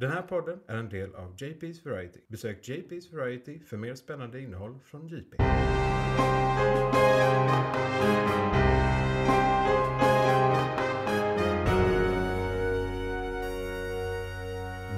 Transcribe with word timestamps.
Den 0.00 0.10
här 0.10 0.22
podden 0.22 0.60
är 0.68 0.76
en 0.76 0.88
del 0.88 1.14
av 1.14 1.36
JP's 1.36 1.84
Variety. 1.90 2.20
Besök 2.28 2.68
JP's 2.68 3.16
Variety 3.16 3.60
för 3.60 3.76
mer 3.76 3.94
spännande 3.94 4.40
innehåll 4.40 4.78
från 4.84 5.08
JP. 5.08 5.36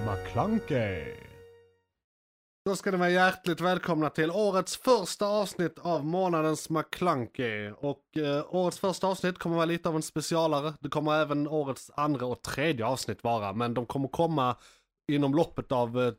McClunkey. 0.06 1.14
Då 2.64 2.76
ska 2.76 2.90
ni 2.90 2.96
vara 2.96 3.10
hjärtligt 3.10 3.60
välkomna 3.60 4.10
till 4.10 4.30
årets 4.30 4.76
första 4.76 5.26
avsnitt 5.26 5.78
av 5.78 6.04
månadens 6.04 6.70
McClunkey. 6.70 7.70
Och 7.70 8.16
eh, 8.16 8.54
årets 8.54 8.78
första 8.78 9.06
avsnitt 9.06 9.38
kommer 9.38 9.56
vara 9.56 9.66
lite 9.66 9.88
av 9.88 9.96
en 9.96 10.02
specialare. 10.02 10.74
Det 10.80 10.88
kommer 10.88 11.22
även 11.22 11.48
årets 11.48 11.90
andra 11.94 12.26
och 12.26 12.42
tredje 12.42 12.86
avsnitt 12.86 13.24
vara. 13.24 13.52
Men 13.52 13.74
de 13.74 13.86
kommer 13.86 14.08
komma 14.08 14.56
inom 15.08 15.34
loppet 15.34 15.72
av 15.72 16.00
eh, 16.00 16.12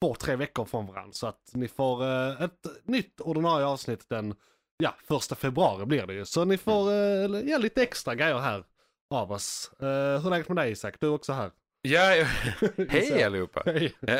två, 0.00 0.14
tre 0.14 0.36
veckor 0.36 0.64
från 0.64 0.86
varandra. 0.86 1.12
Så 1.12 1.26
att 1.26 1.50
ni 1.54 1.68
får 1.68 2.04
eh, 2.04 2.42
ett 2.42 2.66
nytt 2.84 3.20
ordinarie 3.20 3.66
avsnitt 3.66 4.08
den, 4.08 4.34
ja, 4.78 4.94
första 5.08 5.34
februari 5.34 5.86
blir 5.86 6.06
det 6.06 6.14
ju. 6.14 6.24
Så 6.24 6.44
ni 6.44 6.56
får 6.56 6.90
eh, 6.90 7.40
ja, 7.50 7.58
lite 7.58 7.82
extra 7.82 8.14
grejer 8.14 8.38
här 8.38 8.64
av 9.10 9.32
oss. 9.32 9.72
Eh, 9.80 9.86
hur 9.86 10.26
är 10.26 10.30
läget 10.30 10.48
med 10.48 10.56
dig 10.56 10.72
Isak? 10.72 10.94
Du 11.00 11.06
är 11.06 11.12
också 11.12 11.32
här. 11.32 11.50
Ja, 11.82 12.14
ja. 12.16 12.26
hej 12.88 13.24
allihopa. 13.24 13.62
Hej. 13.66 13.94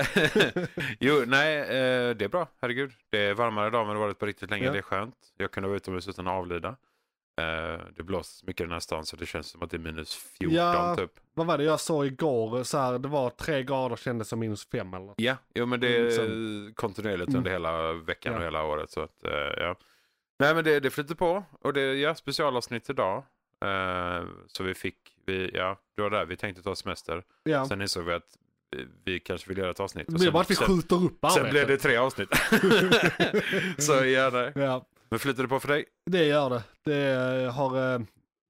jo, 1.00 1.24
nej, 1.26 1.66
det 2.14 2.24
är 2.24 2.28
bra. 2.28 2.48
Herregud. 2.60 2.92
Det 3.10 3.18
är 3.18 3.34
varmare 3.34 3.66
idag 3.68 3.86
men 3.86 3.94
det 3.94 4.00
har 4.00 4.06
varit 4.06 4.18
på 4.18 4.26
riktigt 4.26 4.50
länge. 4.50 4.64
Ja. 4.64 4.72
Det 4.72 4.78
är 4.78 4.82
skönt. 4.82 5.14
Jag 5.36 5.50
kunde 5.50 5.68
vara 5.68 5.76
utomhus 5.76 6.08
utan 6.08 6.26
att 6.26 6.32
avlida. 6.32 6.76
Eh, 7.38 7.80
Det 7.96 8.02
blåser 8.02 8.46
mycket 8.46 8.60
i 8.60 8.64
den 8.64 8.72
här 8.72 8.80
stan 8.80 9.06
så 9.06 9.16
det 9.16 9.26
känns 9.26 9.46
som 9.50 9.62
att 9.62 9.70
det 9.70 9.76
är 9.76 9.78
minus 9.78 10.14
14 10.38 10.54
Ja. 10.56 10.96
typ. 10.96 11.10
Vad 11.34 11.46
var 11.46 11.58
det 11.58 11.64
jag 11.64 11.80
såg 11.80 12.06
igår? 12.06 12.62
Så 12.62 12.78
här, 12.78 12.98
det 12.98 13.08
var 13.08 13.30
tre 13.30 13.62
grader 13.62 13.96
kändes 13.96 14.28
som 14.28 14.38
minus 14.38 14.68
fem 14.68 14.94
eller. 14.94 15.14
Ja, 15.16 15.36
jo 15.54 15.66
men 15.66 15.80
det 15.80 15.96
är 15.96 16.20
Mm, 16.20 16.72
kontinuerligt 16.74 17.28
Mm. 17.28 17.38
under 17.38 17.50
hela 17.50 17.92
veckan 17.92 18.32
Ja. 18.32 18.38
och 18.38 18.44
hela 18.44 18.64
året. 18.64 18.90
Så 18.90 19.00
att, 19.00 19.24
eh, 19.24 19.32
ja. 19.32 19.76
Nej 20.38 20.54
men 20.54 20.64
det, 20.64 20.80
det 20.80 20.90
flyter 20.90 21.14
på 21.14 21.44
och 21.62 21.72
det 21.72 21.80
är 21.80 21.94
ja, 21.94 22.14
specialavsnitt 22.14 22.90
idag. 22.90 23.16
Eh, 23.64 24.24
så 24.46 24.62
vi 24.64 24.74
fick, 24.74 24.96
vi, 25.26 25.50
ja, 25.54 25.78
det 25.96 26.02
var 26.02 26.10
där 26.10 26.24
vi 26.24 26.36
tänkte 26.36 26.62
ta 26.62 26.74
semester. 26.74 27.22
Ja. 27.44 27.66
Sen 27.68 27.82
insåg 27.82 28.04
vi 28.04 28.12
att 28.12 28.36
vi, 29.04 29.20
kanske 29.20 29.48
vill 29.48 29.58
göra 29.58 29.70
ett 29.70 29.80
avsnitt. 29.80 30.06
Det 30.06 30.12
blir 30.12 30.24
sen- 30.24 30.32
bara 30.32 30.40
att 30.40 30.50
vi 30.50 30.56
skjuter 30.56 31.04
upp 31.04 31.24
arbetet. 31.24 31.42
Sen 31.42 31.50
blev 31.50 31.66
det 31.68 31.76
tre 31.76 31.96
avsnitt. 31.96 32.28
så 33.78 33.92
ja, 34.04 34.30
nej. 34.32 34.52
Ja, 34.54 34.84
Men 35.10 35.18
flyter 35.18 35.42
det 35.42 35.48
på 35.48 35.60
för 35.60 35.68
dig? 35.68 35.84
det 36.10 36.24
gör 36.24 36.50
det. 36.50 36.62
Det 36.84 37.50
har, 37.50 37.94
eh, 37.94 38.00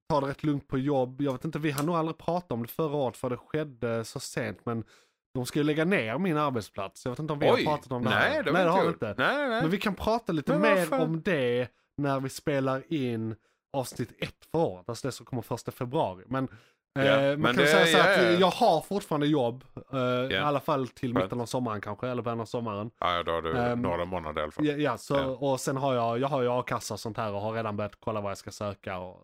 tar 0.08 0.20
det 0.20 0.26
rätt 0.26 0.44
lugnt 0.44 0.68
på 0.68 0.78
jobb. 0.78 1.22
Jag 1.22 1.32
vet 1.32 1.44
inte, 1.44 1.58
vi 1.58 1.70
har 1.70 1.82
nog 1.82 1.96
aldrig 1.96 2.18
pratat 2.18 2.52
om 2.52 2.62
det 2.62 2.68
förra 2.68 2.96
året 2.96 3.16
för 3.16 3.30
det 3.30 3.36
skedde 3.36 4.04
så 4.04 4.20
sent. 4.20 4.58
Men 4.64 4.84
de 5.34 5.46
ska 5.46 5.58
ju 5.58 5.64
lägga 5.64 5.84
ner 5.84 6.18
min 6.18 6.36
arbetsplats. 6.36 7.04
Jag 7.04 7.12
vet 7.12 7.18
inte 7.18 7.32
om 7.32 7.38
vi 7.38 7.48
har 7.48 7.56
pratat 7.56 7.92
om 7.92 8.04
det 8.04 8.10
här. 8.10 8.30
nej, 8.30 8.42
det 8.44 8.52
nej, 8.52 8.64
det 8.64 8.70
har 8.70 8.82
vi 8.82 8.88
inte. 8.88 9.14
Nej, 9.18 9.48
nej. 9.48 9.62
Men 9.62 9.70
vi 9.70 9.78
kan 9.78 9.94
prata 9.94 10.32
lite 10.32 10.58
mer 10.58 10.94
om 10.94 11.22
det 11.22 11.68
när 11.96 12.20
vi 12.20 12.28
spelar 12.28 12.92
in 12.92 13.36
avsnitt 13.72 14.12
ett 14.18 14.44
för 14.50 14.58
året. 14.58 14.88
Alltså 14.88 15.08
det 15.08 15.12
som 15.12 15.26
kommer 15.26 15.42
första 15.42 15.72
februari. 15.72 16.24
Men 16.26 16.48
Eh, 16.98 17.04
man 17.04 17.40
men 17.40 17.54
kan 17.54 17.64
det- 17.64 17.66
säga 17.70 17.86
så 17.86 17.98
ja, 17.98 18.12
att 18.12 18.22
ja. 18.22 18.30
jag 18.30 18.50
har 18.50 18.80
fortfarande 18.80 19.26
jobb. 19.26 19.64
eh, 19.92 19.98
I 20.32 20.36
alla 20.36 20.60
fall 20.60 20.88
till 20.88 21.14
mitten 21.14 21.40
av 21.40 21.46
sommaren 21.46 21.80
kanske, 21.80 22.08
eller 22.08 22.22
början 22.22 22.40
av 22.40 22.44
sommaren. 22.44 22.90
Ja, 23.00 23.22
då 23.22 23.32
har 23.32 23.42
du 23.42 23.58
Ehm, 23.58 23.82
några 23.82 24.04
månader 24.04 24.40
i 24.40 24.42
alla 24.42 24.52
fall. 24.52 24.66
Ja, 24.66 24.98
så, 24.98 25.30
och 25.30 25.60
sen 25.60 25.76
har 25.76 25.94
jag, 25.94 26.18
jag 26.18 26.28
har 26.28 26.42
ju 26.42 26.48
a-kassa 26.48 26.94
och 26.94 27.00
sånt 27.00 27.16
här 27.16 27.32
och 27.32 27.40
har 27.40 27.52
redan 27.52 27.76
börjat 27.76 27.96
kolla 28.00 28.20
vad 28.20 28.30
jag 28.30 28.38
ska 28.38 28.50
söka 28.50 28.98
och 28.98 29.20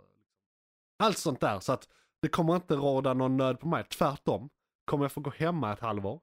allt 0.99 1.19
sånt 1.19 1.41
där. 1.41 1.61
Så 1.61 1.73
att 1.73 1.89
det 2.23 2.29
kommer 2.29 2.57
inte 2.57 2.75
råda 2.75 3.15
någon 3.15 3.37
nöd 3.37 3.61
på 3.61 3.69
mig. 3.69 3.85
Tvärtom 3.85 4.49
kommer 4.85 5.05
jag 5.05 5.13
få 5.13 5.21
gå 5.21 5.31
hemma 5.37 5.73
ett 5.73 5.81
halvår 5.81 6.21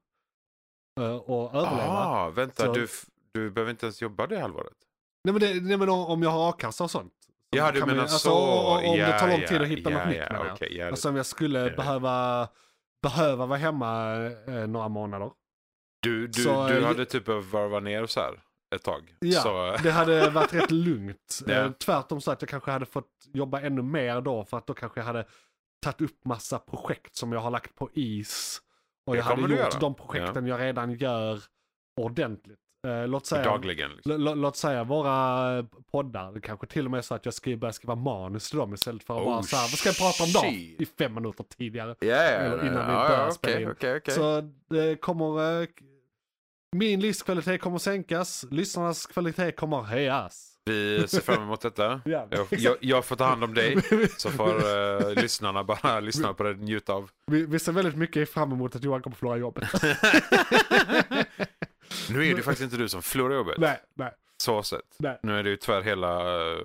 eh, 1.00 1.16
och 1.16 1.56
överleva. 1.56 1.97
Ah, 2.06 2.30
vänta, 2.30 2.66
Så- 2.66 2.73
du, 2.73 2.88
du 3.34 3.52
behöver 3.52 3.72
inte 3.72 3.86
ens 3.86 4.02
jobba 4.02 4.28
det 4.28 4.39
halvåret? 4.39 4.73
Nej, 5.23 5.34
men 5.34 5.39
det, 5.42 5.62
nej 5.62 5.78
men 5.78 5.89
om 5.89 6.00
om 6.06 6.23
jag 6.23 6.30
har 6.30 6.50
a-kassa 6.50 6.84
och 6.84 6.91
sånt. 6.91 7.13
Ja, 7.56 7.72
du 7.72 7.85
menar 7.85 8.01
alltså, 8.01 8.17
så. 8.17 8.34
Om 8.78 8.95
ja, 8.97 9.07
det 9.07 9.19
tar 9.19 9.28
lång 9.28 9.41
ja, 9.41 9.47
tid 9.47 9.62
att 9.62 9.67
hitta 9.67 9.91
ja, 9.91 9.97
något 9.97 10.07
nytt 10.07 10.17
ja, 10.17 10.34
menar 10.34 10.57
jag. 10.59 10.72
ja, 10.72 10.88
Alltså 10.88 11.09
om 11.09 11.16
jag 11.16 11.25
skulle 11.25 11.59
Ja. 11.59 11.75
behöva, 11.75 12.47
behöva 13.03 13.45
vara 13.45 13.59
hemma 13.59 14.16
eh, 14.47 14.67
några 14.67 14.88
månader. 14.89 15.31
Du, 16.01 16.28
du, 16.28 16.41
så, 16.44 16.67
du 16.67 16.78
eh, 16.78 16.85
hade 16.88 17.06
typ 17.06 17.25
behövt 17.25 17.45
varva 17.53 17.79
ner 17.79 18.06
så 18.06 18.19
här 18.19 18.40
ett 18.75 18.84
tag. 18.84 19.16
Ja, 19.19 19.41
Så, 19.41 19.78
det 19.84 19.91
hade 19.91 20.29
varit 20.29 20.53
rätt 20.53 20.72
lugnt. 20.72 21.40
Ja. 21.47 21.53
Eh, 21.53 21.72
Tvärtom 21.72 22.22
så 22.22 22.31
att 22.31 22.41
jag 22.41 22.50
kanske 22.50 22.72
hade 22.72 22.85
fått 22.85 23.09
jobba 23.34 23.61
ännu 23.61 23.81
mer 23.81 24.22
då 24.22 24.45
för 24.45 24.57
att 24.57 24.67
då 24.67 24.73
kanske 24.73 25.00
jag 25.00 25.06
hade 25.06 25.25
tagit 25.81 26.01
upp 26.01 26.25
massa 26.25 26.59
projekt 26.59 27.16
som 27.16 27.31
jag 27.31 27.40
har 27.40 27.51
lagt 27.51 27.75
på 27.75 27.90
is. 27.94 28.61
Och 29.06 29.13
Det 29.13 29.17
jag 29.19 29.25
hade 29.25 29.41
gjort 29.41 29.51
göra. 29.51 29.79
de 29.79 29.95
projekten 29.95 30.47
jag 30.47 30.59
redan 30.59 30.91
gör 30.91 31.40
ordentligt. 32.01 32.59
Eh, 32.88 33.08
låt, 33.08 33.25
säga, 33.25 33.44
dagligen. 33.44 33.92
Liksom. 33.96 34.22
låt 34.22 34.58
säga 34.58 34.84
våra 34.84 35.58
eh, 35.58 35.66
poddar, 35.92 36.31
det 36.31 36.42
kanske 36.42 36.68
till 36.68 36.86
och 36.86 36.92
med 36.92 36.97
är 36.97 37.02
så 37.02 37.16
att 37.16 37.25
jag 37.25 37.34
ska 37.34 37.58
börja 37.58 37.74
skriva 37.74 37.96
manus 37.96 38.50
till 38.50 38.59
dem 38.59 38.74
istället 38.74 39.03
för 39.03 39.14
att 39.14 39.22
Oh, 39.22 39.25
bara 39.25 39.44
så 39.44 39.56
här, 39.56 39.64
vad 39.64 39.72
ska 39.80 39.90
jag 39.90 39.97
prata 39.97 40.24
om 40.24 40.31
då? 40.34 40.46
I 40.84 40.88
fem 40.97 41.14
minuter 41.14 41.46
tidigare. 41.58 41.96
Eller 42.02 42.58
ja, 42.58 42.68
innan 42.68 42.88
vi 42.88 42.94
ja, 42.94 43.08
börjar 43.08 43.25
ja, 43.25 43.31
spela 43.31 43.53
okej, 43.53 43.64
in. 43.64 43.72
okej, 43.72 43.97
okej. 43.97 44.14
Så 44.14 44.50
det 44.70 45.02
kommer, 45.02 45.62
eh, 45.62 45.68
min 46.75 47.00
livskvalitet 47.00 47.62
kommer 47.62 47.78
sänkas, 47.78 48.46
lyssnarnas 48.52 49.06
kvalitet 49.06 49.52
kommer 49.52 49.81
höjas. 49.81 50.47
Vi 50.66 51.08
ser 51.08 51.22
fram 51.22 51.44
emot 51.44 51.62
detta. 51.62 52.02
Ja, 52.06 52.28
Jag, 52.30 52.47
jag, 52.50 52.78
jag 52.81 53.06
får 53.06 53.16
ta 53.16 53.25
hand 53.25 53.44
om 53.44 53.53
dig. 53.53 53.78
Så 54.18 54.30
får 54.30 54.56
eh, 55.09 55.22
lyssnarna 55.22 55.64
bara 55.64 56.00
lyssna 56.00 56.34
på 56.34 56.44
det 56.44 56.50
och 56.50 56.58
njuta 56.58 56.94
av. 56.94 57.09
Vi, 57.31 57.46
vi 57.46 57.59
ser 57.59 57.72
väldigt 57.72 57.96
mycket 57.96 58.30
fram 58.30 58.52
emot 58.52 58.75
att 58.75 58.84
Johan 58.84 59.02
kommer 59.02 59.16
förlora 59.16 59.38
jobbet. 59.38 59.70
Nu 62.12 62.28
är 62.28 62.35
det 62.35 62.41
faktiskt 62.41 62.62
inte 62.63 62.78
du 62.78 62.90
som 62.90 63.02
förlorar 63.02 63.35
jobbet. 63.35 63.56
nej, 63.57 63.79
nej, 63.94 64.12
Så 64.38 64.63
sett. 64.63 64.79
nej. 65.00 65.19
Nu 65.24 65.40
är 65.40 65.44
det 65.44 65.50
ju 65.50 65.56
tyvärr 65.57 65.81
hela... 65.81 66.19
eh, 66.52 66.57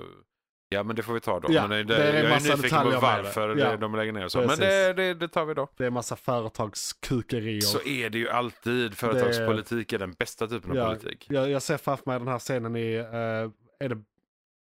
Ja 0.68 0.82
men 0.82 0.96
det 0.96 1.02
får 1.02 1.14
vi 1.14 1.20
ta 1.20 1.40
då. 1.40 1.48
Ja, 1.52 1.66
men 1.66 1.86
det, 1.86 1.94
det 1.96 1.96
är 1.96 2.14
jag 2.24 2.32
är 2.32 2.40
nyfiken 2.56 2.78
på 2.78 2.84
med 2.84 2.92
det. 2.94 2.98
varför 3.00 3.56
Ja. 3.56 3.76
de 3.76 3.94
lägger 3.94 4.12
ner 4.12 4.24
och 4.24 4.32
så. 4.32 4.38
Men 4.38 4.48
Precis. 4.48 4.64
det, 4.64 4.92
det, 4.92 5.14
det 5.14 5.28
tar 5.28 5.44
vi 5.44 5.54
då. 5.54 5.68
Det 5.76 5.86
är 5.86 5.90
massa 5.90 6.16
företagskukerier. 6.16 7.60
Så 7.60 7.82
är 7.82 8.10
det 8.10 8.18
ju 8.18 8.28
alltid. 8.28 8.94
Företagspolitik 8.96 9.92
är 9.92 9.98
den 9.98 10.12
bästa 10.12 10.46
typen 10.46 10.70
av 10.70 10.76
Ja, 10.76 10.86
politik. 10.86 11.26
Jag, 11.30 11.50
jag 11.50 11.62
ser 11.62 11.76
framför 11.76 12.10
mig 12.10 12.18
den 12.18 12.28
här 12.28 12.38
scenen 12.38 12.76
i, 12.76 12.94
eh, 12.94 13.84
är 13.84 13.88
det, 13.88 14.02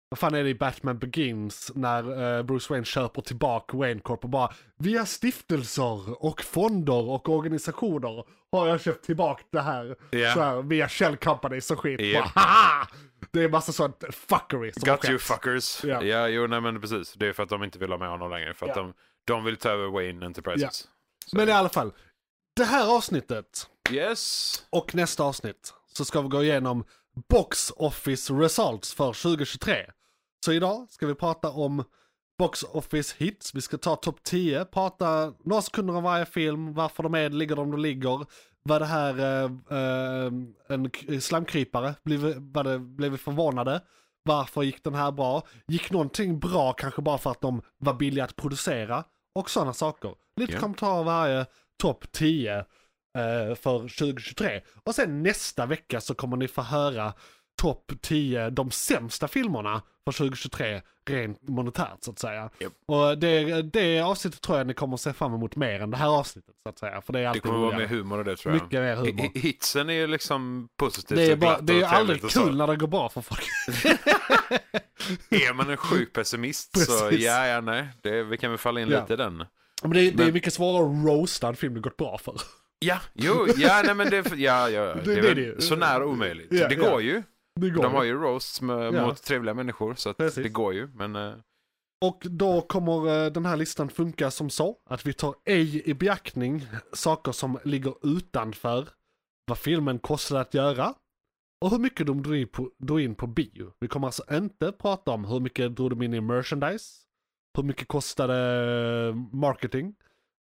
vad 0.09 0.19
fan 0.19 0.35
är 0.35 0.45
det 0.45 0.51
i 0.51 0.55
Batman 0.55 0.99
Begins 0.99 1.73
när 1.75 2.37
eh, 2.39 2.43
Bruce 2.43 2.67
Wayne 2.73 2.85
köper 2.85 3.23
tillbaka 3.23 3.77
Wayne 3.77 4.01
Corp 4.01 4.25
och 4.25 4.31
bara 4.31 4.53
via 4.79 5.07
stiftelser 5.07 6.25
och 6.25 6.43
fonder 6.43 7.09
och 7.09 7.29
organisationer 7.29 8.25
har 8.53 8.69
jag 8.69 8.81
köpt 8.81 9.05
tillbaka 9.05 9.43
det 9.53 9.61
här. 9.61 9.97
Ja. 10.11 10.35
Så 10.35 10.41
här 10.41 10.63
via 10.63 10.89
Shell 10.89 11.17
Company 11.17 11.61
så 11.61 11.77
skit. 11.77 12.01
Japp. 12.01 12.25
Bara! 12.35 12.89
Det 13.31 13.45
är 13.45 13.49
massa 13.49 13.73
sånt 13.73 14.05
fuckery 14.11 14.73
som 14.73 14.89
Got 14.93 15.09
you 15.09 15.19
fuckers. 15.19 15.85
Ja. 15.85 16.03
Ja, 16.03 16.29
jo 16.29 16.47
nej 16.47 16.61
men 16.61 16.81
precis. 16.81 17.13
Det 17.13 17.27
är 17.27 17.33
för 17.33 17.43
att 17.43 17.49
de 17.49 17.65
inte 17.65 17.79
vill 17.79 17.91
ha 17.91 17.99
med 17.99 18.09
honom 18.09 18.31
längre. 18.31 18.55
För 18.55 18.69
att 18.69 18.75
de, 18.75 18.95
de 19.27 19.45
vill 19.45 19.57
ta 19.57 19.69
över 19.69 19.87
Wayne 19.89 20.27
Enterprises. 20.27 20.89
Men 21.33 21.49
i 21.49 21.53
alla 21.53 21.69
fall, 21.69 21.93
det 22.57 22.65
här 22.65 22.97
avsnittet 22.97 23.67
Yes. 23.91 24.55
och 24.71 24.95
nästa 24.95 25.25
avsnitt 25.25 25.75
så 25.93 26.05
ska 26.05 26.21
vi 26.23 26.29
gå 26.29 26.43
igenom 26.43 26.85
Box 27.29 27.73
Office 27.77 28.33
Results 28.33 28.95
för 28.95 29.13
2023. 29.13 29.87
Så 30.45 30.53
idag 30.53 30.87
ska 30.91 31.07
vi 31.07 31.15
prata 31.15 31.51
om 31.51 31.85
Box 32.39 32.63
Office 32.63 33.15
Hits, 33.19 33.55
vi 33.55 33.61
ska 33.61 33.77
ta 33.79 33.97
topp 33.97 34.23
10, 34.23 34.65
prata 34.65 35.33
några 35.45 35.63
sekunder 35.63 35.97
om 35.97 36.03
varje 36.03 36.27
film, 36.27 36.75
varför 36.75 37.03
de 37.03 37.15
är, 37.15 37.31
ligger 37.31 37.57
de 37.57 37.71
de 37.71 37.81
ligger, 37.81 38.27
var 38.63 38.81
det 38.81 38.87
här 38.87 39.19
eh, 39.19 39.51
eh, 39.79 40.33
en 40.69 41.21
slamkrypare, 41.21 41.95
blev, 42.05 42.35
var 42.53 42.65
det, 42.65 42.79
blev 42.79 43.13
vi 43.13 43.19
förvånade? 43.19 43.81
Varför 44.23 44.63
gick 44.63 44.85
den 44.85 44.95
här 44.95 45.13
bra? 45.13 45.43
Gick 45.67 45.91
någonting 45.91 46.39
bra 46.39 46.73
kanske 46.73 47.03
bara 47.03 47.19
för 47.19 47.31
att 47.31 47.41
de 47.41 47.63
var 47.79 47.95
billiga 47.95 48.25
att 48.25 48.37
producera? 48.37 49.05
Och 49.35 49.51
sådana 49.51 49.73
saker. 49.73 50.15
Lite 50.37 50.53
Ja. 50.53 50.59
kommentarer 50.61 51.05
varje 51.05 51.47
topp 51.83 52.13
10 52.13 52.59
eh, 52.59 52.65
för 53.57 53.79
2023. 53.79 54.61
Och 54.85 54.95
sen 54.95 55.23
nästa 55.23 55.67
vecka 55.67 56.01
så 56.01 56.15
kommer 56.15 56.37
ni 56.37 56.49
få 56.49 56.63
höra 56.63 57.13
topp 57.63 57.93
10, 58.03 58.51
de 58.51 58.71
sämsta 58.71 59.29
filmerna 59.29 59.83
för 60.05 60.13
2023 60.13 60.83
rent 61.09 61.49
monetärt 61.49 61.97
så 62.01 62.11
att 62.11 62.19
säga. 62.19 62.51
Japp. 62.59 62.73
Och 62.87 63.19
det, 63.19 63.63
det 63.63 64.01
avsnittet 64.01 64.41
tror 64.41 64.59
jag 64.59 64.67
ni 64.67 64.75
kommer 64.75 64.97
se 64.97 65.13
fram 65.13 65.35
emot 65.35 65.57
mer 65.57 65.81
än 65.81 65.91
det 65.91 65.97
här 65.97 66.09
avsnittet 66.19 66.55
så 66.63 66.69
att 66.69 66.79
säga. 66.79 67.01
För 67.01 67.13
det 67.13 67.19
är 67.19 67.23
Det 67.23 67.29
alltid 67.29 67.43
kommer 67.43 67.59
vara 67.59 67.79
mer 67.79 67.87
humor 67.87 68.19
och 68.19 68.25
det 68.25 68.37
tror 68.37 68.55
jag. 68.55 68.63
Mycket 68.63 68.81
mer 68.81 68.97
humor. 68.97 69.11
Hi- 69.11 69.39
Hitsen 69.39 69.91
är 69.91 69.95
ju 69.95 70.07
liksom 70.07 70.69
positivt 70.77 71.17
Det 71.19 71.25
är, 71.33 71.37
bara, 71.37 71.61
det 71.61 71.73
är 71.73 71.77
ju 71.77 71.85
aldrig 71.85 72.31
så. 72.31 72.45
kul 72.45 72.57
när 72.57 72.67
det 72.67 72.77
går 72.77 72.87
bra 72.89 73.09
för 73.09 73.21
folk. 73.21 73.43
Är 75.31 75.55
man 75.55 75.71
en 75.71 75.77
sjuk 75.77 76.13
pessimist 76.13 76.79
så 76.79 77.01
Precis. 77.09 77.25
ja, 77.27 77.47
ja, 77.47 77.61
nej. 77.61 77.89
Det, 78.03 78.23
vi 78.23 78.39
kan 78.39 78.51
väl 78.51 78.59
falla 78.59 78.81
in 78.81 78.89
Ja. 78.89 79.01
lite 79.01 79.13
i 79.13 79.17
den. 79.17 79.45
Men 79.83 79.91
det, 79.93 80.01
är- 80.01 80.11
det 80.13 80.23
är 80.23 80.25
Men- 80.25 80.35
mycket 80.35 80.53
svårare 80.55 80.85
att 81.01 81.07
roasta 81.07 81.49
en 81.49 81.57
film 81.57 81.75
det 81.75 81.81
gått 81.81 81.97
bra 81.97 82.19
för. 82.19 82.35
Ja, 82.79 83.01
jo, 83.15 83.47
ja, 83.57 83.83
nej 83.85 83.95
men 83.95 84.11
det, 84.11 84.33
ja, 84.37 84.69
ja, 84.71 84.95
det, 84.95 85.01
det 85.05 85.19
är 85.19 85.23
väl 85.23 85.37
det. 85.37 85.63
så 85.63 85.77
nära 85.77 86.07
omöjligt. 86.07 86.47
Ja, 86.53 86.69
det 86.69 86.75
ja. 86.75 86.91
går 86.91 87.03
ju. 87.03 87.23
Det 87.61 87.71
går 87.71 87.83
De 87.83 87.95
har 87.95 88.05
ju. 88.05 88.13
roasts 88.15 88.61
med, 88.63 88.95
Ja. 88.95 89.07
mot 89.07 89.23
trevliga 89.23 89.55
människor 89.55 89.95
så 89.95 90.11
att 90.11 90.17
Precis. 90.17 90.43
det 90.43 90.49
går 90.49 90.75
ju. 90.75 90.89
Men 90.95 91.17
eh, 91.17 91.33
Och 92.05 92.23
då 92.31 92.61
kommer 92.61 93.25
eh, 93.27 93.33
den 93.33 93.47
här 93.47 93.57
listan 93.57 93.89
funka 93.89 94.31
som 94.31 94.51
så, 94.51 94.77
att 94.91 95.07
vi 95.07 95.13
tar 95.13 95.35
ej 95.45 95.91
i 95.91 95.95
beaktning 95.95 96.67
saker 96.93 97.33
som 97.33 97.59
ligger 97.65 97.95
utanför 98.17 98.89
vad 99.47 99.59
filmen 99.59 99.99
kostade 99.99 100.41
att 100.41 100.55
göra 100.55 100.95
och 101.65 101.71
hur 101.71 101.79
mycket 101.79 102.07
de 102.07 102.23
drog 102.23 102.37
in 102.37 102.49
på, 102.49 102.71
drog 102.79 103.01
in 103.01 103.15
på 103.15 103.27
bio. 103.27 103.73
Vi 103.81 103.89
kommer 103.89 104.07
alltså 104.07 104.23
inte 104.33 104.73
prata 104.73 105.11
om 105.11 105.25
hur 105.25 105.41
mycket 105.41 105.77
drog 105.77 105.91
de 105.91 106.03
in 106.03 106.15
i 106.15 106.21
merchandise, 106.21 106.95
hur 107.57 107.63
mycket 107.65 107.89
kostade 107.89 108.35
eh, 109.09 109.15
marketing, 109.33 109.95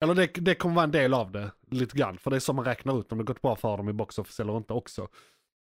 eller 0.02 0.14
det, 0.14 0.26
det 0.26 0.54
kommer 0.54 0.74
vara 0.74 0.84
en 0.84 0.90
del 0.90 1.14
av 1.14 1.32
det, 1.32 1.50
lite 1.70 1.98
grann, 1.98 2.18
för 2.18 2.30
det 2.30 2.36
är 2.36 2.40
så 2.40 2.52
man 2.52 2.64
räknar 2.64 3.00
ut 3.00 3.12
om 3.12 3.18
det 3.18 3.24
gått 3.24 3.42
bra 3.42 3.56
för 3.56 3.76
dem 3.76 3.88
i 3.88 3.92
box 3.92 4.18
office 4.18 4.42
eller 4.42 4.56
inte 4.56 4.72
också. 4.72 5.08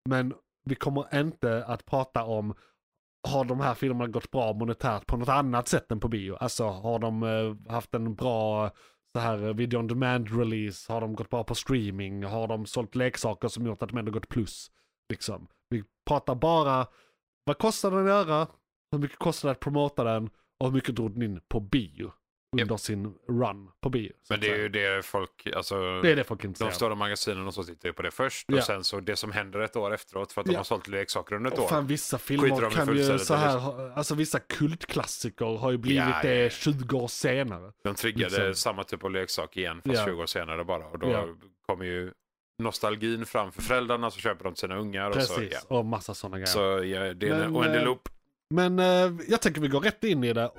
Men 0.08 0.34
vi 0.64 0.74
kommer 0.74 1.20
inte 1.20 1.64
att 1.64 1.86
prata 1.86 2.24
om 2.24 2.54
har 3.28 3.44
de 3.44 3.60
här 3.60 3.74
filmerna 3.74 4.06
gått 4.06 4.30
bra 4.30 4.52
monetärt 4.52 5.06
på 5.06 5.16
något 5.16 5.28
annat 5.28 5.68
sätt 5.68 5.92
än 5.92 6.00
på 6.00 6.08
bio? 6.08 6.36
Alltså 6.40 6.64
har 6.64 6.98
de 6.98 7.22
eh, 7.22 7.72
haft 7.72 7.94
en 7.94 8.14
bra 8.14 8.70
så 9.14 9.20
här 9.20 9.36
video 9.38 9.78
on 9.78 9.86
demand 9.86 10.38
release? 10.38 10.92
Har 10.92 11.00
de 11.00 11.14
gått 11.14 11.30
bra 11.30 11.44
på 11.44 11.54
streaming? 11.54 12.24
Har 12.24 12.48
de 12.48 12.66
sålt 12.66 12.94
leksaker 12.94 13.48
som 13.48 13.66
gjort 13.66 13.82
att 13.82 13.88
de 13.88 13.98
ändå 13.98 14.12
gått 14.12 14.28
plus? 14.28 14.70
Liksom. 15.08 15.48
Vi 15.68 15.84
pratar 16.06 16.34
bara, 16.34 16.86
vad 17.44 17.58
kostar 17.58 17.90
den 17.90 18.00
att 18.00 18.06
göra? 18.06 18.48
Hur 18.92 18.98
mycket 18.98 19.18
kostar 19.18 19.48
det 19.48 19.52
att 19.52 19.60
promota 19.60 20.04
den? 20.04 20.30
Och 20.60 20.66
hur 20.66 20.74
mycket 20.74 20.96
drog 20.96 21.12
den 21.12 21.22
in 21.22 21.40
på 21.48 21.60
bio? 21.60 22.12
Under 22.60 22.76
sin 22.76 23.14
run 23.28 23.68
på 23.80 23.88
bio. 23.90 24.12
Men 24.30 24.40
det 24.40 24.50
är 24.50 24.56
ju 24.56 24.68
det 24.68 25.04
folk, 25.06 25.46
alltså, 25.56 26.00
det 26.00 26.10
är 26.12 26.16
det 26.16 26.24
folk 26.24 26.44
är 26.44 26.48
de 26.58 26.70
stora 26.72 26.94
magasinen 26.94 27.46
och 27.46 27.54
så 27.54 27.64
tittar 27.64 27.88
ju 27.88 27.92
på 27.92 28.02
det 28.02 28.10
först. 28.10 28.44
Ja. 28.48 28.56
Och 28.56 28.62
sen 28.64 28.84
så 28.84 29.00
det 29.00 29.16
som 29.16 29.32
händer 29.32 29.60
ett 29.60 29.76
år 29.76 29.94
efteråt 29.94 30.32
för 30.32 30.40
att 30.40 30.46
de 30.46 30.52
Ja. 30.52 30.58
har 30.58 30.64
sålt 30.64 30.88
leksaker 30.88 31.34
under 31.36 31.50
ett 31.50 31.58
Och 31.58 31.64
år. 31.64 31.68
fan 31.68 31.86
vissa 31.86 32.18
filmer 32.18 32.70
kan 32.70 32.96
ju 32.96 33.18
så 33.18 33.34
här, 33.34 33.90
alltså 33.98 34.14
vissa 34.14 34.38
kultklassiker 34.38 35.58
har 35.58 35.70
ju 35.70 35.78
blivit 35.78 35.98
Ja, 36.04 36.18
det 36.22 36.42
ja. 36.42 36.50
20 36.50 36.96
år 36.96 37.08
senare. 37.08 37.72
De 37.84 37.94
triggade 37.94 38.30
liksom. 38.46 38.54
samma 38.54 38.84
typ 38.84 39.04
av 39.04 39.10
leksak 39.10 39.56
igen 39.56 39.82
fast 39.86 39.98
Ja. 39.98 40.04
20 40.06 40.22
år 40.22 40.26
senare 40.26 40.64
bara. 40.64 40.86
Och 40.86 40.98
då 40.98 41.28
kommer 41.66 41.84
ju 41.84 42.12
nostalgin 42.58 43.26
fram 43.26 43.52
för 43.52 43.62
föräldrarna 43.62 44.10
så 44.10 44.20
köper 44.20 44.44
de 44.44 44.54
till 44.54 44.60
sina 44.60 44.76
ungar. 44.76 45.08
Och 45.10 45.22
så, 45.22 45.34
Precis, 45.34 45.66
ja. 45.70 45.76
och 45.78 45.84
massa 45.84 46.14
sådana 46.14 46.36
grejer. 46.36 46.46
så 46.46 46.60
ja, 46.84 47.14
det 47.14 47.28
är 47.28 47.32
en 47.32 47.38
Men, 47.40 47.56
oändlig 47.56 47.78
eh, 47.80 47.84
loop. 47.84 48.08
Men 48.54 48.78
eh, 48.78 49.12
jag 49.28 49.40
tänker 49.40 49.60
vi 49.60 49.68
går 49.68 49.80
rätt 49.80 50.04
in 50.04 50.24
i 50.24 50.32
det. 50.32 50.50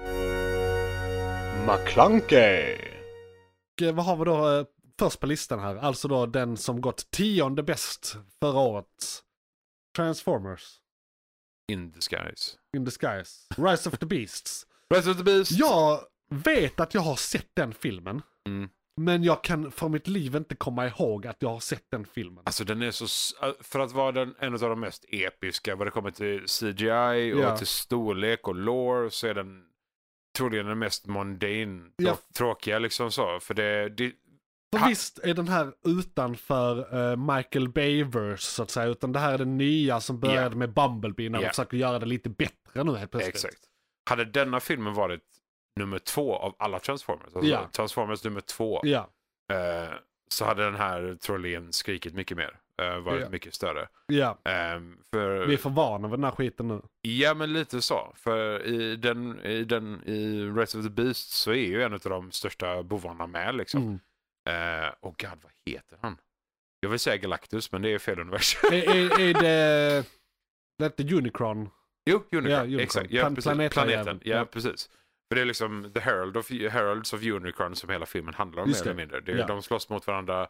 McClunkey. 1.67 2.75
Och, 3.75 3.81
eh, 3.81 3.95
vad 3.95 4.05
har 4.05 4.15
vi 4.17 4.25
då 4.25 4.49
eh, 4.59 4.65
först 4.99 5.19
på 5.19 5.27
listan 5.27 5.59
här? 5.59 5.75
Alltså 5.75 6.07
då 6.07 6.25
den 6.25 6.57
som 6.57 6.81
gått 6.81 7.11
tionde 7.11 7.63
bäst 7.63 8.17
förra 8.39 8.59
året. 8.59 9.21
Transformers. 9.95 10.75
In 11.71 11.91
disguise. 11.91 12.57
In 12.77 12.83
disguise. 12.83 13.47
Rise 13.57 13.89
of 13.89 13.97
the 13.97 14.05
Beasts. 14.05 14.65
Rise 14.93 15.11
of 15.11 15.17
the 15.17 15.23
Beast. 15.23 15.51
Jag 15.51 15.99
vet 16.29 16.79
att 16.79 16.93
jag 16.93 17.01
har 17.01 17.15
sett 17.15 17.47
den 17.53 17.73
filmen. 17.73 18.21
Mm. 18.47 18.69
Men 19.01 19.23
jag 19.23 19.43
kan 19.43 19.71
för 19.71 19.89
mitt 19.89 20.07
liv 20.07 20.35
inte 20.35 20.55
komma 20.55 20.87
ihåg 20.87 21.27
att 21.27 21.37
jag 21.39 21.49
har 21.49 21.59
sett 21.59 21.85
den 21.91 22.05
filmen. 22.05 22.43
Alltså 22.45 22.63
den 22.63 22.81
är 22.81 22.91
så, 22.91 23.05
s- 23.05 23.33
för 23.59 23.79
att 23.79 23.91
vara 23.91 24.11
den, 24.11 24.35
en 24.39 24.53
av 24.53 24.59
de 24.59 24.79
mest 24.79 25.05
episka 25.07 25.75
vad 25.75 25.87
det 25.87 25.91
kommer 25.91 26.11
till 26.11 26.45
CGI 26.47 27.33
och 27.33 27.39
Ja. 27.39 27.57
till 27.57 27.67
storlek 27.67 28.47
och 28.47 28.55
lore 28.55 29.11
så 29.11 29.27
är 29.27 29.33
den 29.33 29.63
troligen 30.37 30.65
den 30.65 30.79
mest 30.79 31.07
mundane, 31.07 31.81
Ja. 31.97 32.17
tråkiga 32.37 32.79
liksom 32.79 33.11
så. 33.11 33.39
För 33.39 33.53
det, 33.53 33.89
det 33.89 34.11
För 34.79 34.87
visst 34.87 35.19
är 35.19 35.33
den 35.33 35.47
här 35.47 35.73
utanför 35.85 36.77
eh, 37.11 37.17
Michael 37.35 37.69
Bay-verse 37.69 38.37
så 38.37 38.63
att 38.63 38.69
säga, 38.69 38.85
utan 38.87 39.11
det 39.11 39.19
här 39.19 39.33
är 39.33 39.37
den 39.37 39.57
nya 39.57 39.99
som 40.01 40.19
började 40.19 40.55
med 40.55 40.73
Bumblebee 40.73 41.29
när 41.29 41.39
de 41.39 41.43
Ja. 41.45 41.49
försöker 41.49 41.77
göra 41.77 41.99
det 41.99 42.05
lite 42.05 42.29
bättre 42.29 42.83
nu 42.83 42.95
helt 42.95 43.11
plötsligt. 43.11 43.35
exakt. 43.35 43.57
Hade 44.09 44.25
denna 44.25 44.59
filmen 44.59 44.93
varit 44.93 45.21
nummer 45.79 45.99
två 45.99 46.35
av 46.35 46.55
alla 46.59 46.79
Transformers, 46.79 47.35
alltså 47.35 47.49
Ja. 47.51 47.69
Transformers 47.71 48.23
nummer 48.23 48.41
två, 48.41 48.81
eh, 48.85 49.03
så 50.31 50.45
hade 50.45 50.63
den 50.63 50.75
här 50.75 51.17
troligen 51.21 51.73
skrikit 51.73 52.13
mycket 52.13 52.37
mer. 52.37 52.59
Eh, 52.81 52.99
varit 52.99 53.21
Ja. 53.21 53.29
mycket 53.29 53.53
större. 53.53 53.87
ja. 54.07 54.37
Ehm, 54.45 54.97
för, 55.11 55.45
Vi 55.45 55.53
är 55.53 55.57
för 55.57 55.69
vana 55.69 56.07
vid 56.07 56.19
den 56.19 56.23
här 56.23 56.31
skiten 56.31 56.67
nu. 56.67 56.81
Ja, 57.01 57.33
men 57.33 57.53
lite 57.53 57.81
så. 57.81 58.13
För 58.15 58.65
i 58.65 58.95
den, 58.95 59.39
i 59.39 59.63
den, 59.63 60.03
i 60.05 60.43
Rise 60.45 60.77
of 60.77 60.83
the 60.85 60.89
Beast 60.89 61.31
så 61.31 61.51
är 61.51 61.67
ju 61.67 61.83
en 61.83 61.93
av 61.93 61.99
de 61.99 62.31
största 62.31 62.83
bovarna 62.83 63.27
med 63.27 63.55
liksom. 63.55 63.99
Mm. 64.45 64.83
Eh, 64.85 64.89
och 64.99 65.15
god, 65.21 65.39
vad 65.43 65.51
heter 65.65 65.97
han? 66.01 66.17
Jag 66.79 66.89
vill 66.89 66.99
säga 66.99 67.17
Galactus, 67.17 67.71
men 67.71 67.81
det 67.81 67.89
är 67.93 67.99
fel 67.99 68.19
universum. 68.19 68.69
är, 68.73 68.95
är, 68.95 69.19
är 69.21 69.33
det... 69.33 70.03
Det 70.77 70.85
heter 70.85 71.13
Unicron. 71.13 71.69
jo, 72.09 72.15
Unicron. 72.31 72.51
Ja, 72.51 72.61
Unicron. 72.63 72.79
Exakt. 72.79 73.11
Ja, 73.11 73.21
Plan- 73.21 73.35
precis. 73.35 73.51
planeten, 73.51 73.71
Planeten. 73.73 74.19
ja. 74.23 74.35
Ja, 74.37 74.45
precis. 74.45 74.89
För 75.29 75.35
det 75.35 75.41
är 75.41 75.45
liksom 75.45 75.91
The 75.93 75.99
Herald 75.99 76.37
of, 76.37 76.49
Heralds 76.49 77.13
of 77.13 77.23
Unicron 77.23 77.75
som 77.75 77.89
hela 77.89 78.05
filmen 78.05 78.33
handlar 78.33 78.63
om 78.63 78.69
Just 78.69 78.85
mer 78.85 78.85
det. 78.85 78.91
eller 78.91 79.01
mindre. 79.01 79.19
Det, 79.33 79.39
Ja. 79.39 79.47
De 79.47 79.61
slåss 79.61 79.89
mot 79.89 80.07
varandra. 80.07 80.47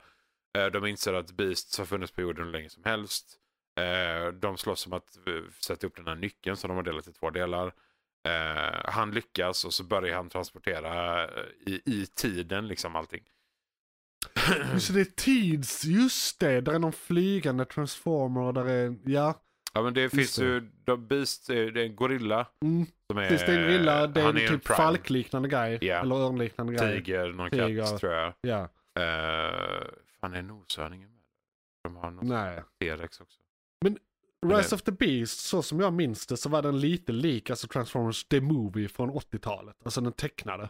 Eh, 0.57 0.65
de 0.65 0.85
inser 0.85 1.13
att 1.13 1.31
Beasts 1.31 1.77
har 1.77 1.85
funnits 1.85 2.11
på 2.11 2.21
jorden 2.21 2.45
hur 2.45 2.51
länge 2.51 2.69
som 2.69 2.83
helst. 2.83 3.37
Eh, 3.79 4.33
de 4.33 4.57
slåss 4.57 4.85
om 4.87 4.93
att 4.93 5.17
eh, 5.27 5.33
sätta 5.59 5.87
upp 5.87 5.95
den 5.95 6.07
här 6.07 6.15
nyckeln 6.15 6.57
som 6.57 6.67
de 6.67 6.75
har 6.75 6.83
delat 6.83 7.07
i 7.07 7.13
två 7.13 7.29
delar. 7.29 7.73
Han 8.85 9.11
lyckas 9.11 9.65
och 9.65 9.73
så 9.73 9.83
börjar 9.83 10.15
han 10.15 10.29
transportera 10.29 11.25
i, 11.65 11.81
i 11.85 12.05
tiden 12.15 12.67
liksom 12.67 12.95
allting. 12.95 13.23
Så 14.79 14.93
det 14.93 15.01
är 15.01 15.05
Tids, 15.05 15.85
just 15.85 16.39
det. 16.39 16.61
Där 16.61 16.73
är 16.73 16.79
någon 16.79 16.93
flygande 16.93 17.65
transformer 17.65 18.41
och 18.41 18.53
där 18.53 18.65
är, 18.65 18.95
ja. 19.05 19.41
Ja 19.73 19.81
men 19.81 19.93
det 19.93 20.09
finns 20.09 20.35
det. 20.35 20.45
ju, 20.45 20.71
de 20.83 21.07
Beast, 21.07 21.47
det 21.47 21.55
är 21.57 21.77
en 21.77 21.95
gorilla. 21.95 22.47
Mm. 22.61 22.85
Som 23.07 23.17
är, 23.17 23.27
Precis, 23.29 23.45
det 23.47 23.53
är 23.53 23.59
en 23.59 23.67
gorilla, 23.67 24.07
det 24.07 24.21
är 24.21 24.29
en 24.29 24.37
är 24.37 24.47
typ 24.47 24.63
prime. 24.63 24.77
falkliknande 24.77 25.49
grej. 25.49 25.77
Ja. 25.81 26.01
Eller 26.01 26.15
örnliknande 26.15 26.73
grej. 26.73 27.03
Tiger, 27.03 27.27
någon 27.27 27.49
Tiger. 27.49 27.85
katt 27.85 27.99
tror 27.99 28.13
jag. 28.13 28.33
Ja, 28.41 28.69
Uh, 28.99 29.87
fan 30.21 30.33
är 30.33 30.41
noshörningen 30.41 31.09
med? 31.09 31.21
De 31.83 31.95
har 31.95 32.11
någon 32.11 32.27
nej. 32.27 32.63
T-rex 32.79 33.21
också. 33.21 33.41
Rise 34.45 34.69
det- 34.69 34.75
of 34.75 34.81
the 34.81 34.91
Beast, 34.91 35.39
så 35.39 35.61
som 35.63 35.79
jag 35.79 35.93
minns 35.93 36.27
det 36.27 36.37
så 36.37 36.49
var 36.49 36.61
den 36.61 36.79
lite 36.79 37.11
lik 37.11 37.49
alltså 37.49 37.67
Transformers 37.67 38.23
The 38.23 38.41
Movie 38.41 38.89
från 38.89 39.09
80-talet. 39.11 39.75
Alltså 39.83 40.01
den 40.01 40.13
tecknade. 40.13 40.69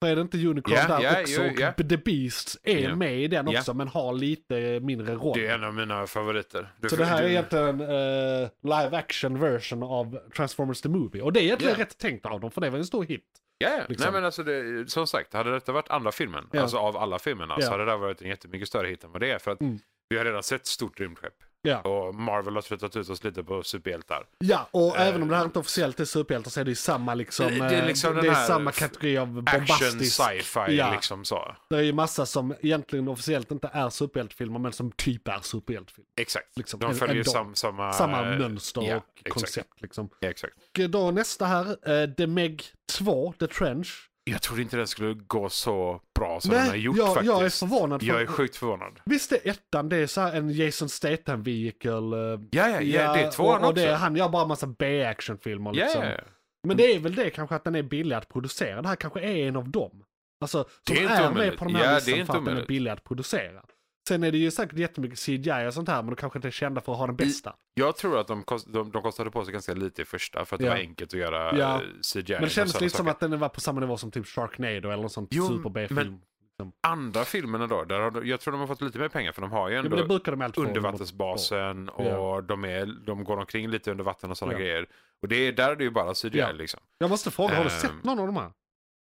För 0.00 0.08
är 0.10 0.16
det 0.16 0.22
inte 0.22 0.46
Unicron 0.46 0.76
Ja, 0.76 0.86
där 0.86 1.00
ja, 1.02 1.20
också? 1.20 1.42
ja. 1.42 1.72
Och 1.78 1.88
The 1.88 1.96
Beast 1.96 2.56
är 2.62 2.94
med 2.94 3.20
i 3.20 3.28
den 3.28 3.48
också 3.48 3.74
men 3.74 3.88
har 3.88 4.12
lite 4.12 4.80
mindre 4.80 5.14
roll. 5.14 5.38
Det 5.38 5.46
är 5.46 5.54
en 5.54 5.64
av 5.64 5.74
mina 5.74 6.06
favoriter. 6.06 6.72
Du, 6.80 6.88
så 6.88 6.96
det 6.96 7.04
här 7.04 7.18
du, 7.22 7.26
är 7.26 7.30
egentligen 7.30 7.80
uh, 7.80 8.48
live 8.62 8.96
action 8.96 9.40
version 9.40 9.82
av 9.82 10.18
Transformers 10.36 10.80
The 10.80 10.88
Movie. 10.88 11.22
Och 11.22 11.32
det 11.32 11.40
är 11.40 11.44
egentligen 11.44 11.74
rätt 11.76 11.98
tänkt 11.98 12.26
av 12.26 12.40
dem 12.40 12.50
för 12.50 12.60
det 12.60 12.70
var 12.70 12.78
en 12.78 12.86
stor 12.86 13.04
hit. 13.04 13.24
Ja, 13.58 13.70
ja. 13.70 13.82
liksom. 13.88 14.04
nej 14.04 14.12
men 14.12 14.24
alltså 14.24 14.42
det, 14.42 14.90
som 14.90 15.06
sagt, 15.06 15.32
hade 15.34 15.52
detta 15.52 15.72
varit 15.72 15.90
andra 15.90 16.12
filmen, 16.12 16.44
alltså 16.52 16.76
av 16.76 16.96
alla 16.96 17.18
filmerna, 17.18 17.60
så 17.60 17.70
hade 17.70 17.84
det 17.84 17.90
där 17.90 17.98
varit 17.98 18.22
en 18.22 18.28
jättemycket 18.28 18.68
större 18.68 18.88
hit 18.88 19.04
än 19.04 19.12
vad 19.12 19.20
det 19.20 19.30
är. 19.30 19.38
För 19.38 19.50
att 19.50 19.60
Mm. 19.60 19.78
vi 20.08 20.18
har 20.18 20.24
redan 20.24 20.42
sett 20.42 20.66
stort 20.66 21.00
rymdskepp. 21.00 21.34
Ja, 21.62 21.80
Och 21.80 22.14
Marvel 22.14 22.54
har 22.54 22.62
tröttat 22.62 22.96
ut 22.96 23.08
oss 23.10 23.24
lite 23.24 23.44
på 23.44 23.62
superhjältar. 23.62 24.26
ja 24.38 24.68
och 24.70 24.96
Eh, 24.96 25.06
även 25.06 25.22
om 25.22 25.28
det 25.28 25.36
här 25.36 25.44
inte 25.44 25.58
officiellt 25.58 26.00
är 26.00 26.04
superhjältar 26.04 26.50
så 26.50 26.60
är 26.60 26.64
det 26.64 26.70
ju 26.70 26.74
samma 26.74 27.14
liksom. 27.14 27.46
Det- 27.46 27.54
det 27.68 27.76
är 27.76 27.80
eh, 27.82 27.86
liksom 27.86 28.16
det 28.16 28.28
är 28.28 28.34
samma 28.46 28.72
kategori 28.72 29.18
av 29.18 29.42
Action, 29.46 29.60
bombastisk. 29.60 30.16
sci-fi 30.22 30.76
Ja. 30.76 30.92
liksom 30.92 31.24
så. 31.24 31.54
Det 31.70 31.76
är 31.76 31.80
ju 31.82 31.92
massa 31.92 32.26
som 32.26 32.54
egentligen 32.60 33.08
officiellt 33.08 33.50
inte 33.50 33.70
är 33.72 33.90
superhjältefilmer 33.90 34.58
men 34.58 34.72
som 34.72 34.92
typ 34.92 35.28
är 35.28 35.40
superhjältefilmer. 35.42 36.08
Exakt. 36.20 36.56
Liksom, 36.58 36.80
De 36.80 36.94
följer 36.94 37.16
ändå. 37.16 37.30
sam, 37.30 37.54
samma... 37.54 37.92
Samma 37.92 38.22
mönster 38.22 38.82
ja, 38.82 38.96
och 38.96 39.04
exakt. 39.14 39.34
koncept 39.34 39.80
liksom. 39.82 40.08
Ja, 40.20 40.28
exakt. 40.28 40.54
Och 40.78 40.90
då 40.90 41.10
nästa 41.10 41.46
här, 41.46 41.66
eh, 42.02 42.10
The 42.10 42.26
Meg 42.26 42.64
2, 42.98 43.32
The 43.38 43.46
Trench. 43.46 44.07
Jag 44.30 44.42
trodde 44.42 44.62
inte 44.62 44.76
den 44.76 44.86
skulle 44.86 45.14
gå 45.14 45.48
så 45.48 46.00
bra 46.18 46.40
som 46.40 46.50
den 46.50 46.60
har 46.60 46.68
Nej, 46.68 46.80
gjort 46.80 46.96
jag, 46.96 47.06
faktiskt. 47.14 47.26
jag 47.34 47.44
är 47.44 47.50
förvånad. 47.50 48.00
För, 48.00 48.08
Jag 48.08 48.22
är 48.22 48.26
sjukt 48.26 48.56
förvånad. 48.56 49.00
Visst 49.04 49.32
är 49.32 49.38
ettan, 49.48 49.88
det 49.88 49.96
är 49.96 50.06
så 50.06 50.20
en 50.20 50.50
Jason 50.50 50.88
Statham 50.88 51.42
vehicle. 51.42 51.90
eh, 51.92 52.40
Ja, 52.50 52.68
ja, 52.68 52.80
ja, 52.80 53.12
det 53.12 53.20
är 53.20 53.30
tvåan 53.30 53.62
och, 53.62 53.68
och 53.68 53.74
det, 53.74 53.80
också. 53.82 53.92
är- 53.92 53.96
Han 53.96 54.16
gör 54.16 54.28
bara 54.28 54.46
massa 54.46 54.66
B-actionfilmer 54.66 55.72
liksom. 55.72 56.02
ja, 56.02 56.10
ja. 56.10 56.20
Men 56.66 56.76
det 56.76 56.84
är 56.94 56.98
väl 56.98 57.14
det 57.14 57.30
kanske 57.30 57.54
att 57.54 57.64
den 57.64 57.74
är 57.74 57.82
billig 57.82 58.16
att 58.16 58.28
producera. 58.28 58.82
Det 58.82 58.88
här 58.88 58.96
kanske 58.96 59.20
är 59.20 59.36
en 59.48 59.56
av 59.56 59.68
dem. 59.70 60.04
Alltså, 60.40 60.64
som 60.64 60.96
Det 60.96 61.02
är 61.04 61.22
är, 61.22 61.30
med 61.32 61.58
på 61.58 61.64
den 61.64 61.74
här 61.74 61.84
Ja, 61.84 61.90
det 61.90 61.94
listan 62.06 62.26
för 62.26 62.38
att 62.38 62.44
den 62.44 62.56
är 62.56 62.66
billig 62.66 62.90
att 62.90 63.04
producera. 63.04 63.62
Sen 64.08 64.22
är 64.24 64.32
det 64.32 64.38
ju 64.38 64.50
säkert 64.50 64.78
jättemycket 64.78 65.18
CGI 65.18 65.66
och 65.68 65.74
sånt 65.74 65.88
här, 65.88 66.02
men 66.02 66.06
de 66.06 66.16
kanske 66.16 66.38
inte 66.38 66.48
är 66.48 66.52
kända 66.52 66.80
för 66.80 66.92
att 66.92 66.98
ha 66.98 67.06
den 67.06 67.16
bästa. 67.16 67.54
Jag 67.74 67.96
tror 67.96 68.18
att 68.20 68.26
de, 68.26 68.42
kost, 68.42 68.72
de, 68.72 68.90
de 68.90 69.02
kostade 69.02 69.30
på 69.30 69.44
sig 69.44 69.52
ganska 69.52 69.74
lite 69.74 70.02
i 70.02 70.04
första 70.04 70.44
för 70.44 70.56
att 70.56 70.60
det 70.60 70.66
Ja. 70.66 70.72
var 70.72 70.78
enkelt 70.78 71.14
att 71.14 71.20
göra 71.20 71.58
Ja. 71.58 71.74
eh, 71.74 71.80
CGI. 72.14 72.32
Men 72.32 72.42
det 72.42 72.48
känns 72.50 72.74
och 72.74 72.80
lite 72.82 72.90
som 72.90 72.96
sådana 72.96 73.10
att 73.10 73.20
den 73.20 73.38
var 73.38 73.48
på 73.48 73.60
samma 73.60 73.80
nivå 73.80 73.96
som 73.96 74.10
typ 74.10 74.26
Sharknado 74.26 74.74
eller 74.90 74.96
någon 74.96 75.10
sån 75.10 75.26
Jo, 75.30 75.46
super 75.48 75.70
B-film. 75.70 75.98
saker. 75.98 76.72
Andra 76.86 77.24
filmerna 77.24 77.66
då, 77.66 77.84
där 77.84 78.00
har 78.00 78.22
jag 78.22 78.40
tror 78.40 78.52
de 78.52 78.60
har 78.60 78.66
fått 78.66 78.80
lite 78.82 78.98
mer 78.98 79.08
pengar 79.08 79.32
för 79.32 79.40
de 79.42 79.50
har 79.50 79.68
ju 79.68 79.74
Ja, 79.74 79.78
ändå 79.80 79.90
men 79.90 79.98
det 79.98 80.06
brukar 80.08 80.32
de 80.36 80.52
undervattensbasen 80.56 81.88
och 81.88 82.04
Ja. 82.06 82.40
de, 82.40 82.64
är, 82.64 82.86
de 83.06 83.24
går 83.24 83.36
omkring 83.36 83.68
lite 83.70 83.90
under 83.90 84.04
vatten 84.04 84.30
och 84.30 84.38
sådana 84.38 84.52
Ja. 84.54 84.58
grejer. 84.58 84.86
Och 85.22 85.28
det 85.28 85.36
är, 85.36 85.52
där 85.52 85.70
är 85.70 85.76
det 85.76 85.84
ju 85.84 85.90
bara 85.90 86.14
CGI 86.14 86.38
Ja. 86.38 86.52
liksom. 86.52 86.80
Jag 86.98 87.10
måste 87.10 87.30
fråga, 87.30 87.54
har 87.56 87.64
du 87.64 87.70
Ehm. 87.70 87.76
sett 87.80 88.04
någon 88.04 88.18
av 88.18 88.26
de 88.26 88.36
här? 88.36 88.50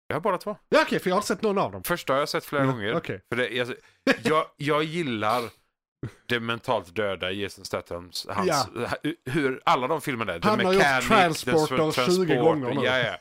Jag 0.08 0.16
har 0.16 0.22
bara 0.22 0.38
två. 0.38 0.58
Ja 0.70 0.82
okej, 0.82 1.00
för 1.00 1.10
jag 1.10 1.16
har 1.18 1.22
sett 1.22 1.42
någon 1.42 1.58
av 1.58 1.72
dem. 1.72 1.84
Första 1.84 2.14
har 2.14 2.20
jag 2.20 2.30
sett 2.30 2.46
flera 2.46 2.64
Ja, 2.64 2.72
gånger. 2.72 2.96
Okej. 2.96 3.22
För 3.30 3.36
det, 3.36 3.50
jag, 3.50 3.68
jag, 4.24 4.46
jag 4.58 4.84
gillar 4.84 5.42
det 6.26 6.40
mentalt 6.40 6.96
döda 6.96 7.32
Jason 7.32 7.66
Stathams, 7.66 8.28
hans, 8.30 8.68
hur 9.26 9.62
alla 9.66 9.88
de 9.88 10.02
filmerna 10.02 10.34
är. 10.34 10.40
The 10.40 10.48
Han 10.48 10.66
har 10.66 10.74
gjort 10.74 10.84
Mechanic, 10.84 11.08
Transporter 11.08 11.76
The 11.78 11.92
Transport, 11.92 12.28
20 12.28 12.36
gånger 12.36 12.74
nu. 12.74 12.82
Ja, 12.86 12.98
ja. 12.98 13.18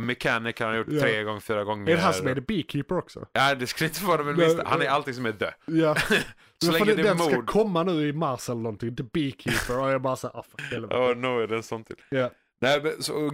Mechanic 0.00 0.58
har 0.60 0.66
han 0.66 0.76
gjort 0.76 0.86
Ja. 0.90 1.00
tre 1.00 1.22
gånger, 1.22 1.40
fyra 1.40 1.64
gånger. 1.64 1.92
Är 1.92 1.96
det 1.96 2.02
han 2.02 2.14
som 2.14 2.26
är 2.26 2.34
The 2.34 2.40
Beekeeper 2.40 2.98
också? 2.98 3.26
Ja, 3.32 3.54
det 3.54 3.66
skulle 3.66 3.88
inte 3.88 4.04
vara 4.04 4.22
det 4.22 4.32
minsta. 4.34 4.62
Han 4.66 4.82
är 4.82 4.86
allting 4.88 5.14
som 5.14 5.26
är 5.26 5.32
dö. 5.32 5.50
Ja. 5.66 5.94
Så 6.58 6.70
Men 6.70 6.78
för 6.78 6.86
länge 6.86 7.02
det, 7.02 7.08
är 7.08 7.14
den 7.14 7.18
ska 7.18 7.36
mord. 7.36 7.46
komma 7.46 7.82
nu 7.82 8.08
i 8.08 8.12
mars 8.12 8.48
eller 8.48 8.60
någonting. 8.60 8.96
The 8.96 9.02
Beekeeper. 9.02 9.80
Och 9.80 9.90
jag 9.90 10.02
bara 10.02 10.16
såhär, 10.16 10.38
ah 10.38 10.42
för 10.42 10.62
helvete. 10.62 10.94
Ja, 10.94 11.14
nu 11.16 11.26
är 11.42 11.46
det 11.46 11.56
en 11.56 11.62
sån 11.62 11.84
till. 11.84 11.96
Ja. 12.08 12.30
Nej, 12.60 12.80
men, 12.82 13.02
så, 13.02 13.30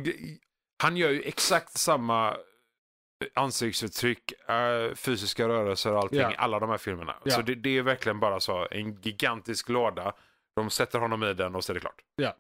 han 0.83 0.97
gör 0.97 1.11
ju 1.11 1.23
exakt 1.23 1.79
samma 1.79 2.37
ansiktsuttryck, 3.35 4.33
eh, 4.49 4.95
fysiska 4.95 5.49
rörelser 5.49 5.93
och 5.93 5.99
allting 5.99 6.21
i 6.21 6.35
alla 6.39 6.59
de 6.61 6.71
här 6.71 6.79
filmerna. 6.79 7.15
Ja. 7.25 7.31
Så 7.31 7.43
det, 7.43 7.55
det 7.55 7.79
är 7.79 7.83
verkligen 7.83 8.21
bara 8.21 8.41
så, 8.41 8.67
en 8.71 8.95
gigantisk 9.01 9.69
låda. 9.69 10.13
De 10.57 10.71
sätter 10.71 10.99
honom 10.99 11.23
i 11.25 11.35
den 11.35 11.55
och 11.55 11.65
så 11.65 11.73
är 11.73 11.75
det 11.75 11.81
klart. 11.81 12.01
Ja. 12.17 12.35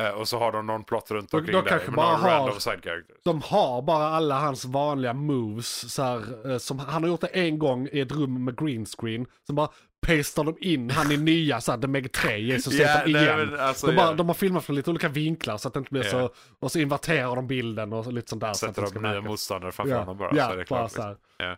Eh, 0.00 0.10
och 0.10 0.28
så 0.28 0.38
har 0.38 0.52
de 0.52 0.66
någon 0.66 0.84
plott 0.84 1.10
runt 1.10 1.34
Och 1.34 1.38
omkring 1.40 1.56
de 1.56 1.62
där. 1.62 1.68
kanske 1.70 1.90
med 1.90 1.96
bara 1.96 2.16
har- 2.16 2.30
random 2.30 2.60
side 2.60 2.84
characters. 2.84 3.16
De 3.24 3.42
har 3.42 3.82
bara 3.82 4.06
alla 4.06 4.38
hans 4.38 4.64
vanliga 4.64 5.12
moves. 5.12 5.94
Så 5.94 6.02
här, 6.02 6.50
eh, 6.50 6.58
som, 6.58 6.78
han 6.78 7.02
har 7.02 7.10
gjort 7.10 7.20
det 7.20 7.26
en 7.26 7.58
gång 7.58 7.88
i 7.92 8.00
ett 8.00 8.12
rum 8.12 8.44
med 8.44 8.58
green 8.58 8.86
screen. 8.86 9.26
Så 9.46 9.52
bara 9.52 9.68
pastar 10.00 10.44
de 10.44 10.56
in 10.60 10.90
han 10.90 11.12
i 11.12 11.16
nya 11.16 11.60
så 11.60 11.72
här, 11.72 11.78
The 11.78 11.86
Meg 11.88 12.12
3, 12.12 12.38
Jesus 12.38 12.74
yeah, 12.74 13.02
nej, 13.06 13.22
igen. 13.24 13.38
men 13.50 13.60
alltså, 13.60 13.86
de, 13.86 13.96
bara, 13.96 14.06
ja. 14.06 14.12
de 14.14 14.26
har 14.28 14.34
filmat 14.34 14.64
från 14.64 14.76
lite 14.76 14.90
olika 14.90 15.08
vinklar 15.08 15.56
så 15.56 15.68
att 15.68 15.74
det 15.74 15.78
inte 15.78 15.90
blir 15.90 16.04
Ja. 16.04 16.10
så... 16.10 16.30
Och 16.60 16.72
så 16.72 16.78
inverterar 16.78 17.36
de 17.36 17.46
bilden 17.46 17.92
och 17.92 18.12
lite 18.12 18.28
sånt 18.30 18.40
där. 18.40 18.52
så 18.52 18.66
att 18.66 18.70
Sätter 18.70 18.82
det 18.82 18.88
ska 18.88 18.98
de 18.98 19.02
nya 19.02 19.12
märkas. 19.12 19.28
motståndare 19.28 19.72
framför 19.72 19.92
ja, 19.94 19.98
honom 20.00 20.18
bara. 20.18 20.36
Ja, 20.36 20.46
så 20.46 20.52
är 20.52 20.56
det 20.56 20.68
bara 20.68 20.88
klart. 20.88 20.90
så 20.92 21.08
Liksom. 21.08 21.56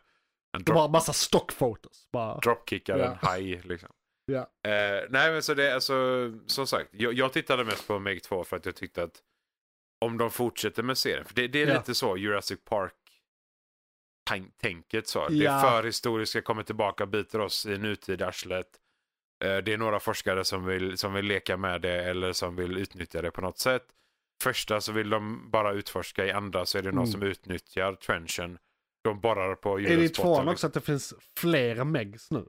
En 0.56 0.64
Det 0.64 0.64
drop, 0.64 0.76
var 0.76 0.88
massa 0.88 1.12
stockfotos. 1.12 2.08
Bara. 2.12 2.38
dropkickar 2.38 2.98
en 2.98 3.16
haj 3.22 3.60
liksom. 3.64 3.88
Ja. 4.26 4.38
Eh, 4.70 5.04
nej 5.10 5.32
men 5.32 5.42
så 5.42 5.54
det 5.54 5.74
alltså, 5.74 5.94
som 6.46 6.66
sagt, 6.66 6.88
jag, 6.92 7.12
jag 7.12 7.32
tittade 7.32 7.64
mest 7.64 7.86
på 7.88 7.98
Meg 7.98 8.22
2 8.22 8.44
för 8.44 8.56
att 8.56 8.66
jag 8.66 8.76
tyckte 8.76 9.02
att 9.02 9.12
om 10.04 10.18
de 10.18 10.30
fortsätter 10.30 10.82
med 10.82 10.98
serien, 10.98 11.24
för 11.24 11.34
det, 11.34 11.48
det 11.48 11.62
är 11.62 11.74
lite 11.74 11.94
så 11.94 12.16
Jurassic 12.16 12.58
Park 12.64 12.92
tänket 14.60 15.08
så. 15.08 15.28
Det 15.28 15.34
Ja. 15.34 15.52
är 15.52 15.60
förhistoriska 15.82 16.42
kommer 16.42 16.62
tillbaka 16.62 17.04
och 17.04 17.08
biter 17.08 17.38
oss 17.40 17.66
i 17.66 17.78
nutid 17.78 18.22
arslet. 18.22 18.66
Eh, 19.44 19.56
det 19.56 19.72
är 19.72 19.76
några 19.78 20.00
forskare 20.00 20.44
som 20.44 20.64
vill, 20.64 20.98
som 20.98 21.12
vill 21.14 21.24
leka 21.26 21.56
med 21.56 21.80
det 21.80 22.04
eller 22.04 22.32
som 22.32 22.56
vill 22.56 22.76
utnyttja 22.78 23.22
det 23.22 23.30
på 23.30 23.40
något 23.40 23.58
sätt. 23.58 23.82
Första 24.42 24.80
så 24.80 24.92
vill 24.92 25.10
de 25.10 25.50
bara 25.50 25.72
utforska, 25.72 26.26
i 26.26 26.30
andra 26.30 26.66
så 26.66 26.78
är 26.78 26.82
det 26.82 26.88
någon 26.92 26.98
Mm. 26.98 27.12
som 27.12 27.22
utnyttjar 27.22 27.92
trenchen. 27.94 28.58
De 29.04 29.20
borrar 29.20 29.54
på 29.54 29.80
Är 29.80 29.96
det 29.96 30.04
i 30.04 30.08
tvåan 30.08 30.48
också 30.48 30.66
att 30.66 30.74
det 30.74 30.80
finns 30.80 31.14
fler 31.36 31.84
Megs 31.84 32.30
nu? 32.30 32.46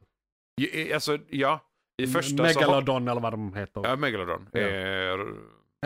I- 0.61 0.93
Alltså, 0.93 1.17
ja. 1.29 1.59
I 2.01 2.07
första 2.07 2.37
så... 2.37 2.43
Megalodon 2.43 3.07
eller 3.07 3.21
vad 3.21 3.33
de 3.33 3.53
heter. 3.53 3.81
Ja, 3.83 3.95
Megalodon. 3.95 4.49
Ja. 4.53 4.59
Är... 4.59 5.19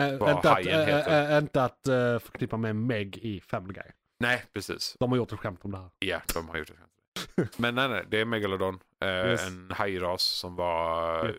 Äh, 0.00 0.18
vad 0.18 0.36
inte 0.36 0.50
att, 0.50 0.66
äh, 0.66 1.32
äh, 1.32 1.38
inte 1.38 1.64
att 1.64 1.86
äh, 1.88 2.18
förknippa 2.18 2.56
med 2.56 2.76
Meg 2.76 3.16
i 3.18 3.40
Family 3.40 3.74
Guy. 3.74 3.92
Nej, 4.28 4.44
precis. 4.52 4.96
De 5.00 5.10
har 5.10 5.16
gjort 5.16 5.32
ett 5.32 5.38
skämt 5.40 5.64
om 5.64 5.70
det 5.70 5.78
här. 5.78 5.90
Ja, 5.98 6.20
de 6.34 6.48
har 6.48 6.56
gjort 6.56 6.68
det. 6.68 7.48
Men 7.56 7.74
nej, 7.74 7.88
nej, 7.88 8.04
det 8.08 8.20
är 8.20 8.24
Megalodon. 8.24 8.78
Eh, 9.00 9.08
Yes. 9.08 9.46
En 9.46 9.70
hajras 9.70 10.22
som 10.22 10.56
var 10.56 11.24
Ja. 11.28 11.32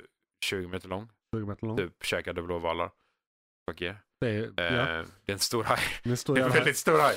20 0.45 0.67
meter 0.67 0.89
lång. 0.89 1.09
20 1.35 1.45
meter 1.45 1.67
lång. 1.67 1.77
Typ 1.77 2.03
käkade 2.05 2.41
blåvalar. 2.41 2.91
Fuck 3.69 3.81
yeah. 3.81 3.95
Det 4.19 4.29
är, 4.29 4.41
Eh, 4.41 4.75
ja, 4.75 4.85
Det 5.25 5.31
är 5.31 5.33
en 5.33 5.39
stor 5.39 5.63
haj. 5.63 5.79
det 6.03 6.09
är 6.29 6.37
en 6.45 6.51
väldigt 6.51 6.77
stor 6.77 6.99
haj. 6.99 7.15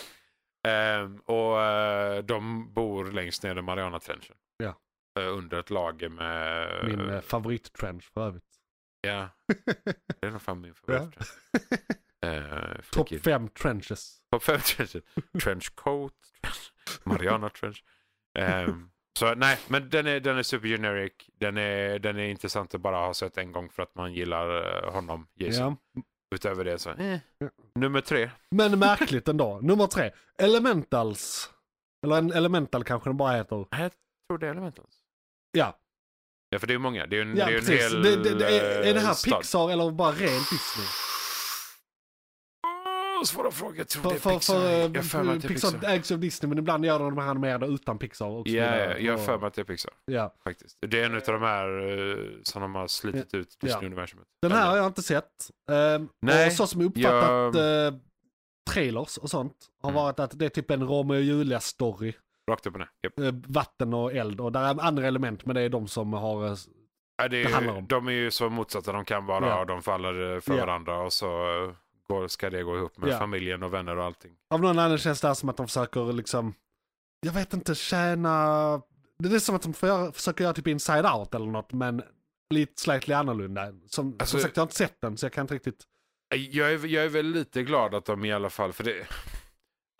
Ehm, 0.68 1.16
och 1.18 1.62
eh, 1.62 2.22
de 2.24 2.72
bor 2.74 3.12
längst 3.12 3.42
ner 3.42 3.56
i 3.56 3.62
Mariana-trenchen. 3.62 4.36
Ja. 4.56 4.80
Eh, 5.20 5.28
under 5.36 5.60
ett 5.60 5.70
lager 5.70 6.08
med... 6.08 6.68
Min 6.84 7.10
äh, 7.10 7.20
favorittrench 7.20 8.04
för 8.14 8.26
övrigt. 8.26 8.44
Ja, 9.00 9.28
det 10.20 10.26
är 10.26 10.30
nog 10.30 10.42
fan 10.42 10.60
min 10.60 10.74
favorit. 10.74 11.10
Eh, 12.26 12.80
Topp 12.92 13.08
fem 13.24 13.48
trenches. 13.48 14.18
Topp 14.32 14.42
fem 14.42 14.60
trenches. 14.64 15.02
Trenchcoat, 15.42 16.12
Mariana 17.04 17.48
Trench. 17.48 17.84
Ehm, 18.38 18.90
så 19.18 19.34
nej, 19.34 19.58
men 19.68 19.88
den 19.90 20.06
är, 20.06 20.20
den 20.20 20.38
är 20.38 20.42
super 20.42 20.68
generic. 20.68 21.12
Den 21.40 21.56
är, 21.56 21.98
den 21.98 22.18
är 22.18 22.28
intressant 22.28 22.74
att 22.74 22.80
bara 22.80 22.96
ha 22.96 23.14
sett 23.14 23.38
en 23.38 23.52
gång 23.52 23.70
för 23.70 23.82
att 23.82 23.94
man 23.94 24.12
gillar 24.12 24.84
eh, 24.84 24.92
honom, 24.92 25.26
Jason. 25.34 25.76
Ja. 25.92 26.02
Utöver 26.34 26.64
det 26.64 26.78
så, 26.78 26.90
eh. 26.90 27.18
Nummer 27.74 28.00
tre. 28.00 28.30
Men 28.50 28.78
märkligt 28.78 29.28
ändå. 29.28 29.60
Nummer 29.62 29.86
tre. 29.86 30.10
Elementals. 30.42 31.50
Eller 32.06 32.18
en 32.18 32.32
Elemental 32.32 32.84
kanske 32.84 33.08
den 33.10 33.16
bara 33.16 33.36
heter. 33.36 33.66
Jag 33.70 33.92
tror 34.28 34.38
det 34.38 34.46
är 34.46 34.50
Elementals. 34.50 34.94
Ja, 35.52 35.78
Ja, 36.50 36.58
för 36.58 36.66
det 36.66 36.74
är 36.74 36.78
många. 36.78 37.06
Det 37.06 37.16
är 37.18 37.24
ju 37.24 37.30
en, 37.30 37.36
ja 37.36 37.46
det 37.46 37.52
är 37.52 37.60
ju 37.60 37.74
en 37.74 37.92
hel 37.92 38.02
Det, 38.02 38.16
det, 38.16 38.34
det 38.34 38.60
är, 38.60 38.82
är 38.82 38.94
det 38.94 39.00
här 39.00 39.08
eh, 39.08 39.14
stad. 39.14 39.38
Pixar 39.40 39.70
eller 39.70 39.90
bara 39.90 40.10
ren 40.12 40.18
Disney? 40.50 40.86
Svåra 43.24 43.50
frågor. 43.50 43.76
Jag 43.78 43.88
tror 43.88 44.02
För, 44.02 44.10
det 44.10 44.16
är 44.16 44.20
för, 44.20 44.30
Pixar. 44.30 44.54
för, 44.60 44.90
jag 44.96 45.04
för 45.04 45.22
mig 45.22 45.36
att 45.36 45.42
det 45.42 45.46
är 45.46 45.48
Pixar, 45.48 45.70
Pixar. 45.72 45.88
ägs 45.90 46.10
av 46.12 46.18
Disney 46.18 46.48
men 46.48 46.58
ibland 46.58 46.84
gör 46.84 46.98
de 46.98 47.14
de 47.14 47.22
här 47.22 47.30
animerade 47.30 47.66
utan 47.66 47.98
Pixar. 47.98 48.26
Och 48.26 48.48
så 48.48 48.54
Ja, 48.54 48.76
ja, 48.76 48.98
jag 48.98 49.18
har 49.18 49.24
för 49.24 49.38
mig 49.38 49.46
att 49.46 49.54
det 49.54 49.60
är 49.62 49.64
Pixar. 49.64 49.92
ja. 50.04 50.34
Faktiskt. 50.44 50.76
Det 50.86 51.00
är 51.00 51.04
en 51.06 51.14
av 51.14 51.20
de 51.26 51.42
här 51.42 51.68
eh, 52.10 52.16
som 52.42 52.62
de 52.62 52.74
har 52.74 52.86
slitit 52.86 53.34
ut. 53.34 53.56
Disney-universumet. 53.60 54.26
Den 54.42 54.52
här 54.52 54.68
har 54.70 54.76
jag 54.76 54.86
inte 54.86 55.02
sett. 55.02 55.24
Ehm, 55.70 56.08
Nej, 56.22 56.46
och 56.46 56.52
så 56.52 56.66
som 56.66 56.80
jag 56.80 56.88
uppfattat 56.96 57.54
jag- 57.54 57.86
eh, 57.86 57.94
trailers 58.70 59.18
och 59.18 59.30
sånt 59.30 59.54
har 59.82 59.90
Mm. 59.90 60.02
varit 60.02 60.20
att 60.20 60.38
det 60.38 60.44
är 60.44 60.48
typ 60.48 60.70
en 60.70 60.88
Romeo 60.88 61.16
och 61.16 61.22
Julia 61.22 61.60
story. 61.60 62.12
Rakt 62.50 62.66
upp 62.66 62.74
och 62.74 62.78
ner. 62.80 62.88
Japp. 63.02 63.18
Eh, 63.20 63.34
vatten 63.46 63.94
och 63.94 64.12
eld 64.12 64.40
och 64.40 64.52
där 64.52 64.60
är 64.62 64.80
andra 64.82 65.06
element 65.06 65.46
men 65.46 65.54
det 65.54 65.60
är 65.62 65.68
de 65.68 65.88
som 65.88 66.12
har... 66.12 66.44
Ja, 67.22 67.28
det 67.28 67.42
det 67.42 67.42
är, 67.42 67.68
om. 67.76 67.86
de 67.86 68.08
är 68.08 68.12
ju 68.12 68.30
så 68.30 68.48
motsatta 68.50 68.92
de 68.92 69.04
kan 69.04 69.26
vara 69.26 69.46
Ja. 69.46 69.60
och 69.60 69.66
de 69.66 69.82
faller 69.82 70.40
för 70.40 70.54
Ja. 70.58 70.66
varandra 70.66 70.98
och 71.00 71.12
så 71.12 71.28
går, 72.08 72.28
ska 72.28 72.50
det 72.50 72.62
gå 72.62 72.76
ihop 72.76 72.96
med 72.98 73.10
Ja. 73.10 73.18
familjen 73.18 73.62
och 73.62 73.72
vänner 73.74 73.96
och 73.96 74.04
allting. 74.04 74.32
Av 74.50 74.60
någon 74.60 74.78
anledning 74.78 74.98
känns 74.98 75.20
det 75.20 75.26
här 75.28 75.34
som 75.34 75.48
att 75.48 75.56
de 75.56 75.66
försöker 75.66 76.12
liksom... 76.12 76.54
Jag 77.20 77.32
vet 77.32 77.54
inte, 77.54 77.74
tjäna... 77.74 78.32
Det 79.18 79.34
är 79.34 79.38
som 79.38 79.56
att 79.56 79.62
de 79.62 79.74
försöker 80.12 80.44
göra 80.44 80.54
typ 80.54 80.66
Inside 80.66 81.06
Out 81.06 81.34
eller 81.34 81.46
något 81.46 81.72
men 81.72 82.02
lite 82.54 82.80
slightly 82.82 83.14
annorlunda. 83.14 83.72
Som, 83.86 84.16
Alltså- 84.18 84.26
som 84.26 84.40
sagt 84.40 84.56
jag 84.56 84.60
har 84.60 84.66
inte 84.66 84.76
sett 84.76 85.00
den 85.00 85.16
så 85.16 85.26
jag 85.26 85.32
kan 85.32 85.42
inte 85.44 85.54
riktigt... 85.54 85.84
Jag 86.36 86.72
är, 86.72 86.86
jag 86.86 87.04
är 87.04 87.08
väl 87.08 87.26
lite 87.26 87.62
glad 87.62 87.94
att 87.94 88.04
de 88.04 88.24
i 88.24 88.32
alla 88.32 88.50
fall, 88.50 88.72
för 88.72 88.84
det, 88.84 89.06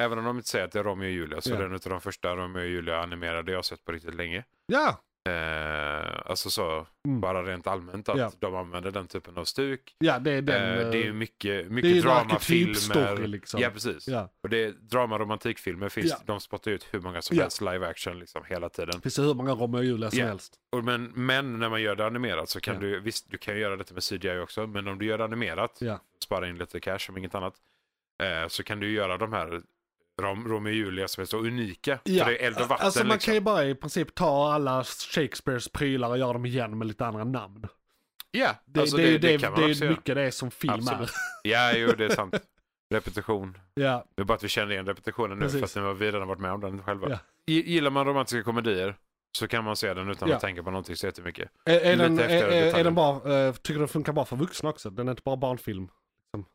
även 0.02 0.18
om 0.18 0.24
de 0.24 0.36
inte 0.36 0.48
säger 0.48 0.64
att 0.64 0.72
det 0.72 0.78
är 0.78 0.84
Romeo 0.84 1.06
och 1.06 1.10
Julia 1.12 1.40
så 1.40 1.50
Ja. 1.50 1.54
är 1.54 1.58
det 1.60 1.64
en 1.66 1.72
av 1.74 1.80
de 1.80 2.00
första 2.00 2.36
Romeo 2.36 2.60
och 2.62 2.68
Julia 2.68 3.00
animerade 3.02 3.50
jag 3.52 3.58
har 3.58 3.62
sett 3.62 3.84
på 3.84 3.92
riktigt 3.92 4.14
länge. 4.14 4.44
Ja! 4.66 5.00
Eh, 5.28 6.20
alltså 6.30 6.50
så, 6.50 6.86
Mm. 7.08 7.20
bara 7.20 7.42
rent 7.42 7.66
allmänt 7.66 8.08
att 8.08 8.18
Ja. 8.18 8.32
de 8.38 8.54
använder 8.54 8.90
den 8.90 9.06
typen 9.06 9.36
av 9.38 9.44
stuk. 9.44 9.96
Ja 9.98 10.18
det 10.18 10.30
är 10.32 10.42
den... 10.42 10.62
eh, 10.78 10.78
eh, 10.84 10.90
det 10.90 10.98
är 10.98 11.04
ju 11.04 11.12
mycket, 11.12 11.42
det 11.42 11.60
är 11.60 11.70
mycket 11.70 12.02
dramafilmer. 12.02 13.26
liksom. 13.26 13.60
Ja, 13.60 13.70
precis. 13.70 14.08
Ja. 14.08 14.32
Och 14.42 14.48
det 14.48 14.64
är 14.64 14.70
drama 14.70 15.18
romantikfilmer 15.18 15.88
finns, 15.88 16.06
Ja. 16.10 16.16
de 16.26 16.40
spottar 16.40 16.70
ut 16.70 16.86
hur 16.90 17.00
många 17.00 17.22
som 17.22 17.36
Ja. 17.36 17.42
helst 17.42 17.60
live 17.60 17.86
action 17.88 18.18
liksom 18.18 18.42
hela 18.48 18.68
tiden. 18.68 19.00
Finns 19.00 19.16
det 19.16 19.22
hur 19.22 19.34
många 19.34 19.52
Romeo 19.52 19.78
och 19.78 19.84
Julia 19.84 20.10
som 20.10 20.20
helst. 20.20 20.54
Och 20.76 20.84
men, 20.84 21.04
men 21.14 21.58
när 21.58 21.68
man 21.70 21.82
gör 21.82 21.96
det 21.96 22.06
animerat 22.06 22.48
så 22.48 22.60
kan 22.60 22.80
du, 22.80 23.00
visst 23.00 23.30
du 23.30 23.38
kan 23.38 23.58
göra 23.58 23.76
detta 23.76 23.94
med 23.94 24.02
CGI 24.02 24.38
också, 24.38 24.66
men 24.66 24.88
om 24.88 24.98
du 24.98 25.06
gör 25.06 25.18
det 25.18 25.24
animerat, 25.24 25.80
spara 26.24 26.48
in 26.48 26.58
lite 26.58 26.80
cash 26.80 26.98
om 27.08 27.18
inget 27.18 27.34
annat, 27.34 27.54
eh, 28.22 28.48
så 28.48 28.62
kan 28.62 28.80
du 28.80 28.90
göra 28.90 29.16
de 29.18 29.32
här 29.32 29.62
Rom, 30.20 30.48
Romeo 30.48 30.70
och 30.70 30.74
Julia 30.76 31.08
som 31.08 31.20
är 31.22 31.24
så 31.26 31.38
unika. 31.38 31.98
Ja. 32.04 32.24
För 32.24 32.30
det 32.30 32.42
är 32.42 32.46
eld 32.46 32.56
och 32.60 32.68
vatten 32.68 32.86
Alltså 32.86 33.00
man 33.04 33.08
liksom. 33.08 33.26
kan 33.26 33.34
ju 33.34 33.40
bara 33.40 33.64
i 33.64 33.74
princip 33.74 34.14
ta 34.14 34.52
alla 34.52 34.84
Shakespeares 34.84 35.68
prylar 35.68 36.08
och 36.10 36.18
göra 36.18 36.32
dem 36.32 36.46
igen 36.46 36.78
med 36.78 36.86
lite 36.88 37.06
andra 37.06 37.24
namn. 37.24 37.64
Ja, 38.30 38.50
Det, 38.66 38.80
alltså 38.80 38.96
det, 38.96 39.02
är 39.02 39.10
ju 39.10 39.18
det, 39.18 39.38
kan 39.38 39.40
det, 39.54 39.60
man 39.60 39.64
är 39.68 39.70
också 39.72 39.80
ju 39.80 39.84
göra. 39.86 39.96
mycket 39.96 40.14
det 40.14 40.32
som 40.32 40.50
film 40.50 40.72
Absolut. 40.74 41.10
är. 41.44 41.50
Ja, 41.50 41.72
jo 41.76 41.92
det 41.98 42.04
är 42.04 42.08
sant. 42.14 42.34
Repetition. 42.94 43.58
Ja, 43.74 44.04
Det 44.16 44.22
är 44.22 44.24
bara 44.24 44.34
att 44.34 44.44
vi 44.44 44.48
känner 44.48 44.72
igen 44.72 44.86
repetitionen 44.86 45.38
nu 45.38 45.44
Precis. 45.44 45.60
fast 45.60 45.76
vi 45.76 45.82
redan 45.82 46.28
varit 46.28 46.40
med 46.40 46.52
om 46.52 46.60
den 46.60 46.82
själva. 46.82 47.08
Ja. 47.10 47.18
Gillar 47.46 47.90
man 47.90 48.06
romantiska 48.06 48.42
komedier 48.42 48.96
så 49.38 49.48
kan 49.48 49.64
man 49.64 49.76
se 49.76 49.94
den 49.94 50.10
utan 50.10 50.28
Ja. 50.28 50.34
att 50.34 50.40
tänka 50.40 50.62
på 50.62 50.70
någonting 50.70 50.96
så 50.96 51.06
jättemycket. 51.06 51.50
är, 51.64 51.80
är, 51.80 51.96
den, 51.96 52.18
är, 52.18 52.28
är, 52.28 52.74
är 52.78 52.84
den 52.84 52.94
bara, 52.94 53.46
eh, 53.46 53.52
tycker 53.52 53.72
du 53.72 53.78
den 53.78 53.88
funkar 53.88 54.12
bara 54.12 54.24
för 54.24 54.36
vuxna 54.36 54.68
också? 54.68 54.90
Den 54.90 55.08
är 55.08 55.12
inte 55.12 55.22
bara 55.24 55.36
barnfilm? 55.36 55.88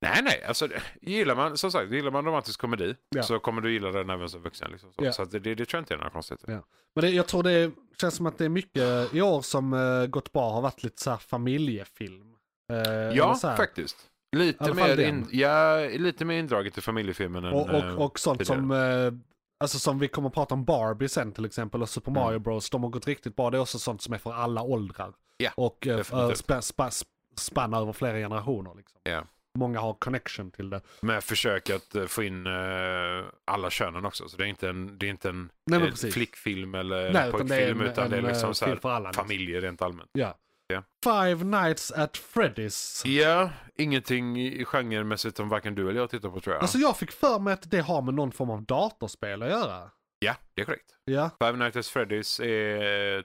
Nej, 0.01 0.21
nej, 0.23 0.43
alltså 0.43 0.67
gillar 1.01 1.35
man, 1.35 1.57
som 1.57 1.71
sagt, 1.71 1.91
gillar 1.91 2.11
man 2.11 2.25
romantisk 2.25 2.61
komedi 2.61 2.95
Ja. 3.09 3.23
så 3.23 3.39
kommer 3.39 3.61
du 3.61 3.73
gilla 3.73 3.91
den 3.91 4.09
även 4.09 4.29
som 4.29 4.41
vuxen. 4.41 4.71
Liksom. 4.71 4.93
Så, 4.93 5.03
Ja. 5.05 5.11
så 5.11 5.25
det, 5.25 5.39
det, 5.39 5.55
det 5.55 5.65
tror 5.65 5.77
jag 5.77 5.81
inte 5.81 5.93
är 5.93 5.97
några 5.97 6.09
konstigheter. 6.09 6.51
Ja. 6.51 6.63
Men 6.95 7.01
det, 7.05 7.09
jag 7.09 7.27
tror 7.27 7.43
det 7.43 7.71
känns 8.01 8.15
som 8.15 8.25
att 8.25 8.37
det 8.37 8.45
är 8.45 8.49
mycket 8.49 9.13
i 9.13 9.21
år 9.21 9.41
som 9.41 9.73
uh, 9.73 10.07
gått 10.07 10.33
bra 10.33 10.49
har 10.51 10.61
varit 10.61 10.83
lite 10.83 11.01
så 11.01 11.09
här 11.09 11.17
familjefilm. 11.17 12.35
Eller 12.73 13.15
Ja, 13.15 13.35
faktiskt. 13.35 13.97
Lite 14.35 14.73
mer, 14.73 14.99
in, 14.99 15.27
ja, 15.31 15.77
lite 15.79 16.25
mer 16.25 16.39
indraget 16.39 16.77
i 16.77 16.81
familjefilmen 16.81 17.43
än... 17.45 17.53
Och, 17.53 17.69
eh, 17.73 17.95
och, 17.95 18.05
och 18.05 18.19
sånt 18.19 18.39
tidigare. 18.39 18.59
som, 18.59 18.71
eh, 18.71 19.13
alltså 19.59 19.79
som 19.79 19.99
vi 19.99 20.07
kommer 20.07 20.27
att 20.27 20.33
prata 20.33 20.53
om 20.53 20.65
Barbie 20.65 21.09
sen 21.09 21.31
till 21.31 21.45
exempel 21.45 21.81
och 21.81 21.89
Super 21.89 22.11
Mm. 22.11 22.23
Mario 22.23 22.39
Bros. 22.39 22.69
De 22.69 22.83
har 22.83 22.89
gått 22.89 23.07
riktigt 23.07 23.35
bra. 23.35 23.49
Det 23.49 23.57
är 23.57 23.61
också 23.61 23.79
sånt 23.79 24.01
som 24.01 24.13
är 24.13 24.17
för 24.17 24.33
alla 24.33 24.61
åldrar. 24.61 25.13
Ja, 25.37 25.51
och 25.57 25.87
uh, 25.87 25.97
definitivt. 25.97 26.37
spä, 26.37 26.61
spä, 26.61 26.89
spannar 27.35 27.81
över 27.81 27.93
flera 27.93 28.17
generationer. 28.17 28.73
Liksom. 28.77 28.99
Ja. 29.03 29.23
Många 29.57 29.79
har 29.79 29.93
connection 29.93 30.51
till 30.51 30.69
det. 30.69 30.81
Med 31.01 31.23
försök 31.23 31.69
att 31.69 31.95
eh, 31.95 32.05
få 32.05 32.23
in 32.23 32.47
eh, 32.47 33.25
alla 33.45 33.69
könen 33.69 34.05
också. 34.05 34.29
Så 34.29 34.37
det 34.37 34.43
är 34.43 34.47
inte 34.47 34.69
en, 34.69 34.97
det 34.97 35.05
är 35.05 35.09
inte 35.09 35.29
en 35.29 35.51
Nej, 35.65 35.87
eh, 35.87 35.93
flickfilm 35.93 36.75
eller 36.75 37.13
Nej, 37.13 37.27
utan 37.27 37.39
pojkfilm 37.39 37.81
en, 37.81 37.87
utan 37.87 38.09
det 38.09 38.17
är 38.17 38.21
liksom 38.21 38.55
så 38.55 38.65
här, 38.65 38.75
liksom. 38.75 39.13
familjer 39.13 39.61
rent 39.61 39.81
allmänt. 39.81 40.09
Ja. 40.13 40.37
ja. 40.67 40.83
Five 41.03 41.43
Nights 41.43 41.91
at 41.91 42.17
Freddy's. 42.17 43.07
Ja, 43.07 43.49
ingenting 43.75 44.41
i 44.41 44.65
genremässigt 44.65 45.37
som 45.37 45.49
varken 45.49 45.75
du 45.75 45.89
eller 45.89 45.99
jag 45.99 46.09
tittar 46.09 46.29
på 46.29 46.39
tror 46.39 46.55
jag. 46.55 46.61
Alltså 46.61 46.77
jag 46.77 46.97
fick 46.97 47.11
för 47.11 47.39
mig 47.39 47.53
att 47.53 47.71
det 47.71 47.79
har 47.79 48.01
med 48.01 48.13
någon 48.13 48.31
form 48.31 48.49
av 48.49 48.63
datorspel 48.63 49.43
att 49.43 49.49
göra. 49.49 49.91
Ja, 50.19 50.35
det 50.53 50.61
är 50.61 50.65
korrekt. 50.65 50.97
Ja, 51.05 51.29
Five 51.39 51.57
Nights 51.57 51.77
at 51.77 51.85
Freddy's 51.85 52.43
är 52.43 53.23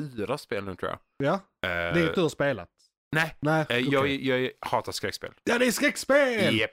fyra 0.00 0.38
spel 0.38 0.64
nu 0.64 0.74
tror 0.74 0.90
jag. 0.90 0.98
ja. 1.28 1.40
Det 1.60 1.68
är 1.68 2.20
har 2.20 2.28
spelat. 2.28 2.70
Nej, 3.14 3.36
Nej, 3.40 3.60
eh, 3.60 3.64
okej. 3.98 4.28
jag, 4.28 4.40
jag 4.42 4.50
hatar 4.60 4.92
skräckspel. 4.92 5.32
Ja, 5.44 5.58
det 5.58 5.66
är 5.66 5.70
skräckspel! 5.70 6.58
Japp. 6.58 6.70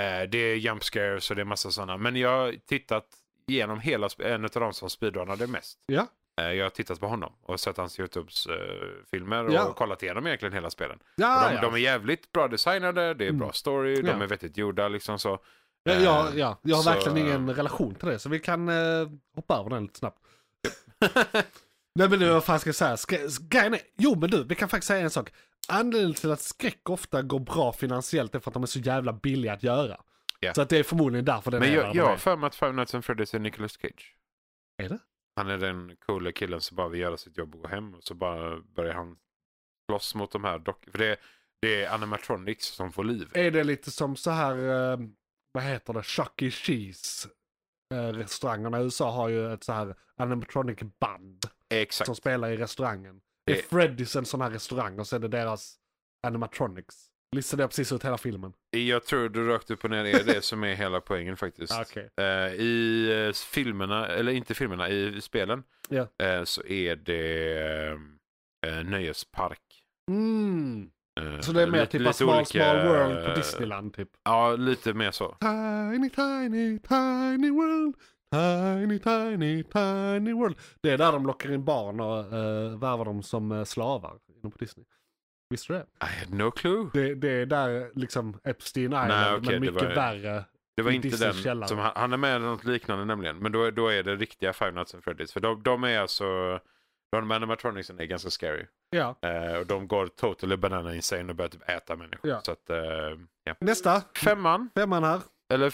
Eh, 0.00 0.28
det 0.30 0.38
är 0.38 0.54
jump 0.56 0.84
scares 0.84 1.30
och 1.30 1.36
det 1.36 1.42
är 1.42 1.46
massa 1.46 1.70
sådana. 1.70 1.96
Men 1.96 2.16
jag 2.16 2.30
har 2.30 2.54
tittat 2.66 3.06
igenom 3.48 3.80
hela, 3.80 4.08
en 4.18 4.44
av 4.44 4.50
de 4.50 4.72
som 4.72 4.90
speedrunnade 4.90 5.46
mest. 5.46 5.78
Ja. 5.86 6.06
Eh, 6.40 6.52
jag 6.52 6.64
har 6.64 6.70
tittat 6.70 7.00
på 7.00 7.06
honom 7.06 7.32
och 7.42 7.60
sett 7.60 7.76
hans 7.76 7.98
YouTube-filmer 8.00 9.44
och 9.46 9.52
Ja. 9.52 9.72
kollat 9.72 10.02
igenom 10.02 10.26
egentligen 10.26 10.52
hela 10.52 10.70
spelen. 10.70 10.98
Ja, 11.16 11.48
de, 11.48 11.54
ja. 11.54 11.60
de 11.60 11.74
är 11.74 11.78
jävligt 11.78 12.32
bra 12.32 12.48
designade, 12.48 13.14
det 13.14 13.26
är 13.26 13.32
bra 13.32 13.44
Mm. 13.46 13.52
story, 13.52 13.94
de 14.02 14.08
Ja. 14.08 14.22
är 14.22 14.26
vettigt 14.26 14.56
gjorda 14.56 14.88
liksom 14.88 15.18
så. 15.18 15.38
Ja, 15.82 15.94
ja, 15.94 16.28
ja. 16.34 16.58
Jag 16.62 16.76
har 16.76 16.82
Så- 16.82 16.90
verkligen 16.90 17.18
ingen 17.18 17.54
relation 17.54 17.94
till 17.94 18.08
det, 18.08 18.18
så 18.18 18.28
vi 18.28 18.38
kan 18.38 18.68
eh, 18.68 19.08
hoppa 19.34 19.54
över 19.58 19.70
den 19.70 19.82
lite 19.82 19.98
snabbt. 19.98 20.18
Nej 21.94 22.08
men 22.08 22.18
nu, 22.18 22.28
vad 22.30 22.44
fan 22.44 22.60
ska 22.60 22.68
jag 22.68 22.74
säga? 22.74 22.96
Skrä- 22.96 23.48
Grejen 23.48 23.74
är, 23.74 23.80
jo 23.98 24.14
men 24.20 24.30
du, 24.30 24.44
vi 24.44 24.54
kan 24.54 24.68
faktiskt 24.68 24.88
säga 24.88 25.00
en 25.00 25.10
sak. 25.10 25.30
Anledningen 25.68 26.14
till 26.14 26.30
att 26.30 26.40
skräck 26.40 26.90
ofta 26.90 27.22
går 27.22 27.38
bra 27.40 27.72
finansiellt 27.72 28.34
är 28.34 28.40
för 28.40 28.50
att 28.50 28.54
de 28.54 28.62
är 28.62 28.66
så 28.66 28.78
jävla 28.78 29.12
billiga 29.12 29.52
att 29.52 29.62
göra. 29.62 30.00
Ja. 30.40 30.54
Så 30.54 30.62
att 30.62 30.68
det 30.68 30.78
är 30.78 30.82
förmodligen 30.82 31.24
därför 31.24 31.50
den 31.50 31.60
Men 31.60 31.68
är 31.68 31.74
jag, 31.74 31.84
där 31.84 31.94
jag 31.94 32.06
har 32.06 32.16
för 32.16 32.36
mig 32.36 32.46
att 32.46 32.54
Five 32.54 32.72
Nights 32.72 32.94
at 32.94 33.04
Freddy's 33.04 33.34
är 33.34 33.38
Nicolas 33.38 33.78
Cage. 33.80 34.16
Är 34.82 34.88
det? 34.88 34.98
Han 35.36 35.48
är 35.48 35.58
den 35.58 35.96
coola 36.06 36.32
killen 36.32 36.60
som 36.60 36.76
bara 36.76 36.88
vill 36.88 37.00
göra 37.00 37.16
sitt 37.16 37.38
jobb 37.38 37.54
och 37.54 37.60
gå 37.62 37.68
hem 37.68 37.94
och 37.94 38.04
så 38.04 38.14
bara 38.14 38.60
börjar 38.60 38.94
han 38.94 39.16
slåss 39.90 40.14
mot 40.14 40.32
de 40.32 40.44
här 40.44 40.58
dockorna. 40.58 40.92
För 40.92 40.98
det, 40.98 41.16
det 41.62 41.84
är 41.84 41.94
animatronics 41.94 42.66
som 42.66 42.92
får 42.92 43.04
liv. 43.04 43.28
Är 43.34 43.50
det 43.50 43.64
lite 43.64 43.90
som 43.90 44.16
så 44.16 44.30
här, 44.30 44.56
eh, 44.92 44.98
vad 45.52 45.64
heter 45.64 45.92
det, 45.92 46.02
Chuck 46.02 46.42
E. 46.42 46.50
Cheese? 46.50 47.28
Eh, 47.94 48.12
restaurangerna 48.12 48.80
i 48.80 48.82
USA 48.82 49.10
har 49.10 49.28
ju 49.28 49.52
ett 49.52 49.64
så 49.64 49.72
här 49.72 49.94
animatronic 50.16 50.78
band 51.00 51.44
Exakt. 51.70 52.06
som 52.06 52.14
spelar 52.16 52.50
i 52.50 52.56
restaurangen. 52.56 53.20
Är 53.50 53.54
Det- 53.56 53.70
Freddy's 53.70 54.18
en 54.18 54.24
sån 54.24 54.40
här 54.40 54.50
restaurang 54.50 54.98
och 54.98 55.06
så 55.06 55.16
är 55.16 55.20
det 55.20 55.28
deras 55.28 55.74
animatronics. 56.26 56.94
Listade 57.36 57.62
jag 57.62 57.70
precis 57.70 57.92
ut 57.92 58.04
hela 58.04 58.18
filmen? 58.18 58.52
Jag 58.70 59.04
tror 59.04 59.28
du 59.28 59.46
rakt 59.48 59.70
upp 59.70 59.84
och 59.84 59.90
ner 59.90 60.04
är 60.04 60.24
det 60.24 60.44
som 60.44 60.64
är 60.64 60.74
hela 60.74 61.00
poängen 61.00 61.36
faktiskt. 61.36 61.72
Ah, 61.72 61.82
Okej. 61.82 62.10
Eh, 62.20 62.52
I 62.54 63.06
eh, 63.28 63.32
filmerna, 63.32 64.06
eller 64.06 64.32
inte 64.32 64.54
filmerna, 64.54 64.88
i 64.88 65.20
spelen 65.20 65.62
eh, 66.22 66.44
så 66.44 66.64
är 66.66 66.96
det 66.96 67.98
eh, 68.66 68.84
nöjespark. 68.84 69.60
Mm. 70.10 70.90
Eh, 71.20 71.40
Så 71.40 71.52
det 71.52 71.62
är 71.62 71.66
mer 71.66 71.86
typ 71.86 72.00
lite 72.00 72.12
small, 72.12 72.36
olika, 72.36 72.44
small 72.44 72.76
world 72.88 73.24
på 73.24 73.30
eh, 73.30 73.34
Disneyland 73.36 73.94
typ. 73.94 74.08
Ja, 74.24 74.56
lite 74.56 74.94
mer 74.94 75.10
så. 75.10 75.36
Tiny, 75.40 76.10
tiny, 76.10 76.78
tiny 76.78 77.50
world. 77.50 77.94
Tiny, 78.30 78.98
tiny, 78.98 79.62
tiny 79.62 80.32
world. 80.32 80.56
Det 80.82 80.90
är 80.90 80.98
där 80.98 81.12
de 81.12 81.26
lockar 81.26 81.52
in 81.52 81.64
barn 81.64 82.00
och 82.00 82.24
uh, 82.24 82.78
värvar 82.78 83.04
dem 83.04 83.22
som 83.22 83.52
uh, 83.52 83.64
slavar 83.64 84.18
inom 84.36 84.52
på 84.52 84.58
Disney. 84.58 84.86
Visste 85.50 85.72
du 85.72 85.78
det? 85.78 86.06
I 86.06 86.18
had 86.20 86.34
no 86.34 86.50
clue. 86.50 86.90
Det, 86.92 87.14
det 87.14 87.30
är 87.30 87.46
där 87.46 87.90
liksom 87.94 88.40
Epstein 88.44 88.86
Island, 88.86 89.08
Nej, 89.08 89.34
okej, 89.34 89.42
men 89.42 89.52
det 89.52 89.60
mycket 89.72 89.88
var- 89.88 89.94
värre. 89.94 90.44
Det 90.76 90.82
var 90.82 90.90
inte 90.90 91.08
Disneys 91.08 91.34
den. 91.34 91.42
källare. 91.42 91.68
Som 91.68 91.78
han, 91.78 91.92
han 91.94 92.12
är 92.12 92.16
med 92.16 92.36
i 92.36 92.44
något 92.44 92.64
liknande 92.64 93.04
nämligen. 93.04 93.38
Men 93.38 93.52
då, 93.52 93.70
då 93.70 93.88
är 93.88 94.02
det 94.02 94.16
riktiga 94.16 94.52
Five 94.52 94.70
Nights 94.70 94.94
at 94.94 95.00
Freddy's. 95.04 95.32
För 95.32 95.40
de, 95.40 95.62
de 95.62 95.84
är 95.84 95.98
alltså... 96.00 96.60
De 97.12 97.30
animatronicsen 97.30 98.00
är 98.00 98.04
ganska 98.04 98.30
scary. 98.30 98.66
Ja. 98.90 99.14
Eh, 99.22 99.54
och 99.58 99.66
de 99.66 99.88
går 99.88 100.06
totally 100.06 100.56
banana 100.56 100.94
insane 100.94 101.28
och 101.30 101.34
börjar 101.36 101.48
typ 101.48 101.68
äta 101.68 101.96
människor. 101.96 102.30
Ja. 102.30 102.40
Så 102.40 102.52
att, 102.52 102.70
eh, 102.70 102.78
ja. 103.44 103.54
Nästa, 103.60 104.02
Femman, 104.24 104.70
femman 104.74 105.04
här. 105.04 105.20
eller 105.52 105.72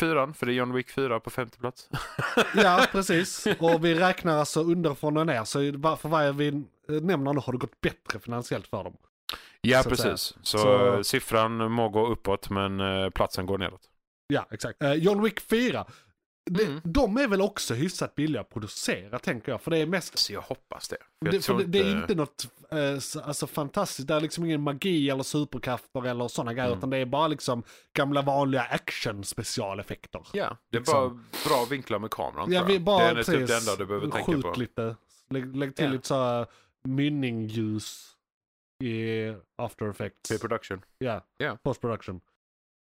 fyran, 0.00 0.34
för 0.34 0.46
det 0.46 0.52
är 0.52 0.54
John 0.54 0.72
Wick 0.72 0.90
4 0.90 1.20
på 1.20 1.30
femte 1.30 1.58
plats. 1.58 1.88
Ja, 2.54 2.86
precis. 2.92 3.46
Och 3.58 3.84
vi 3.84 3.94
räknar 3.94 4.38
alltså 4.38 4.60
underifrån 4.62 5.16
och 5.16 5.26
ner. 5.26 5.44
Så 5.44 5.58
för 5.96 6.08
varje 6.08 6.32
vi 6.32 6.48
eh, 6.48 6.54
nämner 6.88 7.32
nu 7.32 7.40
har 7.40 7.52
det 7.52 7.58
gått 7.58 7.80
bättre 7.80 8.18
finansiellt 8.20 8.66
för 8.66 8.84
dem. 8.84 8.96
Ja, 9.60 9.82
Så 9.82 9.88
precis. 9.88 10.34
Så, 10.42 10.58
Så- 10.58 11.04
siffran 11.04 11.72
må 11.72 11.88
gå 11.88 12.06
uppåt 12.06 12.50
men 12.50 12.80
eh, 12.80 13.10
platsen 13.10 13.46
går 13.46 13.58
neråt. 13.58 13.80
Ja, 14.28 14.46
exakt. 14.50 14.82
Eh, 14.82 14.92
John 14.92 15.22
Wick 15.22 15.40
4. 15.40 15.84
Mm. 16.50 16.80
De 16.84 17.16
är 17.16 17.28
väl 17.28 17.40
också 17.40 17.74
hyfsat 17.74 18.14
billiga 18.14 18.40
att 18.40 18.50
producera 18.50 19.18
tänker 19.18 19.52
jag. 19.52 19.60
För 19.62 19.70
det 19.70 19.78
är 19.78 19.86
mest... 19.86 20.18
Så 20.18 20.32
jag 20.32 20.40
hoppas 20.40 20.88
det. 20.88 20.96
Jag 21.18 21.32
Det, 21.32 21.48
det, 21.48 21.64
det 21.64 21.78
är 21.78 22.00
inte 22.00 22.14
något 22.14 22.46
eh, 22.70 23.24
alltså, 23.26 23.46
fantastiskt. 23.46 24.08
Det 24.08 24.14
är 24.14 24.20
liksom 24.20 24.44
ingen 24.44 24.60
magi 24.60 25.10
eller 25.10 25.22
superkrafter 25.22 26.06
eller 26.06 26.28
sådana 26.28 26.54
grejer. 26.54 26.66
Mm. 26.66 26.78
Utan 26.78 26.90
det 26.90 26.96
är 26.96 27.06
bara 27.06 27.28
liksom 27.28 27.62
gamla 27.92 28.22
vanliga 28.22 28.62
action 28.62 29.24
specialeffekter. 29.24 30.26
Ja, 30.32 30.56
det 30.70 30.76
är 30.76 30.80
liksom. 30.80 31.24
bara 31.44 31.48
bra 31.48 31.64
vinklar 31.70 31.98
med 31.98 32.10
kameran. 32.10 32.52
Ja, 32.52 32.58
tror 32.60 32.68
vi 32.68 32.74
jag. 32.74 32.82
bara 32.82 33.14
det 33.14 33.20
är 33.20 33.24
typ 33.24 33.46
det 33.48 33.56
enda 33.56 33.76
du 33.76 33.86
behöver 33.86 34.10
tänka 34.10 34.32
skjut 34.32 34.42
på. 34.42 34.54
lite. 34.56 34.96
Lägg, 35.30 35.56
lägg 35.56 35.76
till 35.76 35.84
Ja. 35.84 35.90
lite 35.90 36.06
så 36.08 36.14
här 36.14 36.46
mynningljus 36.84 38.12
i 38.84 39.34
after 39.56 39.90
effects. 39.90 40.30
Pre-production. 40.30 40.80
Ja, 40.98 41.24
Ja. 41.38 41.58
post 41.62 41.80
production. 41.80 42.20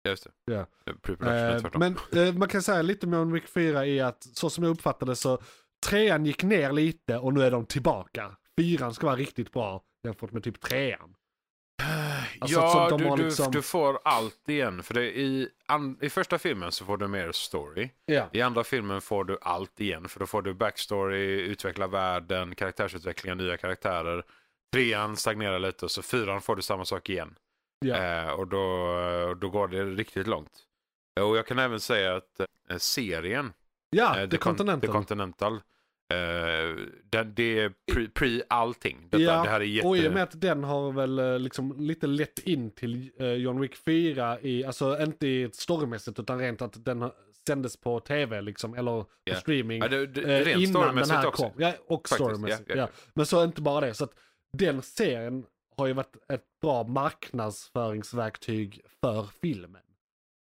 Ja, 0.08 0.10
just 0.10 0.24
det. 0.44 0.54
Ja. 0.54 0.66
Pre-production 1.02 1.72
Eh, 1.74 1.78
men 2.12 2.26
eh, 2.28 2.34
man 2.34 2.48
kan 2.48 2.62
säga 2.62 2.82
lite 2.82 3.06
om 3.06 3.12
John 3.12 3.32
Wick 3.32 3.48
4 3.48 3.86
är 3.86 4.04
att 4.04 4.22
så 4.22 4.50
som 4.50 4.64
jag 4.64 4.70
uppfattade 4.70 5.16
så 5.16 5.42
trean 5.86 6.26
gick 6.26 6.42
ner 6.42 6.72
lite 6.72 7.18
och 7.18 7.34
nu 7.34 7.42
är 7.42 7.50
de 7.50 7.66
tillbaka. 7.66 8.36
Fyran 8.58 8.94
ska 8.94 9.06
vara 9.06 9.16
riktigt 9.16 9.52
bra 9.52 9.82
jämfört 10.04 10.32
med 10.32 10.44
typ 10.44 10.60
trean. 10.60 11.14
alltså, 12.40 12.60
ja, 12.60 12.96
du, 12.98 13.04
du, 13.16 13.24
liksom- 13.24 13.52
du 13.52 13.62
får 13.62 13.98
allt 14.04 14.48
igen. 14.48 14.82
För 14.82 14.94
det, 14.94 15.18
i, 15.18 15.48
an, 15.66 15.98
I 16.00 16.08
första 16.10 16.38
filmen 16.38 16.72
så 16.72 16.84
får 16.84 16.96
du 16.96 17.08
mer 17.08 17.32
story. 17.32 17.90
Ja. 18.06 18.28
I 18.32 18.40
andra 18.42 18.64
filmen 18.64 19.00
får 19.00 19.24
du 19.24 19.38
allt 19.42 19.80
igen. 19.80 20.08
För 20.08 20.20
då 20.20 20.26
får 20.26 20.42
du 20.42 20.54
backstory, 20.54 21.40
utveckla 21.40 21.86
världen, 21.86 22.54
karaktärsutveckling, 22.54 23.36
nya 23.36 23.56
karaktärer. 23.56 24.22
Trean 24.72 25.16
stagnerar 25.16 25.58
lite 25.58 25.84
och 25.84 25.90
så 25.90 26.02
fyran 26.02 26.40
får 26.40 26.56
du 26.56 26.62
samma 26.62 26.84
sak 26.84 27.08
igen. 27.10 27.34
Ja. 27.78 27.96
Eh, 27.96 28.30
och 28.30 28.48
då, 28.48 29.34
då 29.40 29.50
går 29.50 29.68
det 29.68 29.84
riktigt 29.84 30.26
långt. 30.26 30.52
Och 31.20 31.36
jag 31.36 31.46
kan 31.46 31.58
även 31.58 31.80
säga 31.80 32.16
att 32.16 32.40
eh, 32.70 32.76
serien, 32.78 33.52
ja, 33.90 34.20
eh, 34.20 34.28
The 34.28 34.36
Con- 34.36 34.40
Continental. 34.40 34.80
The 34.80 34.92
Continental 34.92 35.60
den, 37.02 37.34
det 37.34 37.60
är 37.60 37.72
pre, 37.92 38.08
pre 38.08 38.42
allting. 38.48 39.08
Detta, 39.10 39.22
Ja, 39.22 39.42
det 39.42 39.48
här 39.48 39.60
är 39.60 39.64
jätte... 39.64 39.88
Och 39.88 39.96
i 39.96 40.08
och 40.08 40.12
med 40.12 40.22
att 40.22 40.40
den 40.40 40.64
har 40.64 40.92
väl 40.92 41.42
liksom 41.42 41.80
lite 41.80 42.06
lätt 42.06 42.38
in 42.38 42.70
till 42.70 43.10
John 43.18 43.60
Wick 43.60 43.76
4 43.76 44.40
i, 44.40 44.64
alltså 44.64 45.02
inte 45.02 45.26
i 45.26 45.50
storymässigt 45.52 46.18
utan 46.18 46.38
rent 46.38 46.62
att 46.62 46.84
den 46.84 47.10
sändes 47.48 47.76
på 47.76 48.00
tv 48.00 48.40
liksom, 48.40 48.74
eller 48.74 49.02
på 49.02 49.36
streaming. 49.40 49.82
Ja, 49.82 49.88
det, 49.88 50.06
det, 50.06 50.52
innan 50.52 50.96
den 50.96 51.10
här 51.10 51.26
också. 51.26 51.42
kom. 51.42 51.52
Ja, 51.56 51.72
och 51.86 52.08
ja, 52.18 52.48
Ja, 52.48 52.58
ja, 52.66 52.88
Men 53.14 53.26
så 53.26 53.44
inte 53.44 53.62
bara 53.62 53.86
det. 53.86 53.94
Så 53.94 54.04
att 54.04 54.14
den 54.52 54.82
serien 54.82 55.46
har 55.78 55.86
ju 55.86 55.92
varit 55.92 56.16
ett 56.32 56.44
bra 56.62 56.84
marknadsföringsverktyg 56.84 58.80
för 59.00 59.26
filmen. 59.42 59.82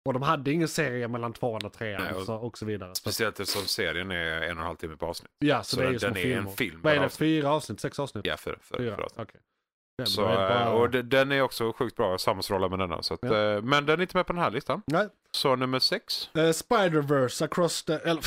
Och 0.08 0.14
de 0.14 0.22
hade 0.22 0.52
ingen 0.52 0.68
serie 0.68 1.08
mellan 1.08 1.34
tvåan 1.34 1.66
och 1.66 1.74
trean 1.74 2.02
Nej, 2.04 2.14
och- 2.14 2.26
så, 2.26 2.36
och 2.36 2.58
så 2.58 2.66
vidare. 2.66 2.96
Speciellt 2.96 3.40
eftersom 3.40 3.62
serien 3.68 4.12
är 4.12 4.42
en 4.42 4.44
och 4.44 4.62
en 4.62 4.68
halv 4.68 4.76
timme 4.76 4.98
på 4.98 5.06
avsnitt. 5.06 5.32
ja, 5.40 5.64
så, 5.64 5.76
så 5.76 5.82
det 5.82 5.88
är 5.88 5.92
ju 5.92 5.98
den 5.98 6.14
små 6.14 6.20
är 6.22 6.38
en 6.38 6.50
film 6.50 6.80
Vad 6.84 6.94
är 6.94 7.00
det, 7.00 7.10
fyra 7.10 7.50
avsnitt? 7.52 7.80
Sex 7.80 8.00
avsnitt? 8.00 8.26
Ja, 8.26 8.38
fyra. 8.38 8.56
fyra, 8.62 8.78
Fyra, 8.78 8.96
fyra. 8.96 9.08
okej. 9.16 9.42
Ja, 9.98 10.06
Så, 10.06 10.22
bara- 10.22 10.62
eh, 10.66 10.72
och 10.72 10.90
den 10.90 11.32
är 11.32 11.42
också 11.42 11.74
sjukt 11.74 11.96
bra, 11.96 12.18
sammanstrålad 12.18 12.70
med 12.72 12.80
denna. 12.80 13.04
Så 13.04 13.14
att, 13.14 13.20
Ja. 13.24 13.38
eh, 13.56 13.62
Men 13.62 13.86
den 13.86 14.00
är 14.00 14.02
inte 14.02 14.18
med 14.18 14.26
på 14.28 14.34
den 14.34 14.42
här 14.42 14.52
listan. 14.52 14.82
Nej. 14.88 15.08
Så 15.32 15.56
nummer 15.56 15.80
sex. 15.80 16.30
Eh, 16.34 16.40
Spider-Verse 16.40 17.46
across 17.46 17.84
the... 17.84 18.00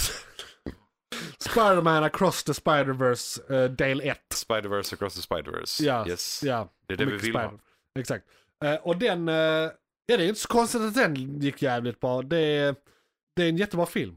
Spider-Man 1.38 2.04
across 2.04 2.44
the 2.44 2.52
Spider-Verse 2.52 3.40
eh, 3.64 3.70
del 3.70 4.00
1. 4.00 4.18
Spider-Verse 4.34 4.94
across 4.94 5.14
the 5.14 5.34
Spider-Verse. 5.34 5.82
Ja, 5.84 6.06
Yes. 6.08 6.42
ja. 6.44 6.68
Det 6.88 6.94
är 6.94 6.96
det 6.96 7.04
vi 7.06 7.16
vill 7.16 7.36
ha. 7.36 7.52
Exakt. 7.98 8.24
Eh, 8.64 8.74
och 8.74 8.96
den... 8.96 9.28
eh, 9.28 9.34
ja, 9.34 9.70
det 10.06 10.14
är 10.14 10.28
inte 10.28 10.40
så 10.40 10.48
konstigt 10.48 10.80
att 10.80 10.94
den 10.94 11.40
gick 11.40 11.62
jävligt 11.62 12.00
bra. 12.00 12.22
Det 12.22 12.74
det 13.36 13.44
är 13.44 13.48
en 13.48 13.56
jättebra 13.56 13.86
film. 13.86 14.16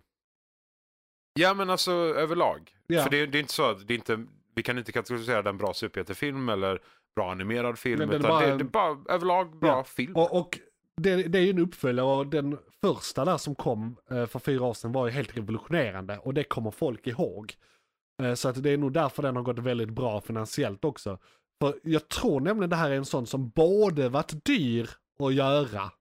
Ja 1.34 1.54
men 1.54 1.70
alltså 1.70 1.92
överlag. 1.92 2.72
Ja. 2.88 3.04
För 3.04 3.10
det, 3.10 3.26
det 3.26 3.38
är 3.38 3.40
inte 3.40 3.54
så 3.54 3.70
att 3.70 3.88
det 3.88 3.94
är 3.94 3.96
inte, 3.96 4.26
vi 4.56 4.64
kan 4.64 4.78
inte 4.78 4.92
kategorisera 4.92 5.42
den 5.42 5.58
bra 5.58 5.74
superhjältefilm 5.74 6.50
eller 6.50 6.80
bra 7.16 7.32
animerad 7.32 7.80
film. 7.80 8.00
Men 8.00 8.10
utan 8.10 8.22
bara 8.22 8.46
det, 8.48 8.56
det 8.58 8.64
är 8.64 8.66
bara 8.66 8.98
överlag 9.16 9.60
bra 9.60 9.70
Ja. 9.70 9.84
film. 9.84 10.16
Och, 10.16 10.40
och 10.40 10.60
det, 11.02 11.16
det 11.16 11.38
är 11.40 11.44
ju 11.44 11.50
en 11.50 11.60
uppföljare 11.60 12.08
och 12.08 12.28
den 12.28 12.58
första 12.82 13.26
där 13.26 13.38
som 13.38 13.56
kom 13.56 13.96
eh, 14.12 14.26
för 14.26 14.40
fyra 14.40 14.64
år 14.64 14.74
sedan 14.74 14.92
var 14.92 15.06
ju 15.08 15.12
helt 15.12 15.38
revolutionerande 15.38 16.18
och 16.18 16.34
det 16.34 16.44
kommer 16.44 16.72
folk 16.72 17.08
ihåg. 17.08 17.54
Så 18.36 18.50
att 18.50 18.64
det 18.64 18.70
är 18.70 18.78
nog 18.78 18.94
därför 18.94 19.24
den 19.24 19.36
har 19.36 19.44
gått 19.44 19.60
väldigt 19.60 19.90
bra 19.90 20.22
finansiellt 20.22 20.86
också. 20.86 21.20
För 21.62 21.80
jag 21.84 22.08
tror 22.10 22.39
nämligen 22.41 22.69
det 22.69 22.76
här 22.76 22.91
är 22.91 22.95
en 22.95 23.06
sån 23.06 23.28
som 23.28 23.50
både 23.50 24.10
varit 24.10 24.45
dyr 24.45 24.89
att 25.19 25.34
göra 25.34 25.91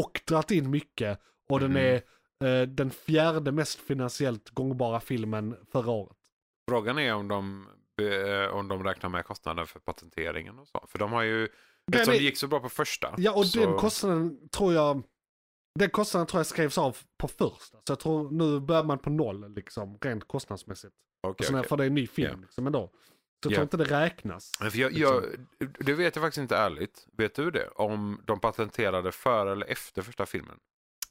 och 0.00 0.20
dragit 0.26 0.50
in 0.50 0.70
mycket 0.70 1.20
och 1.48 1.60
den 1.60 1.70
Mm. 1.76 2.00
är 2.40 2.62
eh, 2.62 2.66
den 2.68 2.90
fjärde 2.90 3.52
mest 3.52 3.78
finansiellt 3.80 4.50
gångbara 4.50 5.00
filmen 5.00 5.56
förra 5.72 5.90
året. 5.90 6.16
Frågan 6.70 6.98
är 6.98 7.14
om 7.14 7.28
de 7.28 7.66
eh, 8.02 8.54
om 8.56 8.68
de 8.68 8.84
räknar 8.84 9.10
med 9.10 9.24
kostnaden 9.24 9.66
för 9.66 9.80
patenteringen 9.80 10.58
och 10.58 10.68
så. 10.68 10.84
För 10.88 10.98
de 10.98 11.12
har 11.12 11.22
ju, 11.22 11.38
Den 11.40 11.48
eftersom 11.92 12.14
är- 12.14 12.18
det 12.18 12.24
gick 12.24 12.36
så 12.38 12.46
bra 12.46 12.60
på 12.60 12.68
första. 12.68 13.14
Ja, 13.18 13.32
och 13.34 13.46
så, 13.46 13.60
den 13.60 13.76
kostnaden 13.76 14.48
tror 14.48 14.72
jag, 14.74 15.02
den 15.78 15.90
kostnaden 15.90 16.26
tror 16.26 16.38
jag 16.38 16.46
skrevs 16.46 16.78
av 16.78 16.96
på 17.18 17.28
första. 17.28 17.78
Så 17.78 17.82
jag 17.88 18.00
tror 18.00 18.30
nu 18.30 18.60
börjar 18.60 18.84
man 18.84 18.98
på 18.98 19.10
noll 19.10 19.54
liksom, 19.54 19.98
rent 20.00 20.28
kostnadsmässigt. 20.28 20.94
Och 21.22 21.44
sen, 21.44 21.54
okej. 21.54 21.68
För 21.68 21.76
det 21.76 21.84
är 21.84 21.86
en 21.86 21.94
ny 21.94 22.06
film 22.06 22.30
Ja. 22.32 22.40
liksom 22.40 22.66
ändå. 22.66 22.90
Så 23.48 23.52
jag 23.54 23.66
Ja. 23.66 23.66
tror 23.66 23.80
inte 23.82 23.94
det 23.94 24.00
räknas. 24.04 24.52
Men 24.60 24.70
För 24.70 24.78
jag, 24.78 24.92
jag, 24.92 25.24
det 25.78 25.92
vet 25.94 26.16
jag 26.16 26.22
faktiskt 26.24 26.38
inte 26.42 26.56
ärligt. 26.56 27.06
Vet 27.18 27.34
du 27.34 27.50
det? 27.50 27.68
Om 27.68 28.20
de 28.26 28.40
patenterade 28.40 29.12
före 29.12 29.52
eller 29.52 29.66
efter 29.66 30.02
första 30.02 30.26
filmen? 30.26 30.56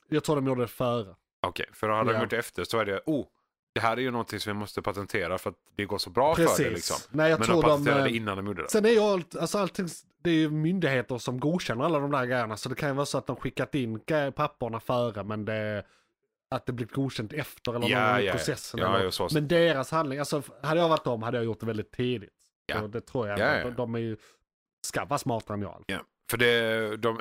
Jag 0.09 0.23
tror 0.23 0.35
de 0.35 0.47
gjorde 0.47 0.61
det 0.61 0.67
före. 0.67 1.15
Okej, 1.47 1.65
för 1.73 1.89
hade 1.89 2.09
de 2.09 2.15
Ja. 2.15 2.21
gjort 2.21 2.29
det 2.29 2.37
efter 2.37 2.63
så 2.63 2.77
är 2.79 2.85
det, 2.85 3.01
oh, 3.05 3.25
det 3.73 3.79
här 3.81 3.97
är 3.97 4.01
ju 4.01 4.11
någonting 4.11 4.39
som 4.39 4.53
vi 4.53 4.59
måste 4.59 4.81
patentera 4.81 5.37
för 5.37 5.49
att 5.49 5.55
det 5.75 5.85
går 5.85 5.97
så 5.97 6.09
bra 6.09 6.35
för 6.35 6.41
det 6.41 6.47
Precis. 6.47 6.67
liksom. 6.67 6.97
Nej, 7.11 7.29
jag 7.29 7.39
Men 7.39 7.45
tror 7.47 7.55
de 7.55 7.61
de... 7.61 7.69
patenterade 7.69 7.99
eh, 8.01 8.05
det 8.05 8.15
innan 8.17 8.37
de 8.37 8.47
gjorde 8.47 8.61
det. 8.63 8.69
Sen 8.69 8.85
är 8.85 8.89
ju 8.89 8.99
allt, 8.99 9.35
alltså 9.35 9.57
allting, 9.57 9.87
det 10.23 10.29
är 10.29 10.33
ju 10.33 10.49
myndigheter 10.49 11.17
som 11.17 11.39
godkänner 11.39 11.85
alla 11.85 11.99
de 11.99 12.11
där 12.11 12.25
grejerna. 12.25 12.57
Så 12.57 12.69
det 12.69 12.75
kan 12.75 12.89
ju 12.89 12.95
vara 12.95 13.05
så 13.05 13.17
att 13.17 13.27
de 13.27 13.35
skickat 13.35 13.75
in 13.75 13.99
papperna 14.35 14.79
före 14.79 15.23
men 15.23 15.45
det, 15.45 15.85
att 16.51 16.65
det 16.65 16.73
blivit 16.73 16.93
godkänt 16.93 17.33
efter 17.33 17.75
eller 17.75 17.87
Ja, 17.87 18.11
någon 18.11 18.25
ja, 18.25 18.31
processen. 18.31 18.79
ja, 18.79 18.95
eller, 18.95 19.13
ja, 19.19 19.29
men 19.33 19.47
deras 19.47 19.91
handling, 19.91 20.19
alltså 20.19 20.43
hade 20.63 20.81
jag 20.81 20.89
varit 20.89 21.03
dem 21.03 21.23
hade 21.23 21.37
jag 21.37 21.45
gjort 21.45 21.59
det 21.59 21.65
väldigt 21.65 21.91
tidigt. 21.91 22.29
Ja. 22.65 22.79
Så 22.79 22.87
det 22.87 23.01
tror 23.01 23.27
jag. 23.27 23.39
Ja. 23.39 23.63
De, 23.63 23.75
de 23.75 23.95
är 23.95 23.99
ju, 23.99 24.17
ska 24.87 25.05
vara 25.05 25.17
smartare 25.17 25.55
än 25.55 25.61
jag. 25.61 25.83
Ja, 25.87 25.99
för 26.31 26.37
det, 26.37 26.97
de, 26.97 27.19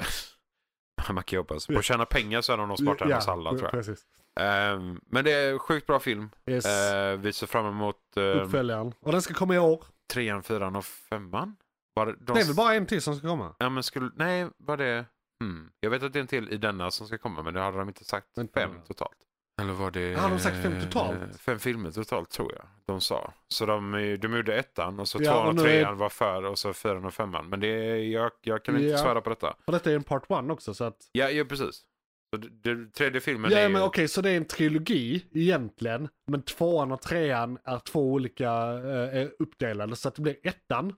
man 1.10 1.24
kan 1.24 1.36
ju 1.36 1.38
hoppas. 1.38 1.66
På 1.66 1.78
att 1.78 1.84
tjäna 1.84 2.04
pengar 2.04 2.40
så 2.40 2.52
är 2.52 2.56
de 2.56 2.68
nog 2.68 2.78
smartare 2.78 3.12
än 3.12 3.18
oss 3.18 3.28
alla 3.28 3.50
tror 3.50 3.62
jag. 3.62 3.70
Precis. 3.70 4.06
Ehm, 4.40 5.00
men 5.06 5.24
det 5.24 5.32
är 5.32 5.58
sjukt 5.58 5.86
bra 5.86 6.00
film. 6.00 6.30
Yes. 6.46 6.66
Uh, 6.66 7.20
vi 7.20 7.32
ser 7.32 7.46
fram 7.46 7.66
emot 7.66 7.96
uh, 8.16 8.24
Uppföljaren. 8.24 8.94
Och 9.00 9.12
den 9.12 9.22
ska 9.22 9.34
komma 9.34 9.54
i 9.54 9.58
år. 9.58 9.84
trean, 10.12 10.42
fyran 10.42 10.76
och 10.76 10.84
femman. 10.84 11.56
Var 11.94 12.06
det, 12.06 12.12
de, 12.20 12.32
Det 12.34 12.40
är 12.40 12.46
väl 12.46 12.54
bara 12.54 12.74
en 12.74 12.86
till 12.86 13.02
som 13.02 13.16
ska 13.16 13.28
komma? 13.28 13.54
Ja 13.58 13.68
men 13.68 13.82
skulle, 13.82 14.10
nej 14.14 14.48
var 14.56 14.76
det, 14.76 15.04
hmm. 15.46 15.70
jag 15.80 15.90
vet 15.90 16.02
att 16.02 16.12
det 16.12 16.18
är 16.18 16.20
en 16.20 16.26
till 16.26 16.52
i 16.52 16.56
denna 16.56 16.90
som 16.90 17.06
ska 17.06 17.18
komma 17.18 17.42
men 17.42 17.54
det 17.54 17.60
hade 17.60 17.78
de 17.78 17.88
inte 17.88 18.04
sagt 18.04 18.26
Vänta 18.38 18.60
fem 18.60 18.70
totalt. 18.86 19.16
Eller 19.60 19.72
var 19.72 19.90
det... 19.90 20.14
Har 20.14 20.30
de 20.30 20.38
sagt 20.38 20.62
fem 20.62 20.80
totalt? 20.80 21.16
eh, 21.22 21.28
Fem 21.38 21.58
filmer 21.58 21.90
totalt 21.90 22.30
tror 22.30 22.52
jag 22.54 22.64
de 22.86 23.00
sa. 23.00 23.32
Så 23.48 23.66
de, 23.66 23.92
de 24.20 24.36
gjorde 24.36 24.54
ettan 24.56 25.00
och 25.00 25.08
så 25.08 25.18
Ja, 25.22 25.32
tvåan 25.32 25.42
och 25.42 25.48
och 25.48 25.54
nu 25.54 25.60
är- 25.62 25.64
trean 25.64 25.96
var 25.98 26.08
för 26.08 26.42
och 26.44 26.58
så 26.58 26.72
fyran 26.72 27.04
och 27.04 27.14
femman. 27.14 27.48
Men 27.48 27.60
det 27.60 27.66
är, 27.68 27.96
jag, 27.96 28.30
jag 28.42 28.64
kan 28.64 28.74
inte 28.76 28.86
Ja. 28.88 28.98
svära 28.98 29.20
på 29.20 29.30
detta. 29.30 29.56
Och 29.64 29.72
detta 29.72 29.90
är 29.90 29.94
en 29.96 30.02
part 30.04 30.24
one 30.28 30.52
också 30.52 30.74
så 30.74 30.84
att... 30.84 30.96
Ja, 31.12 31.30
ja 31.30 31.44
precis. 31.44 31.82
Så 32.30 32.36
det, 32.40 32.74
det, 32.74 32.90
tredje 32.92 33.20
filmen 33.20 33.50
ja 33.50 33.58
är 33.58 33.68
men 33.68 33.80
ju... 33.80 33.86
okej, 33.86 34.08
så 34.08 34.20
det 34.20 34.30
är 34.30 34.36
en 34.36 34.44
trilogi 34.44 35.24
egentligen. 35.34 36.08
Men 36.26 36.42
tvåan 36.42 36.92
och 36.92 37.02
trean 37.02 37.58
är 37.64 37.78
två 37.78 38.12
olika 38.12 38.50
eh, 38.72 39.18
är 39.22 39.32
uppdelade. 39.38 39.96
Så 39.96 40.08
att 40.08 40.14
det 40.14 40.22
blir 40.22 40.36
ettan, 40.42 40.94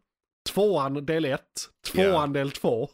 tvåan 0.49 1.07
del 1.07 1.25
ett, 1.25 1.43
tvåan 1.87 2.11
Ja. 2.13 2.27
del 2.27 2.51
två. 2.53 2.89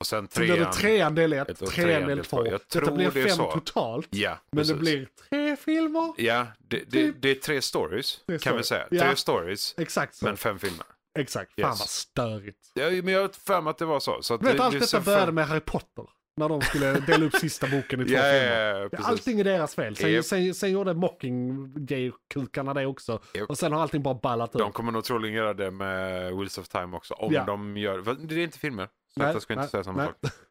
Och 0.00 0.06
sen 0.06 0.28
Så 0.30 0.40
blir 0.40 0.48
det 0.48 0.56
trean. 0.56 0.72
trean 0.72 1.14
del 1.14 1.32
ett 1.32 1.48
ett, 1.48 1.62
och 1.62 1.68
trean 1.70 2.08
del 2.08 2.24
två. 2.24 2.46
Jag 2.46 2.60
Detta 2.72 2.90
blir 2.90 3.04
det 3.10 3.22
fem 3.22 3.36
så. 3.36 3.52
totalt. 3.52 4.08
Ja, 4.10 4.38
Men 4.52 4.58
precis. 4.58 4.74
det 4.74 4.80
blir 4.80 5.08
tre 5.30 5.56
filmer. 5.56 6.12
Ja, 6.16 6.46
det, 6.58 6.82
det, 6.90 7.12
det 7.12 7.30
är 7.30 7.34
tre 7.34 7.62
stories 7.62 8.20
Tre 8.26 8.38
kan 8.38 8.56
vi 8.56 8.62
säga. 8.62 8.86
Ja. 8.90 9.00
Tre 9.02 9.16
stories, 9.16 9.74
Exakt 9.78 10.14
så. 10.14 10.24
men 10.24 10.36
fem 10.36 10.58
filmer. 10.58 10.86
Exakt. 11.18 11.52
Fan 11.60 11.70
Yes. 11.70 11.80
vad 11.80 11.88
störigt. 11.88 12.58
Ja, 12.74 12.90
men 12.90 13.08
jag 13.08 13.20
har 13.20 13.28
för 13.28 13.70
att 13.70 13.78
det 13.78 13.84
var 13.84 14.00
så. 14.00 14.22
så 14.22 14.34
att 14.34 14.40
Du 14.40 14.46
vet 14.46 14.56
det, 14.56 14.62
allt 14.64 14.72
det 14.72 14.78
detta 14.80 15.00
började 15.00 15.32
med 15.32 15.46
Harry 15.46 15.60
Potter. 15.60 16.04
När 16.40 16.48
de 16.48 16.60
skulle 16.62 16.92
dela 16.92 17.24
upp 17.26 17.34
sista 17.34 17.66
boken 17.66 18.00
i 18.00 18.04
två 18.04 18.12
ja, 18.14 18.22
filmer. 18.22 18.88
precis. 18.88 19.06
allting 19.06 19.40
är 19.40 19.44
deras 19.44 19.74
fel. 19.74 19.96
Sen, 19.96 20.12
Japp. 20.12 20.24
sen, 20.24 20.54
sen 20.54 20.70
gjorde 20.72 20.94
Mockingjay-kukarna 20.94 22.74
det 22.74 22.86
också. 22.86 23.20
Japp. 23.34 23.50
Och 23.50 23.58
sen 23.58 23.72
har 23.72 23.82
allting 23.82 24.02
bara 24.02 24.14
ballat 24.14 24.54
ur. 24.54 24.58
De 24.58 24.72
kommer 24.72 24.92
nog 24.92 25.04
troligen 25.04 25.36
göra 25.36 25.54
det 25.54 25.70
med 25.70 26.32
Wheels 26.36 26.58
of 26.58 26.68
Time 26.68 26.96
också. 26.96 27.14
Om 27.14 27.32
de 27.46 27.76
gör... 27.76 28.02
för 28.02 28.14
Det 28.14 28.34
är 28.34 28.38
inte 28.38 28.58
filmer. 28.58 28.88
Så 29.16 29.22
Nej, 29.22 29.32
jag 29.32 29.36
inte 29.36 29.54
nej, 29.54 29.68
säga 29.68 29.84
samma 29.84 29.98
nej. 30.02 30.12
sak. 30.22 30.32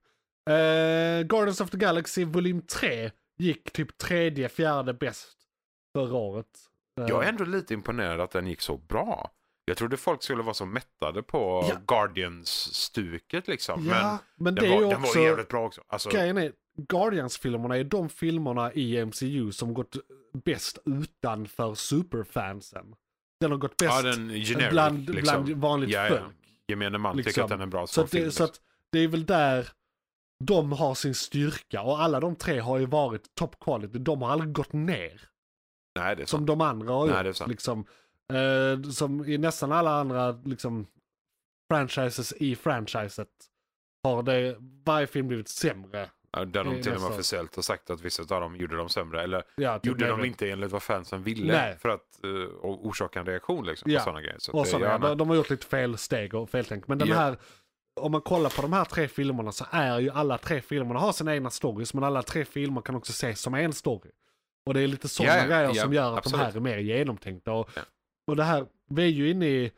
Eh, 0.49 1.21
Guardians 1.23 1.61
of 1.61 1.69
the 1.69 1.77
Galaxy 1.77 2.25
volym 2.25 2.61
3 2.61 3.11
gick 3.37 3.71
typ 3.71 3.97
tredje, 3.97 4.49
fjärde 4.49 4.93
bäst 4.93 5.37
förra 5.95 6.13
året. 6.15 6.47
Eh, 7.01 7.05
Jag 7.07 7.23
är 7.23 7.29
ändå 7.29 7.43
lite 7.43 7.73
imponerad 7.73 8.21
att 8.21 8.31
den 8.31 8.47
gick 8.47 8.61
så 8.61 8.77
bra. 8.77 9.31
Jag 9.65 9.77
trodde 9.77 9.97
folk 9.97 10.23
skulle 10.23 10.43
vara 10.43 10.53
så 10.53 10.65
mättade 10.65 11.23
på 11.23 11.65
Ja. 11.69 11.77
Guardians-stuket 11.87 13.47
liksom. 13.47 13.85
Ja, 13.85 14.19
men, 14.35 14.45
men 14.45 14.55
det 14.55 14.61
den, 14.61 14.71
är 14.71 14.75
var, 14.75 14.83
ju 14.83 14.89
den 14.89 15.01
också... 15.03 15.19
var 15.19 15.25
jävligt 15.25 15.47
bra 15.47 15.65
också. 15.65 15.81
Alltså, 15.87 16.09
Grejen 16.09 16.37
är, 16.37 16.51
Guardians-filmerna 16.77 17.77
är 17.77 17.83
de 17.83 18.09
filmerna 18.09 18.73
i 18.73 19.05
MCU 19.05 19.51
som 19.51 19.73
gått 19.73 19.95
bäst 20.45 20.77
utanför 20.85 21.73
superfansen. 21.75 22.95
Den 23.39 23.51
har 23.51 23.57
gått 23.57 23.77
bäst 23.77 24.03
ja, 24.05 24.11
generic, 24.13 24.69
bland, 24.69 25.09
liksom. 25.09 25.43
bland 25.45 25.61
vanligt 25.61 25.89
ja. 25.89 26.07
folk. 26.09 26.21
Gemene 26.67 26.97
man 26.97 27.15
tycker 27.15 27.27
liksom. 27.27 27.43
att 27.43 27.49
den 27.49 27.59
är 27.59 27.63
en 27.63 27.69
bra 27.69 27.87
Så, 27.87 27.93
som 27.93 28.03
att 28.03 28.11
det, 28.11 28.17
film. 28.17 28.31
så 28.31 28.43
liksom. 28.43 28.45
att 28.45 28.61
det 28.91 28.99
är 28.99 29.07
väl 29.07 29.25
där 29.25 29.69
de 30.43 30.71
har 30.71 30.95
sin 30.95 31.15
styrka 31.15 31.81
och 31.81 32.01
alla 32.01 32.19
de 32.19 32.35
tre 32.35 32.59
har 32.59 32.77
ju 32.77 32.85
varit 32.85 33.35
top 33.35 33.59
quality. 33.59 33.99
De 33.99 34.21
har 34.21 34.29
aldrig 34.29 34.53
gått 34.53 34.73
ner 34.73 35.21
Nej, 35.99 36.15
det 36.15 36.21
är 36.21 36.25
som 36.25 36.39
sant. 36.39 36.47
de 36.47 36.61
andra 36.61 36.93
har 36.93 37.07
Nej, 37.07 37.25
gjort. 37.27 37.47
Liksom, 37.47 37.85
eh, 38.33 38.89
som 38.91 39.25
i 39.25 39.37
nästan 39.37 39.71
alla 39.71 39.91
andra 39.91 40.31
liksom, 40.31 40.87
franchises 41.71 42.33
i 42.33 42.55
franchiset 42.55 43.29
har 44.03 44.23
det, 44.23 44.55
varje 44.85 45.07
film 45.07 45.27
blivit 45.27 45.47
sämre. 45.49 46.09
Där 46.45 46.63
de 46.63 46.81
till 46.81 46.93
och 46.95 47.01
med 47.01 47.09
officiellt 47.11 47.55
har 47.55 47.63
sagt 47.63 47.89
att 47.89 48.01
vissa 48.01 48.21
av 48.35 48.41
dem 48.41 48.55
gjorde 48.55 48.75
dem 48.77 48.89
sämre. 48.89 49.23
Eller 49.23 49.43
Ja, 49.55 49.79
typ 49.79 49.85
gjorde 49.85 50.07
de 50.07 50.25
inte 50.25 50.49
enligt 50.51 50.71
vad 50.71 50.83
fansen 50.83 51.23
ville 51.23 51.53
Nej. 51.53 51.77
för 51.77 51.89
att 51.89 52.19
uh, 52.25 52.47
orsaka 52.61 53.19
en 53.19 53.25
reaktion 53.25 53.65
liksom, 53.65 53.91
Ja. 53.91 53.99
på 53.99 54.03
sådana 54.03 54.21
grejer. 54.21 54.35
Så 54.39 54.51
Och 54.51 54.67
sådana, 54.67 55.07
ja, 55.09 55.15
de, 55.15 55.29
har 55.29 55.35
gjort 55.35 55.49
lite 55.49 55.65
fel 55.65 55.97
steg 55.97 56.33
och 56.33 56.49
feltänk. 56.49 56.87
Men 56.87 56.97
den 56.97 57.07
Ja. 57.07 57.15
här, 57.15 57.37
om 58.01 58.11
man 58.11 58.21
kollar 58.21 58.49
på 58.49 58.61
de 58.61 58.73
här 58.73 58.85
tre 58.85 59.07
filmerna 59.07 59.51
så 59.51 59.65
är 59.71 59.99
ju 59.99 60.09
alla 60.09 60.37
tre 60.37 60.61
filmerna 60.61 60.99
har 60.99 61.11
sina 61.11 61.35
egna 61.35 61.49
stories. 61.49 61.93
Men 61.93 62.03
alla 62.03 62.23
tre 62.23 62.45
filmer 62.45 62.81
kan 62.81 62.95
också 62.95 63.11
ses 63.11 63.41
som 63.41 63.53
en 63.53 63.73
story. 63.73 64.11
Och 64.67 64.73
det 64.73 64.81
är 64.81 64.87
lite 64.87 65.07
sådana 65.09 65.37
Ja, 65.37 65.45
grejer 65.47 65.73
som 65.73 65.93
gör 65.93 66.11
att 66.11 66.17
absolut. 66.17 66.39
de 66.39 66.45
här 66.45 66.55
är 66.55 66.59
mer 66.59 66.77
genomtänkta. 66.77 67.51
Och, 67.51 67.69
och 68.27 68.35
det 68.35 68.43
här, 68.43 68.65
vi 68.89 69.03
är 69.03 69.07
ju 69.07 69.29
inne 69.29 69.47
i, 69.47 69.71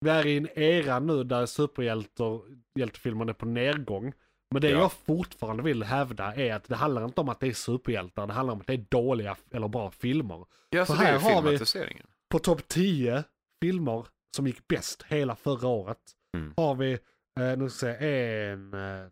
vi 0.00 0.10
är 0.10 0.26
i 0.26 0.36
en 0.36 0.48
era 0.58 0.98
nu 0.98 1.24
där 1.24 1.46
superhjältefilmerna 1.46 3.30
är 3.30 3.34
på 3.34 3.46
nedgång. 3.46 4.12
Men 4.50 4.62
det 4.62 4.70
Ja. 4.70 4.78
jag 4.78 4.92
fortfarande 4.92 5.62
vill 5.62 5.82
hävda 5.82 6.34
är 6.34 6.54
att 6.54 6.64
det 6.64 6.76
handlar 6.76 7.04
inte 7.04 7.20
om 7.20 7.28
att 7.28 7.40
det 7.40 7.46
är 7.46 7.52
superhjältar, 7.52 8.26
det 8.26 8.32
handlar 8.32 8.54
om 8.54 8.60
att 8.60 8.66
det 8.66 8.72
är 8.72 8.84
dåliga 8.88 9.36
eller 9.50 9.68
bra 9.68 9.90
filmer. 9.90 10.46
Ja, 10.70 10.86
så 10.86 10.94
för 10.94 11.02
det 11.02 11.08
är 11.08 11.18
här 11.18 11.34
har 11.34 11.42
vi-. 11.42 12.02
På 12.30 12.38
topp 12.38 12.68
10 12.68 13.24
filmer 13.62 14.06
som 14.36 14.46
gick 14.46 14.68
bäst 14.68 15.02
hela 15.08 15.36
förra 15.36 15.68
året 15.68 15.98
Mm. 16.36 16.54
har 16.56 16.74
vi, 16.74 16.92
eh, 17.40 17.56
nu 17.58 17.70
ska 17.70 17.86
jag 17.88 17.98
se, 17.98 18.06
en, 18.06 18.74
eh, 18.74 19.08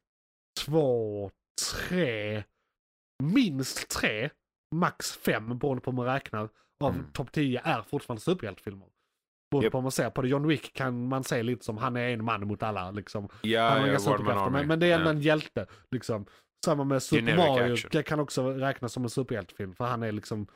två, 0.65 1.31
tre, 1.89 2.45
minst 3.23 3.89
tre, 3.89 4.31
max 4.75 5.13
fem 5.17 5.59
beroende 5.59 5.81
på 5.83 5.91
hur 5.91 5.97
man 5.97 6.07
räknar, 6.07 6.49
av 6.85 6.95
Mm. 6.95 7.07
topp 7.13 7.33
10 7.33 7.61
är 7.65 7.83
fortfarande 7.83 8.21
superhjältefilmer. 8.23 8.87
Beroende 9.51 9.71
på 9.71 9.79
om 9.79 9.85
man 9.85 9.93
ser 9.93 10.11
på 10.11 10.23
det. 10.23 10.29
John 10.29 10.47
Wick 10.47 10.73
kan 10.75 11.09
man 11.09 11.25
se 11.25 11.43
lite 11.43 11.65
som 11.65 11.79
han 11.79 11.97
är 11.97 12.09
en 12.09 12.25
man 12.25 12.47
mot 12.47 12.63
alla. 12.63 12.91
Liksom. 12.91 13.29
Ja, 13.43 13.69
han 13.69 13.81
har 13.81 13.89
ja, 13.89 13.99
superkrafter, 13.99 14.51
men, 14.51 14.67
men 14.67 14.81
det 14.81 14.87
är 14.87 14.95
ändå 14.95 15.07
Ja. 15.07 15.11
en 15.11 15.21
hjälte. 15.21 15.67
Liksom. 15.91 16.27
Samma 16.65 16.85
med 16.85 17.03
Super 17.03 17.27
Generic 17.27 17.39
Mario, 17.49 17.73
action. 17.73 17.89
det 17.93 18.03
kan 18.03 18.21
också 18.21 18.51
räknas 18.51 18.93
som 18.93 19.03
en 19.03 19.11
superhjältefilm. 19.11 19.75
För 19.75 19.85
han 19.85 20.03
är 20.03 20.13
liksom, 20.13 20.47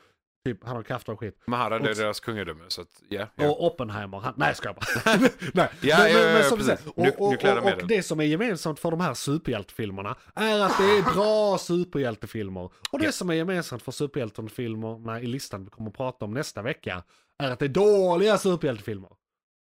typ, 0.45 0.63
han 0.63 0.75
har 0.75 0.83
krafter 0.83 1.13
och 1.13 1.19
skit. 1.19 1.41
Men 1.47 1.59
här 1.59 1.71
är 1.71 1.79
Och- 1.79 1.85
deras 1.95 2.19
kungadöme. 2.19 2.63
Så 2.67 2.81
att, 2.81 2.87
ja, 3.09 3.27
ja. 3.35 3.49
Och 3.49 3.65
Oppenheimer, 3.65 4.19
han, 4.19 4.33
nej 4.37 4.47
jag 4.47 4.57
skojar 4.57 4.73
bara. 4.73 5.29
nej. 5.53 5.69
Ja, 5.81 6.43
som 6.43 6.57
precis. 6.57 6.79
säger, 6.79 6.99
och, 6.99 7.21
och, 7.27 7.65
och, 7.67 7.81
och 7.81 7.87
det 7.87 8.03
som 8.03 8.19
är 8.19 8.23
gemensamt 8.23 8.79
för 8.79 8.91
de 8.91 8.99
här 9.01 9.13
superhjältefilmerna 9.13 10.15
är 10.35 10.59
att 10.59 10.77
det 10.77 10.83
är 10.97 11.13
bra 11.13 11.57
superhjältefilmer. 11.59 12.69
Och 12.91 12.99
det 12.99 13.11
som 13.11 13.29
är 13.29 13.33
gemensamt 13.33 13.81
för 13.83 13.91
superhjältefilmerna 13.91 15.21
i 15.21 15.25
listan 15.25 15.63
vi 15.63 15.69
kommer 15.69 15.89
att 15.89 15.97
prata 15.97 16.25
om 16.25 16.33
nästa 16.33 16.61
vecka 16.61 17.03
är 17.43 17.51
att 17.51 17.59
det 17.59 17.65
är 17.65 17.69
dåliga 17.69 18.37
superhjältefilmer. 18.37 19.09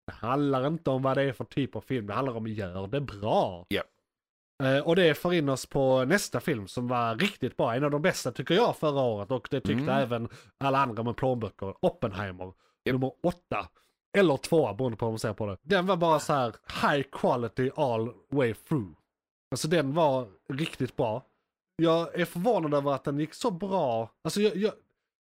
Det 0.07 0.13
handlar 0.13 0.67
inte 0.67 0.91
om 0.91 1.03
vad 1.03 1.17
det 1.17 1.23
är 1.23 1.33
för 1.33 1.45
typ 1.45 1.77
av 1.77 1.81
film, 1.81 2.07
det 2.07 2.13
handlar 2.15 2.37
om 2.37 2.47
gör 2.47 2.87
det 2.87 3.01
bra. 3.01 3.67
Ja. 3.69 3.83
Eh, 4.63 4.79
och 4.79 4.97
det 4.97 5.15
för 5.15 5.33
in 5.33 5.49
oss 5.49 5.67
på 5.67 6.05
nästa 6.05 6.41
film 6.41 6.69
som 6.69 6.89
var 6.89 7.17
riktigt 7.17 7.57
bra, 7.57 7.75
en 7.75 7.85
av 7.85 7.91
de 7.91 8.03
bästa 8.03 8.33
tycker 8.33 8.55
jag 8.55 8.77
förra 8.77 9.01
året 9.01 9.31
och 9.31 9.49
det 9.51 9.61
tyckte 9.61 9.83
Mm. 9.83 9.89
även 10.03 10.29
alla 10.59 10.79
andra 10.79 11.03
med 11.03 11.17
plånböcker, 11.17 11.75
Oppenheimer. 11.81 12.45
Japp. 12.85 12.93
Nummer 12.95 13.13
åtta. 13.23 13.69
Eller 14.17 14.37
tvåa 14.37 14.75
beroende 14.75 14.97
på 14.97 15.05
hur 15.07 15.13
man 15.13 15.19
ser 15.19 15.33
på 15.33 15.47
det. 15.47 15.57
Den 15.63 15.87
var 15.87 15.97
bara 15.97 16.21
så 16.21 16.33
här 16.33 16.55
high 16.83 17.07
quality 17.13 17.71
all 17.77 18.11
way 18.31 18.55
through. 18.55 18.89
Alltså 19.51 19.69
den 19.69 19.95
var 19.95 20.29
riktigt 20.49 20.97
bra. 20.97 21.27
Jag 21.77 22.21
är 22.21 22.25
förvånad 22.25 22.75
över 22.75 22.93
att 22.93 23.05
den 23.05 23.19
gick 23.21 23.35
så 23.35 23.51
bra. 23.51 24.11
Alltså 24.25 24.41
jag, 24.41 24.57
jag, 24.57 24.73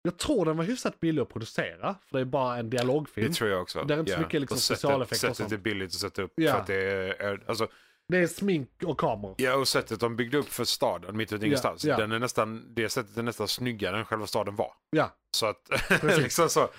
jag 0.05 0.17
tror 0.17 0.45
den 0.45 0.57
var 0.57 0.63
hyfsat 0.63 0.99
billig 0.99 1.21
att 1.21 1.29
producera. 1.29 1.95
För 2.09 2.17
det 2.17 2.21
är 2.21 2.25
bara 2.25 2.57
en 2.57 2.69
dialogfilm. 2.69 3.27
Det 3.27 3.33
tror 3.33 3.49
jag 3.49 3.61
också. 3.61 3.83
Det 3.83 3.93
är 3.93 3.99
inte 3.99 4.11
så 4.11 4.17
ja. 4.17 4.21
mycket 4.21 4.41
liksom 4.41 4.55
Och 4.55 4.61
sättet- 4.61 4.79
specialeffekter 4.79 5.29
och 5.29 5.37
Sättet 5.37 5.51
är 5.51 5.55
sånt. 5.55 5.63
billigt 5.63 5.87
att 5.89 5.93
sätta 5.99 6.21
upp. 6.21 6.31
Ja. 6.35 6.51
För 6.53 6.59
att 6.59 6.67
det 6.67 6.91
är, 7.19 7.43
alltså, 7.47 7.67
Det 8.07 8.17
är 8.17 8.27
smink 8.27 8.69
och 8.83 8.99
kameror. 8.99 9.35
Ja, 9.37 9.55
och 9.55 9.67
sättet 9.67 9.99
de 9.99 10.15
byggde 10.15 10.37
upp 10.37 10.49
för 10.49 10.63
staden 10.65 11.17
mitt 11.17 11.33
ute 11.33 11.43
i 11.43 11.47
ingenstans. 11.47 11.85
ja. 11.85 11.97
Den 11.97 12.11
är 12.11 12.19
nästan, 12.19 12.73
det 12.75 12.89
sättet 12.89 13.17
är 13.17 13.23
nästan 13.23 13.47
snyggare 13.47 13.97
än 13.99 14.05
själva 14.05 14.27
staden 14.27 14.55
var. 14.55 14.71
Ja. 14.89 15.15
Så 15.37 15.45
att, 15.45 15.69
liksom 16.17 16.49
så. 16.49 16.69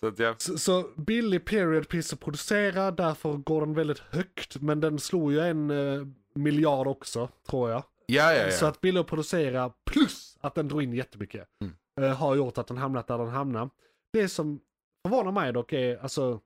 så 0.00 0.06
att 0.06 0.18
ja. 0.18 0.34
Så, 0.38 0.58
så 0.58 0.84
billig 0.96 1.44
period 1.44 1.88
piece 1.88 2.14
att 2.14 2.20
producera, 2.20 2.90
därför 2.90 3.32
går 3.32 3.60
den 3.60 3.74
väldigt 3.74 3.98
högt. 3.98 4.56
Men 4.60 4.80
den 4.80 4.98
slog 4.98 5.32
ju 5.32 5.40
en 5.40 5.70
eh, 5.70 6.06
miljard 6.34 6.86
också, 6.86 7.28
tror 7.50 7.70
jag. 7.70 7.82
Ja, 8.06 8.32
ja, 8.34 8.42
ja. 8.44 8.50
Så 8.50 8.66
att 8.66 8.80
billig 8.80 9.00
att 9.00 9.06
producera, 9.06 9.72
plus 9.90 10.36
att 10.40 10.54
den 10.54 10.68
drog 10.68 10.82
in 10.82 10.92
jättemycket, 10.92 11.48
Mm. 11.60 11.74
Eh, 12.00 12.16
har 12.16 12.36
gjort 12.36 12.58
att 12.58 12.66
den 12.66 12.76
hamnat 12.76 13.06
där 13.06 13.18
den 13.18 13.28
hamnar. 13.28 13.70
Det 14.12 14.28
som 14.28 14.60
förvånar 15.06 15.32
mig 15.32 15.52
dock 15.52 15.72
är, 15.72 15.98
alltså, 16.02 16.40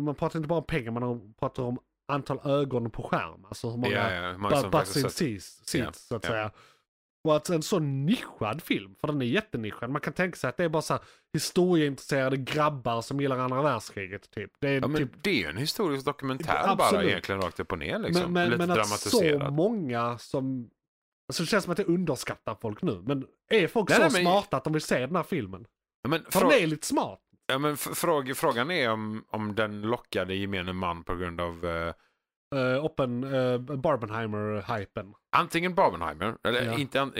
man 0.00 0.14
pratar 0.14 0.38
inte 0.38 0.48
bara 0.48 0.58
om 0.58 0.66
pengar, 0.66 0.90
man 0.90 1.34
pratar 1.34 1.62
om 1.62 1.78
antal 2.08 2.40
ögon 2.44 2.90
på 2.90 3.02
skärm. 3.02 3.44
Alltså 3.44 3.70
hur 3.70 3.76
många 3.76 4.14
ja, 4.14 4.30
hur 4.30 4.38
många 4.38 4.68
butts 4.68 4.96
in 4.96 5.10
seats, 5.10 5.74
Ja, 5.74 5.92
så 5.92 6.16
att 6.16 6.24
ja. 6.24 6.30
säga. 6.30 6.50
Och 7.24 7.36
att 7.36 7.48
en 7.48 7.62
så 7.62 7.78
nischad 7.78 8.62
film, 8.62 8.94
för 9.00 9.08
den 9.08 9.22
är 9.22 9.26
jättenischad. 9.26 9.90
Man 9.90 10.00
kan 10.00 10.12
tänka 10.12 10.36
sig 10.36 10.48
att 10.48 10.56
det 10.56 10.64
är 10.64 10.68
bara 10.68 10.82
så 10.82 10.92
här 10.94 11.02
historieintresserade 11.32 12.36
grabbar 12.36 13.02
som 13.02 13.20
gillar 13.20 13.38
andra 13.38 13.62
världskriget 13.62 14.30
typ. 14.30 14.50
Det 14.60 14.68
är 14.68 14.80
Ja, 14.80 14.88
men 14.88 14.96
typ 14.96 15.22
det 15.22 15.30
är 15.30 15.34
ju 15.34 15.46
en 15.46 15.56
historisk 15.56 16.04
dokumentär 16.04 16.68
Absolut. 16.68 16.78
bara 16.78 17.04
egentligen 17.04 17.40
rakt 17.40 17.60
upp 17.60 17.72
och 17.72 17.78
ner 17.78 17.98
liksom. 17.98 18.32
men, 18.32 18.32
men, 18.32 18.50
Lite 18.50 18.66
men 18.66 18.70
att 18.70 19.00
så 19.00 19.50
många 19.50 20.18
som... 20.18 20.70
Alltså 21.32 21.42
det 21.42 21.46
känns 21.46 21.64
som 21.64 21.70
att 21.70 21.76
det 21.76 21.84
underskattar 21.84 22.54
folk 22.60 22.82
nu. 22.82 23.02
Men 23.06 23.26
är 23.50 23.66
folk 23.68 23.88
Nej, 23.88 23.96
så 23.96 24.02
nej, 24.02 24.12
men- 24.12 24.22
smarta 24.22 24.56
att 24.56 24.64
de 24.64 24.72
vill 24.72 24.82
se 24.82 24.98
den 25.06 25.16
här 25.16 25.22
filmen? 25.22 25.66
Ja, 26.02 26.08
men, 26.08 26.24
För 26.30 26.40
den 26.40 26.52
är 26.52 26.66
lite 26.66 26.86
smart. 26.86 27.20
ja, 27.46 27.58
men 27.58 27.76
fråg- 27.76 28.36
frågan 28.36 28.70
är 28.70 28.90
om, 28.90 29.24
om 29.30 29.54
den 29.54 29.82
lockade 29.82 30.34
gemene 30.34 30.72
man 30.72 31.04
på 31.04 31.14
grund 31.14 31.40
av 31.40 31.64
eh, 31.66 31.94
Uh, 32.54 32.84
Oppen, 32.84 33.24
uh, 33.24 33.58
Barbenheimer-hypen. 33.60 35.14
antingen 35.36 35.74
Barbenheimer, 35.74 36.36
eller 36.44 36.64
Ja. 36.64 36.78
inte, 36.78 37.10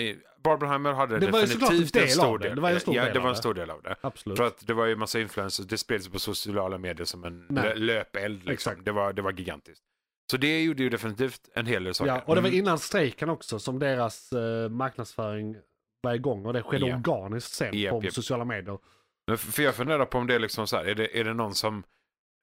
Barbenheimer 0.45 0.93
hade 0.93 1.19
Det 1.19 1.27
en 1.27 1.33
definitivt 1.33 1.97
en 1.97 2.03
del 2.03 2.09
stor 2.11 2.27
av 2.27 2.39
det. 2.39 2.49
del. 2.49 2.57
Det 2.57 2.63
var 2.63 2.71
en 2.71 2.81
stor 2.81 2.95
ja, 2.95 3.05
del 3.05 3.13
det 3.13 3.19
av 3.19 3.23
var 3.23 3.31
en 3.31 3.35
det. 3.35 3.39
stor 3.39 3.55
del 3.55 3.71
av 3.71 3.83
det. 3.83 3.97
Absolut. 4.01 4.39
För 4.39 4.47
att 4.47 4.67
det 4.67 4.75
var 4.75 4.87
ju 4.87 4.97
massa 4.97 5.21
influencers, 5.21 5.67
det 5.67 5.79
spreds 5.79 6.09
på 6.09 6.19
sociala 6.19 6.79
medier 6.79 7.05
som 7.05 7.25
en 7.25 7.47
Nej. 7.49 7.65
lö- 7.65 7.75
löpeld. 7.75 8.35
Liksom. 8.37 8.53
Exakt. 8.53 8.85
Det, 8.85 8.93
var, 8.93 9.13
det 9.13 9.23
var 9.23 9.33
gigantiskt. 9.33 9.83
Så 10.31 10.37
det 10.37 10.63
gjorde 10.63 10.83
ju 10.83 10.89
definitivt 10.89 11.49
en 11.55 11.67
hel 11.67 11.85
del 11.85 11.95
saker. 11.95 12.13
Ja, 12.13 12.21
och 12.27 12.35
det 12.35 12.41
var 12.41 12.49
Mm. 12.49 12.59
innan 12.61 12.79
strejken 12.79 13.31
också 13.31 13.59
som 13.59 13.79
deras 13.79 14.33
eh, 14.33 14.69
marknadsföring 14.69 15.57
var 16.03 16.15
igång 16.15 16.47
och 16.47 16.53
det 16.53 16.63
skedde 16.63 16.87
Ja. 16.87 16.97
organiskt 16.97 17.53
sen 17.53 17.79
Japp, 17.79 17.91
på 17.91 18.05
japp. 18.05 18.15
sociala 18.15 18.45
medier. 18.45 18.79
Men 19.27 19.39
för 19.39 19.63
jag 19.63 19.75
funderar 19.75 20.05
på 20.07 20.19
om 20.19 20.27
det 20.27 20.35
är 20.35 20.39
liksom 20.39 20.67
så 20.67 20.77
här, 20.77 20.85
är 20.85 20.95
det, 20.95 21.19
är 21.21 21.25
det 21.25 21.35
någon 21.35 21.55
som 21.55 21.85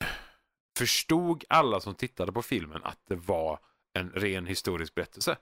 förstod 0.78 1.44
alla 1.50 1.80
som 1.80 1.96
tittade 1.96 2.32
på 2.32 2.42
filmen 2.42 2.82
att 2.84 3.00
det 3.08 3.16
var 3.16 3.60
en 4.00 4.10
ren 4.12 4.46
historisk 4.46 4.96
berättelse? 4.96 5.38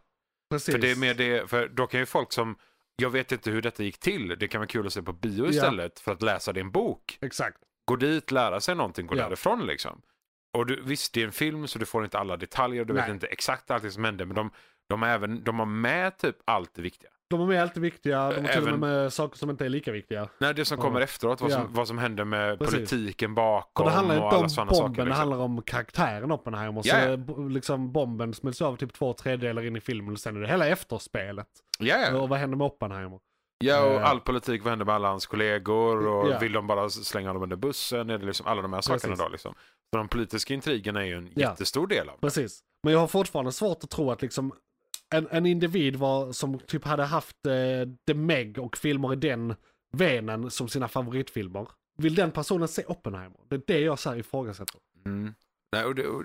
Precis. 0.50 0.74
För 0.76 0.82
det 0.82 0.92
är 0.92 0.96
mer 0.96 1.14
det, 1.14 1.50
för 1.50 1.68
då 1.68 1.88
kan 1.88 2.00
ju 2.00 2.06
folk 2.06 2.34
som, 2.34 2.58
jag 2.96 3.10
vet 3.10 3.32
inte 3.32 3.52
hur 3.52 3.62
detta 3.62 3.84
gick 3.84 4.00
till, 4.00 4.28
det 4.40 4.48
kan 4.48 4.60
vara 4.60 4.68
kul 4.68 4.88
att 4.88 4.94
se 4.94 5.02
på 5.02 5.14
bio 5.14 5.50
istället 5.50 6.00
för 6.00 6.12
att 6.12 6.22
läsa 6.22 6.54
din 6.54 6.72
bok. 6.72 7.18
Exakt. 7.22 7.58
Gå 7.86 7.96
dit, 7.96 8.32
lära 8.32 8.62
sig 8.62 8.76
någonting, 8.76 9.08
gå 9.08 9.16
Ja. 9.18 9.24
därifrån 9.24 9.66
liksom. 9.68 10.02
Och 10.58 10.66
du, 10.66 10.82
visst, 10.86 11.14
det 11.14 11.22
är 11.22 11.26
en 11.26 11.32
film 11.32 11.68
så 11.68 11.80
du 11.80 11.86
får 11.86 12.04
inte 12.04 12.20
alla 12.20 12.38
detaljer, 12.38 12.86
du 12.86 12.94
vet 12.94 13.04
Nej. 13.06 13.14
inte 13.14 13.28
exakt 13.28 13.72
allt 13.72 13.94
som 13.94 14.04
hände, 14.04 14.26
men 14.26 14.36
de, 14.36 14.50
de, 14.90 15.02
har 15.02 15.10
även, 15.10 15.44
de 15.44 15.60
har 15.60 15.66
med 15.66 16.18
typ 16.18 16.36
allt 16.46 16.74
det 16.76 16.82
viktiga. 16.82 17.10
De 17.30 17.42
är 17.42 17.46
med 17.46 17.62
allt 17.62 17.74
det 17.74 17.80
viktiga, 17.80 18.32
de 18.32 18.42
har 18.46 18.54
till 18.54 18.64
och 18.74 18.80
med 18.80 18.80
med 18.80 19.14
saker 19.14 19.38
som 19.38 19.50
inte 19.50 19.66
är 19.66 19.70
lika 19.70 19.92
viktiga. 19.92 20.28
Nej, 20.40 20.54
det 20.54 20.66
som 20.66 20.78
Ja. 20.78 20.84
kommer 20.84 21.02
efteråt, 21.02 21.42
vad 21.42 21.52
som, 21.52 21.62
Ja. 21.62 21.68
vad 21.72 21.88
som 21.88 21.98
händer 21.98 22.24
med 22.26 22.60
Precis. 22.60 22.76
politiken 22.76 23.32
Och 23.32 23.36
bakom 23.36 23.86
det 23.86 23.92
handlar 23.92 24.16
och 24.16 24.24
inte 24.24 24.28
alla 24.28 24.62
om 24.62 24.68
bomben, 24.68 24.76
saker. 24.76 24.96
det 24.96 25.06
Liksom. 25.06 25.20
handlar 25.20 25.38
om 25.38 25.62
karaktären 25.62 26.32
Oppenheimer. 26.32 26.82
Så 26.82 26.90
Ja, 26.90 27.00
ja. 27.00 27.08
det- 27.10 27.18
bo- 27.18 27.48
liksom 27.48 27.92
bomben 27.92 28.34
smälts 28.34 28.62
av 28.62 28.76
typ 28.76 28.94
två 28.94 29.14
tredjedelar 29.14 29.66
in 29.66 29.76
i 29.76 29.82
filmen 29.82 30.14
och 30.14 30.20
sen 30.20 30.36
är 30.36 30.40
det 30.42 30.48
hela 30.48 30.68
efterspelet. 30.68 31.48
Ja, 31.80 31.96
ja. 31.98 32.18
Och 32.22 32.30
vad 32.30 32.40
händer 32.40 32.58
med 32.58 32.66
Oppenheimer? 32.68 33.20
Ja, 33.58 33.84
och 33.86 33.92
Eh. 33.94 34.06
all 34.10 34.20
politik, 34.20 34.64
vad 34.64 34.70
händer 34.72 34.86
med 34.86 34.96
alla 34.96 35.08
hans 35.08 35.26
kollegor 35.26 36.08
och 36.08 36.30
Ja. 36.30 36.40
vill 36.40 36.52
de 36.52 36.68
bara 36.68 36.90
slänga 36.90 37.34
dem 37.34 37.44
under 37.44 37.56
bussen? 37.56 38.10
Är 38.10 38.18
det 38.18 38.26
liksom 38.26 38.48
alla 38.48 38.62
de 38.62 38.74
här 38.74 38.82
sakerna 38.82 39.00
Precis. 39.14 39.26
då 39.26 39.30
liksom? 39.30 39.54
Så 39.92 39.98
de 39.98 40.08
politiska 40.08 40.54
intrigerna 40.54 41.02
är 41.02 41.06
ju 41.06 41.14
en 41.18 41.32
Ja. 41.36 41.50
jättestor 41.50 41.88
del 41.88 42.10
av 42.10 42.16
det. 42.16 42.22
Precis. 42.22 42.64
Men 42.84 42.94
jag 42.94 43.00
har 43.00 43.08
fortfarande 43.08 43.52
svårt 43.52 43.84
att 43.84 43.90
tro 43.90 44.12
att 44.12 44.22
liksom 44.22 44.54
en, 45.16 45.28
en 45.32 45.46
individ 45.46 45.96
var, 45.96 46.32
som 46.32 46.60
typ 46.60 46.86
hade 46.86 47.04
haft 47.04 47.46
eh, 47.46 47.54
The 48.08 48.14
Meg 48.14 48.58
och 48.60 48.78
filmer 48.78 49.14
i 49.14 49.16
den 49.16 49.56
venen 49.94 50.52
som 50.52 50.68
sina 50.70 50.88
favoritfilmer. 50.88 51.68
Vill 51.98 52.16
den 52.16 52.32
personen 52.32 52.68
se 52.68 52.86
Oppenheimer? 52.86 53.40
Det 53.50 53.56
är 53.56 53.62
det 53.68 53.80
jag 53.80 54.00
så 54.00 54.10
här 54.10 54.18
ifrågasätter. 54.18 54.80
Mm. 55.06 55.34
Nej, 55.72 55.86
och 55.86 55.96
det, 55.96 56.08
och 56.08 56.24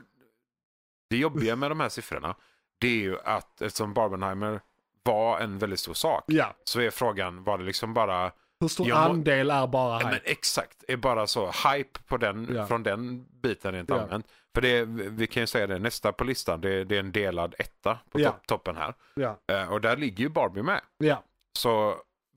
det 1.10 1.16
jobbiga 1.16 1.56
med 1.56 1.70
de 1.70 1.80
här 1.80 1.88
siffrorna, 1.88 2.36
det 2.80 2.86
är 2.86 3.00
ju 3.00 3.18
att 3.20 3.62
eftersom 3.62 3.94
Barbenheimer 3.94 4.60
var 5.02 5.40
en 5.40 5.58
väldigt 5.58 5.80
stor 5.80 5.94
sak, 5.94 6.24
Ja, 6.26 6.54
så 6.64 6.80
är 6.80 6.90
frågan, 6.90 7.44
var 7.44 7.58
det 7.58 7.64
liksom 7.64 7.94
bara 7.94 8.32
hur 8.60 8.68
stor 8.68 8.88
Jag 8.88 8.98
andel 8.98 9.50
är 9.50 9.66
bara 9.66 9.92
Ja, 9.92 9.98
hype? 9.98 10.10
men 10.10 10.20
exakt, 10.24 10.84
är 10.88 10.96
bara 10.96 11.26
så 11.26 11.46
hype 11.50 12.00
på 12.06 12.16
den, 12.16 12.48
Ja. 12.54 12.66
från 12.66 12.82
den 12.82 13.24
biten 13.42 13.72
rent 13.72 13.88
Ja. 13.90 14.00
allmänt. 14.00 14.26
För 14.54 14.62
det, 14.62 14.84
vi 15.10 15.26
kan 15.26 15.42
ju 15.42 15.46
säga 15.46 15.66
det, 15.66 15.78
nästa 15.78 16.12
på 16.12 16.24
listan, 16.24 16.60
det, 16.60 16.84
det 16.84 16.96
är 16.96 17.00
en 17.00 17.12
delad 17.12 17.54
etta 17.58 17.98
på 18.10 18.20
Ja. 18.20 18.30
topp, 18.30 18.46
toppen 18.46 18.76
här. 18.76 18.94
Ja, 19.14 19.38
Eh, 19.52 19.72
och 19.72 19.80
där 19.80 19.96
ligger 19.96 20.24
ju 20.24 20.28
Barbie 20.30 20.62
med. 20.62 20.80
ja, 20.98 21.24
Så 21.58 21.94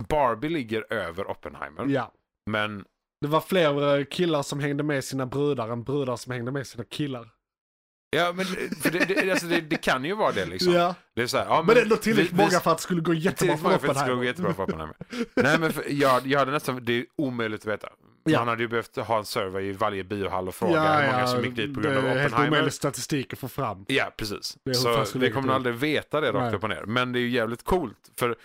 Barbie 0.09 0.49
ligger 0.49 0.93
över 0.93 1.29
Oppenheimer. 1.31 1.85
ja. 1.87 2.11
Men 2.45 2.85
Det 3.21 3.27
var 3.27 3.41
fler 3.41 3.97
eh, 3.99 4.05
killar 4.05 4.41
som 4.41 4.59
hängde 4.59 4.83
med 4.83 5.03
sina 5.03 5.25
brudar 5.25 5.69
än 5.69 5.83
brudar 5.83 6.15
som 6.15 6.31
hängde 6.33 6.51
med 6.51 6.67
sina 6.67 6.83
killar. 6.83 7.29
Ja, 8.15 8.33
men 8.35 8.45
för 8.81 8.89
det, 8.91 9.05
det, 9.05 9.31
alltså 9.31 9.45
det, 9.47 9.61
det 9.61 9.77
kan 9.77 10.05
ju 10.05 10.15
vara 10.15 10.31
det 10.31 10.45
liksom. 10.45 10.73
Ja, 10.73 10.95
Det 11.15 11.21
är 11.21 11.27
så 11.27 11.37
här, 11.37 11.45
ja, 11.45 11.63
men 11.67 11.77
ändå 11.77 11.95
tillräckligt 11.95 12.33
vi- 12.33 12.37
många 12.37 12.59
för 12.59 12.71
att 12.71 12.77
det 12.77 12.83
skulle 12.83 13.01
gå 13.01 13.13
jättebra 13.13 13.57
för 13.57 13.77
skulle 13.77 13.91
Oppenheimer. 13.91 14.23
jättebra 14.23 14.53
för 14.53 14.63
Oppenheimer. 14.63 14.95
Nej 15.35 15.59
men 15.59 15.73
för, 15.73 15.83
jag, 15.89 16.27
jag 16.27 16.39
hade 16.39 16.51
nästan, 16.51 16.79
det 16.85 16.93
är 16.93 17.05
omöjligt 17.15 17.61
att 17.61 17.67
veta. 17.73 17.87
Ja. 18.23 18.39
Man 18.39 18.47
hade 18.47 18.61
ju 18.63 18.67
behövt 18.67 18.95
ha 18.95 19.17
en 19.17 19.25
survey 19.25 19.65
i 19.69 19.71
varje 19.73 20.03
biohall 20.03 20.47
och 20.47 20.55
fråga 20.55 20.73
Ja, 20.73 20.93
hur 21.01 21.11
många 21.11 21.27
som 21.27 21.43
gick 21.43 21.55
dit 21.55 21.73
på 21.75 21.81
grund 21.81 21.97
av 21.97 22.03
Det 22.03 22.09
är 22.09 22.13
helt 22.15 22.25
Oppenheimer. 22.25 22.57
omöjlig 22.57 22.73
statistik 22.73 23.33
att 23.33 23.39
få 23.39 23.47
fram. 23.47 23.85
Ja, 23.87 24.13
precis. 24.17 24.57
Så 24.73 25.05
skulle 25.05 25.25
vi 25.25 25.31
kommer 25.31 25.53
aldrig 25.53 25.75
veta 25.75 26.21
det 26.21 26.31
rakt 26.31 26.55
upp 26.55 26.63
och 26.63 26.69
ner. 26.69 26.83
Men 26.85 27.11
det 27.11 27.19
är 27.19 27.21
ju 27.21 27.29
jävligt 27.29 27.63
coolt. 27.63 27.97
För 28.17 28.35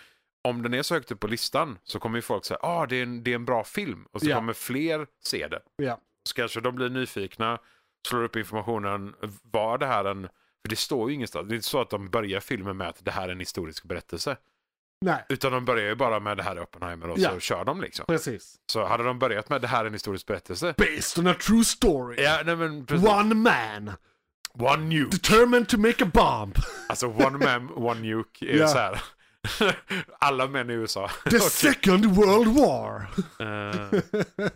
om 0.43 0.61
den 0.61 0.73
är 0.73 0.81
så 0.81 0.93
högt 0.93 1.11
upp 1.11 1.19
på 1.19 1.27
listan 1.27 1.77
så 1.83 1.99
kommer 1.99 2.17
ju 2.17 2.21
folk 2.21 2.45
säga 2.45 2.57
ah 2.61 2.85
det 2.85 2.95
är 2.95 3.03
en, 3.03 3.23
det 3.23 3.31
är 3.31 3.35
en 3.35 3.45
bra 3.45 3.63
film. 3.63 4.05
Och 4.11 4.21
så 4.21 4.33
kommer 4.33 4.53
fler 4.53 5.07
se 5.23 5.47
det. 5.47 5.59
Ja, 5.77 5.99
Så 6.29 6.35
kanske 6.35 6.61
de 6.61 6.75
blir 6.75 6.89
nyfikna, 6.89 7.59
slår 8.07 8.23
upp 8.23 8.35
informationen. 8.35 9.13
Var 9.51 9.77
det 9.77 9.85
här 9.85 10.05
en... 10.05 10.21
För 10.63 10.69
det 10.69 10.75
står 10.75 11.09
ju 11.09 11.15
ingenstans. 11.15 11.47
Det 11.47 11.53
är 11.53 11.55
inte 11.55 11.67
så 11.67 11.81
att 11.81 11.89
de 11.89 12.09
börjar 12.09 12.39
filmen 12.39 12.77
med 12.77 12.87
att 12.87 13.05
det 13.05 13.11
här 13.11 13.27
är 13.27 13.31
en 13.31 13.39
historisk 13.39 13.83
berättelse. 13.83 14.37
nej, 15.05 15.25
Utan 15.29 15.51
de 15.51 15.65
börjar 15.65 15.85
ju 15.89 15.95
bara 15.95 16.19
med 16.19 16.37
det 16.37 16.43
här 16.43 16.55
är 16.55 16.61
Oppenheimer 16.61 17.09
och 17.09 17.19
Ja. 17.19 17.29
så 17.33 17.39
kör 17.39 17.65
de 17.65 17.81
liksom. 17.81 18.05
precis. 18.05 18.55
Så 18.71 18.85
hade 18.85 19.03
de 19.03 19.19
börjat 19.19 19.49
med 19.49 19.61
det 19.61 19.67
här 19.67 19.81
är 19.81 19.87
en 19.87 19.93
historisk 19.93 20.27
berättelse. 20.27 20.73
Based 20.77 21.25
on 21.25 21.31
a 21.31 21.35
true 21.41 21.63
story. 21.63 22.23
Ja, 22.23 22.41
nej 22.45 22.55
men 22.55 22.85
precis. 22.85 23.07
One 23.07 23.35
man, 23.35 23.91
One 24.53 24.83
nuke. 24.85 25.09
determined 25.17 25.67
to 25.69 25.77
make 25.77 26.03
a 26.03 26.09
bomb. 26.13 26.55
Alltså 26.89 27.07
one 27.07 27.37
man, 27.37 27.69
one 27.75 27.99
nuke 28.01 28.45
är 28.45 28.57
Ja. 28.57 28.67
så 28.67 28.77
här. 28.77 29.01
Alla 30.19 30.47
män 30.47 30.69
i 30.69 30.73
USA. 30.73 31.09
The 31.29 31.39
second 31.39 32.05
world 32.05 32.47
war. 32.57 33.07
Eh, 33.39 33.99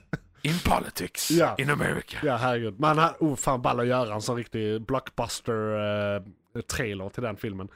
in 0.45 0.60
politics. 0.65 1.31
Ja. 1.31 1.55
In 1.58 1.69
America. 1.69 2.17
ja, 2.23 2.36
herregud. 2.36 2.79
Man 2.79 2.97
har, 2.97 3.15
oh 3.19 3.36
fan 3.36 3.62
ball 3.62 3.79
att 3.79 3.88
göra 3.88 4.13
en 4.15 4.21
sån 4.21 4.36
riktig 4.38 4.81
blockbuster-trailer 4.81 7.10
till 7.10 7.23
den 7.23 7.38
filmen. 7.38 7.67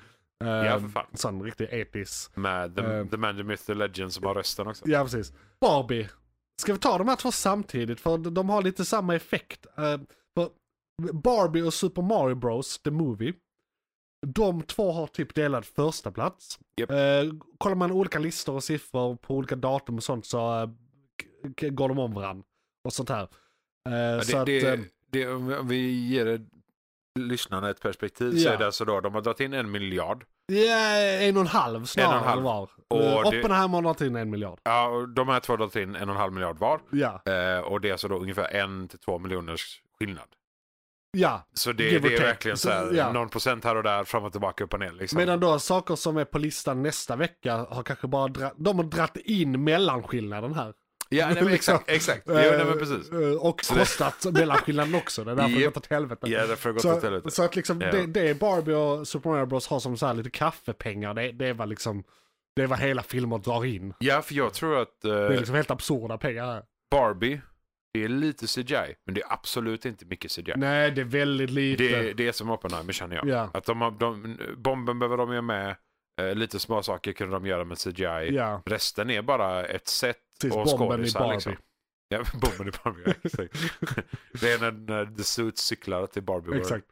Eh, 0.44 0.50
Ja, 0.50 0.80
för 0.80 0.88
fan. 0.88 1.06
Sån 1.14 1.44
riktig 1.44 1.68
episk. 1.72 2.36
Med 2.36 2.76
the, 2.76 2.82
Eh. 2.82 3.06
the 3.08 3.18
Man, 3.18 3.38
the 3.38 3.44
Myth, 3.44 3.64
the 3.66 3.74
Legend 3.74 4.14
som 4.14 4.26
har 4.26 4.36
rösten 4.36 4.68
också. 4.68 4.88
Ja, 4.88 5.04
precis. 5.04 5.34
Barbie. 5.62 6.10
Ska 6.62 6.74
vi 6.74 6.80
ta 6.80 6.98
de 6.98 7.08
här 7.08 7.16
två 7.16 7.32
samtidigt? 7.32 8.00
För 8.00 8.18
de 8.18 8.50
har 8.50 8.62
lite 8.62 8.86
samma 8.86 9.16
effekt. 9.16 9.66
Eh, 9.78 9.98
för 10.36 10.50
Barbie 11.14 11.62
och 11.62 11.74
Super 11.74 12.02
Mario 12.02 12.36
Bros, 12.36 12.80
the 12.80 12.92
movie. 12.92 13.34
De 14.28 14.62
två 14.62 14.92
har 14.92 15.08
typ 15.08 15.36
delad 15.36 15.66
första 15.66 16.12
plats. 16.12 16.60
Japp. 16.78 16.92
Eh, 16.92 17.24
kollar 17.58 17.76
man 17.76 17.92
olika 17.92 18.20
listor 18.20 18.56
och 18.56 18.64
siffror 18.64 19.16
på 19.16 19.36
olika 19.36 19.56
datum 19.56 19.96
och 19.96 20.04
sånt 20.04 20.26
så 20.26 20.62
eh, 20.62 20.70
går 21.70 21.90
de 21.90 22.00
om 22.00 22.14
varandra. 22.14 22.44
Och 22.84 22.94
sånt 22.94 23.10
här. 23.10 23.28
Eh, 23.90 23.94
Ja, 23.96 24.22
så 24.22 24.32
det, 24.32 24.40
att, 24.40 24.46
det, 24.46 24.68
eh, 24.74 24.80
det, 25.12 25.28
om 25.28 25.68
vi 25.68 26.08
ger 26.08 26.40
lyssnarna 27.20 27.70
ett 27.70 27.82
perspektiv 27.82 28.32
så 28.32 28.48
Ja. 28.48 28.54
är 28.54 28.58
det 28.58 28.66
alltså 28.66 28.86
då, 28.86 29.02
de 29.02 29.14
har 29.14 29.22
dragit 29.22 29.40
in 29.40 29.54
en 29.54 29.72
miljard. 29.72 30.26
ja, 30.48 30.96
en 30.98 31.36
och 31.38 31.42
en 31.42 31.48
halv 31.48 31.86
snarare 31.86 32.12
En 32.12 32.18
och 32.18 32.24
en 32.24 32.30
halv. 32.30 32.44
var. 32.44 32.70
Och 32.88 33.02
Eh, 33.04 33.28
Oppenheimer 33.28 33.76
har 33.76 33.82
dragit 33.82 34.02
in 34.02 34.16
en 34.16 34.30
miljard. 34.30 34.60
Ja, 34.64 34.88
och 34.88 35.10
de 35.10 35.28
här 35.30 35.40
två 35.40 35.54
har 35.54 35.58
dragit 35.58 35.76
in 35.76 35.96
en 35.96 36.10
och 36.10 36.16
en 36.16 36.22
halv 36.22 36.34
miljard 36.34 36.58
var. 36.58 36.82
Ja, 36.92 37.22
Eh, 37.26 37.60
och 37.60 37.82
det 37.82 37.88
är 37.88 37.92
alltså 37.92 38.08
då 38.08 38.16
ungefär 38.20 38.48
en 38.56 38.88
till 38.88 39.00
två 39.00 39.20
miljoners 39.20 39.82
skillnad. 40.00 40.28
ja. 41.18 41.48
Så 41.54 41.72
det, 41.72 42.00
det 42.00 42.16
är 42.16 42.22
verkligen 42.22 42.58
så 42.58 42.68
Så, 42.68 42.74
här, 42.74 42.94
ja. 42.94 43.12
någon 43.12 43.30
procent 43.30 43.64
här 43.64 43.76
och 43.76 43.84
där, 43.84 44.04
fram 44.04 44.24
och 44.24 44.32
tillbaka, 44.32 44.64
upp 44.64 44.74
och 44.74 44.80
ner. 44.80 44.92
Liksom. 44.92 45.18
Medan 45.18 45.40
då 45.40 45.60
saker 45.60 45.96
som 45.96 46.18
är 46.18 46.26
på 46.26 46.38
listan 46.38 46.84
nästa 46.84 47.16
vecka 47.16 47.56
har 47.70 47.84
kanske 47.84 48.08
bara 48.08 48.28
dra- 48.28 48.54
de 48.58 48.78
har 48.78 48.84
dratt 48.86 49.18
in 49.18 49.64
mellanskillnaden 49.64 50.54
här. 50.54 50.74
Ja, 51.10 51.26
nej, 51.26 51.36
men 51.44 51.46
Liksom. 51.52 51.76
exakt. 51.76 51.90
exakt. 51.90 52.24
Jo, 52.28 52.34
nej, 52.34 52.52
men 52.58 52.68
Eh, 52.68 52.74
precis. 52.74 53.12
eh, 53.12 53.18
Och 53.46 53.64
Så 53.66 53.74
det- 53.74 53.80
kostat 53.80 54.26
mellanskillnaden 54.34 54.96
också. 54.96 55.24
Det 55.24 55.32
är 55.32 55.36
därför 55.36 55.50
det 55.56 55.62
Japp. 55.62 55.74
gått 55.74 55.84
åt 55.86 55.90
helvete. 55.92 56.28
Ja, 56.30 56.48
därför 56.48 56.70
har 56.70 56.74
gått 56.74 56.86
åt 56.86 57.02
Så, 57.02 57.06
helvete. 57.08 57.32
så 57.32 57.44
att 57.44 57.56
liksom 57.56 57.82
Ja. 57.82 57.92
det, 57.92 58.06
det 58.06 58.40
Barbie 58.40 58.74
och 58.74 59.08
Super 59.08 59.30
Mario 59.30 59.46
Bros 59.46 59.68
har 59.68 59.80
som 59.80 59.98
så 59.98 60.06
här 60.08 60.14
lite 60.14 60.30
kaffepengar, 60.30 61.14
det, 61.14 61.32
det 61.32 61.54
var 61.54 61.66
liksom, 61.66 62.04
det 62.56 62.68
var 62.68 62.78
hela 62.78 63.04
filmer 63.04 63.38
drar 63.38 63.66
in. 63.66 63.94
Ja, 64.00 64.22
för 64.22 64.36
jag 64.36 64.54
tror 64.54 64.82
att 64.82 65.06
eh, 65.06 65.12
Det 65.12 65.26
är 65.26 65.38
liksom 65.38 65.56
helt 65.56 65.72
absurda 65.72 66.18
pengar 66.18 66.46
här. 66.46 66.64
Barbie, 66.92 67.42
det 67.94 68.04
är 68.04 68.08
lite 68.08 68.48
CGI, 68.48 68.96
men 69.06 69.16
det 69.16 69.22
är 69.22 69.34
absolut 69.34 69.86
inte 69.86 70.06
mycket 70.06 70.32
CGI. 70.32 70.54
Nej, 70.56 70.92
det 70.92 71.02
är 71.02 71.06
väldigt 71.06 71.50
lite. 71.50 71.84
Det, 71.84 72.14
det 72.14 72.28
är 72.28 72.32
som 72.32 72.50
Oppenheimer 72.50 72.94
känner 72.94 73.16
jag. 73.16 73.28
Ja. 73.28 73.50
Att 73.54 73.66
de 73.66 73.82
har, 73.82 73.92
de, 73.92 74.38
bomben 74.58 75.00
behöver 75.00 75.18
de 75.18 75.30
göra 75.32 75.42
med, 75.42 75.70
eh, 75.70 75.76
lite 76.22 76.60
små 76.60 76.84
saker 76.84 77.12
kunde 77.14 77.36
de 77.36 77.46
göra 77.46 77.64
med 77.64 77.78
CGI. 77.78 78.36
Ja, 78.36 78.62
Resten 78.66 79.10
är 79.10 79.22
bara 79.22 79.66
ett 79.66 79.88
sätt 79.88 80.18
precis. 80.42 80.58
och 80.58 80.68
skådisar, 80.80 81.34
liksom. 81.34 81.56
Ja, 82.10 82.24
bomben 82.34 82.68
i 82.68 82.72
Barbie, 82.84 83.04
ja, 83.06 83.14
exakt. 83.24 83.54
det 84.42 84.52
är 84.54 84.60
när, 84.60 84.72
när 84.72 85.06
The 85.18 85.24
Suit 85.24 85.58
cyklar 85.58 86.08
till 86.08 86.24
Barbie 86.24 86.48
World. 86.50 86.62
Exakt. 86.62 86.86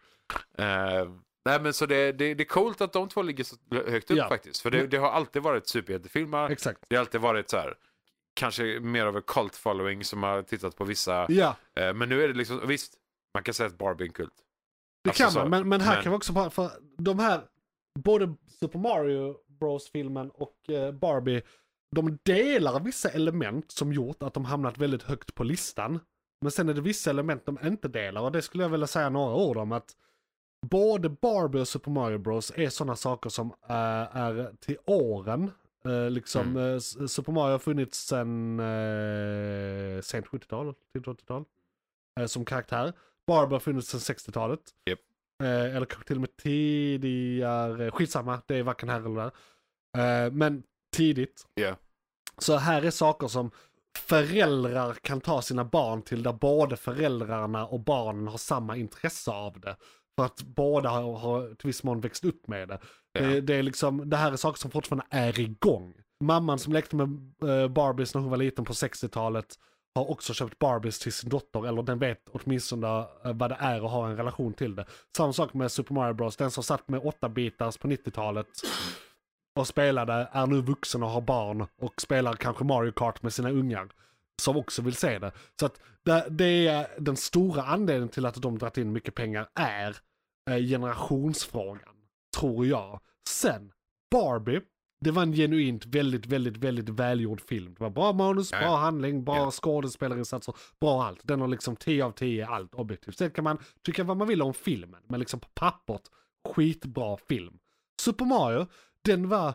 Eh, 0.57 1.11
nej 1.45 1.61
men 1.61 1.73
så 1.73 1.85
det, 1.85 2.11
det, 2.11 2.33
det 2.33 2.43
är 2.43 2.47
coolt 2.47 2.81
att 2.81 2.93
de 2.93 3.09
två 3.09 3.21
ligger 3.21 3.43
så 3.43 3.55
högt 3.87 4.11
upp 4.11 4.17
Ja. 4.17 4.27
faktiskt. 4.29 4.61
För 4.61 4.71
det, 4.71 4.87
det 4.87 4.97
har 4.97 5.09
alltid 5.11 5.41
varit 5.41 5.67
superhjältefilmer. 5.67 6.49
Exakt. 6.49 6.79
Det 6.87 6.95
har 6.95 6.99
alltid 7.01 7.21
varit 7.21 7.49
så 7.49 7.57
här. 7.57 7.73
Kanske 8.33 8.63
mer 8.79 9.05
av 9.05 9.15
en 9.15 9.21
cult 9.21 9.55
following 9.55 10.03
som 10.03 10.23
har 10.23 10.41
tittat 10.41 10.75
på 10.77 10.83
vissa. 10.83 11.25
Ja, 11.29 11.55
Eh, 11.75 11.93
men 11.93 12.09
nu 12.09 12.23
är 12.23 12.27
det 12.27 12.33
liksom, 12.33 12.67
visst. 12.67 12.93
Man 13.33 13.43
kan 13.43 13.53
säga 13.53 13.67
att 13.67 13.77
Barbie 13.77 14.03
är 14.03 14.07
en 14.07 14.13
kult. 14.13 14.33
det 15.03 15.09
Alltså 15.09 15.23
kan 15.23 15.31
så, 15.31 15.39
man. 15.39 15.49
Men, 15.49 15.69
men 15.69 15.81
här 15.81 15.93
men- 15.93 16.03
kan 16.03 16.11
vi 16.11 16.17
också 16.17 16.33
bara, 16.33 16.49
för 16.49 16.71
de 16.97 17.19
här, 17.19 17.41
både 17.97 18.35
Super 18.59 18.79
Mario 18.79 19.35
Bros-filmen 19.59 20.29
och 20.29 20.69
eh, 20.69 20.91
Barbie, 20.91 21.41
de 21.95 22.17
delar 22.23 22.79
vissa 22.79 23.09
element 23.09 23.71
som 23.71 23.93
gjort 23.93 24.23
att 24.23 24.33
de 24.33 24.45
hamnat 24.45 24.77
väldigt 24.77 25.03
högt 25.03 25.35
på 25.35 25.43
listan. 25.43 25.99
Men 26.41 26.51
sen 26.51 26.69
är 26.69 26.73
det 26.73 26.81
vissa 26.81 27.09
element 27.09 27.45
de 27.45 27.57
inte 27.63 27.87
delar 27.87 28.21
och 28.21 28.31
det 28.31 28.41
skulle 28.41 28.63
jag 28.63 28.69
vilja 28.69 28.87
säga 28.87 29.09
några 29.09 29.35
ord 29.35 29.57
om. 29.57 29.71
att 29.71 29.95
Både 30.69 31.09
Barbie 31.09 31.59
och 31.61 31.67
Super 31.67 31.91
Mario 31.91 32.17
Bros 32.17 32.51
är 32.55 32.69
sådana 32.69 32.95
saker 32.95 33.29
som 33.29 33.47
eh, 33.69 33.75
är 34.17 34.55
till 34.59 34.77
åren. 34.85 35.51
Eh, 35.85 36.09
liksom 36.09 36.41
Mm. 36.57 36.77
S- 36.77 37.11
Super 37.13 37.31
Mario 37.31 37.51
har 37.51 37.59
funnits 37.59 37.97
sedan 38.07 38.59
sent 40.03 40.25
70-tal, 40.27 40.73
till 40.93 41.01
80-tal. 41.03 41.43
eh, 42.19 42.25
som 42.25 42.45
karaktär. 42.45 42.93
Barbie 43.27 43.55
har 43.55 43.59
funnits 43.59 43.87
sedan 43.89 43.99
60-talet. 43.99 44.59
Japp. 44.85 44.99
Eh, 45.43 45.75
eller 45.75 45.85
kanske 45.85 46.07
till 46.07 46.15
och 46.15 46.21
med 46.21 46.37
tidigare, 46.37 47.91
skitsamma, 47.91 48.41
det 48.45 48.55
är 48.55 48.63
varken 48.63 48.89
här 48.89 48.99
eller 48.99 49.15
där. 49.15 49.31
Eh, 50.25 50.31
men 50.31 50.63
tidigt. 50.95 51.45
Ja. 51.53 51.75
Så 52.37 52.55
här 52.55 52.81
är 52.81 52.91
saker 52.91 53.27
som 53.27 53.51
föräldrar 53.97 54.93
kan 54.93 55.21
ta 55.21 55.41
sina 55.41 55.65
barn 55.65 56.01
till 56.01 56.23
där 56.23 56.33
både 56.33 56.77
föräldrarna 56.77 57.67
och 57.67 57.79
barnen 57.79 58.27
har 58.27 58.37
samma 58.37 58.77
intresse 58.77 59.31
av 59.31 59.59
det. 59.59 59.75
För 60.15 60.25
att 60.25 60.41
båda 60.41 60.89
har, 60.89 61.17
har 61.17 61.55
till 61.55 61.67
viss 61.67 61.83
mån 61.83 62.01
växt 62.01 62.25
upp 62.25 62.47
med 62.47 62.67
det. 62.67 62.79
Ja. 63.11 63.21
Det, 63.21 63.41
det, 63.41 63.55
är 63.55 63.63
liksom, 63.63 64.09
det 64.09 64.17
här 64.17 64.31
är 64.31 64.35
saker 64.35 64.59
som 64.59 64.71
fortfarande 64.71 65.05
är 65.09 65.39
igång. 65.39 65.93
Mamman 66.23 66.59
som 66.59 66.73
lekte 66.73 66.95
med 66.95 67.07
uh, 67.43 67.67
Barbies 67.67 68.13
när 68.13 68.21
hon 68.21 68.29
var 68.29 68.37
liten 68.37 68.65
på 68.65 68.73
60-talet 68.73 69.55
har 69.97 70.11
också 70.11 70.33
köpt 70.33 70.59
Barbies 70.59 70.99
till 70.99 71.13
sin 71.13 71.29
dotter, 71.29 71.67
eller 71.67 71.83
den 71.83 71.99
vet 71.99 72.29
åtminstone 72.31 72.87
eh, 72.87 73.33
vad 73.33 73.51
det 73.51 73.57
är 73.59 73.83
och 73.83 73.89
har 73.89 74.09
en 74.09 74.17
relation 74.17 74.53
till 74.53 74.75
det. 74.75 74.85
Samma 75.17 75.33
sak 75.33 75.53
med 75.53 75.71
Super 75.71 75.93
Mario 75.93 76.13
Bros. 76.13 76.37
Den 76.37 76.51
som 76.51 76.63
satt 76.63 76.87
med 76.87 77.01
8-bitars 77.01 77.79
på 77.79 77.87
90-talet 77.87 78.47
och 79.55 79.67
spelade 79.67 80.29
är 80.31 80.47
nu 80.47 80.61
vuxen 80.61 81.03
och 81.03 81.09
har 81.09 81.21
barn 81.21 81.67
och 81.81 82.01
spelar 82.01 82.33
kanske 82.33 82.63
Mario 82.63 82.91
Kart 82.91 83.23
med 83.23 83.33
sina 83.33 83.49
ungar. 83.49 83.89
Som 84.41 84.57
också 84.57 84.81
vill 84.81 84.95
se 84.95 85.19
det. 85.19 85.31
Så 85.59 85.65
att 85.65 85.79
det, 86.03 86.25
det 86.29 86.67
är 86.67 86.87
den 86.97 87.17
stora 87.17 87.63
anledningen 87.63 88.09
till 88.09 88.25
att 88.25 88.41
de 88.41 88.57
dragit 88.57 88.77
in 88.77 88.91
mycket 88.91 89.15
pengar 89.15 89.47
är 89.55 89.97
eh, 90.49 90.57
generationsfrågan. 90.57 91.95
Tror 92.37 92.65
jag. 92.65 92.99
Sen, 93.29 93.71
Barbie. 94.11 94.61
Det 94.99 95.11
var 95.11 95.23
en 95.23 95.33
genuint 95.33 95.85
väldigt, 95.85 96.25
väldigt, 96.25 96.57
väldigt 96.57 96.89
välgjord 96.89 97.41
film. 97.41 97.73
Det 97.73 97.83
var 97.83 97.89
bra 97.89 98.13
manus, 98.13 98.51
bra 98.51 98.75
handling, 98.77 99.23
bra 99.23 99.37
Ja. 99.37 99.51
skådespelarinsatser, 99.51 100.55
bra 100.81 101.03
allt. 101.03 101.19
Den 101.23 101.41
har 101.41 101.47
liksom 101.47 101.75
10 101.75 102.05
av 102.05 102.11
10 102.11 102.47
allt 102.47 102.73
objektivt. 102.75 103.17
Sen 103.17 103.31
kan 103.31 103.43
man 103.43 103.57
tycka 103.85 104.03
vad 104.03 104.17
man 104.17 104.27
vill 104.27 104.41
om 104.41 104.53
filmen, 104.53 105.01
men 105.07 105.19
liksom 105.19 105.39
på 105.39 105.47
pappret, 105.53 106.01
skitbra 106.49 107.17
film. 107.17 107.57
Super 108.01 108.25
Mario, 108.25 108.67
den 109.01 109.29
var 109.29 109.53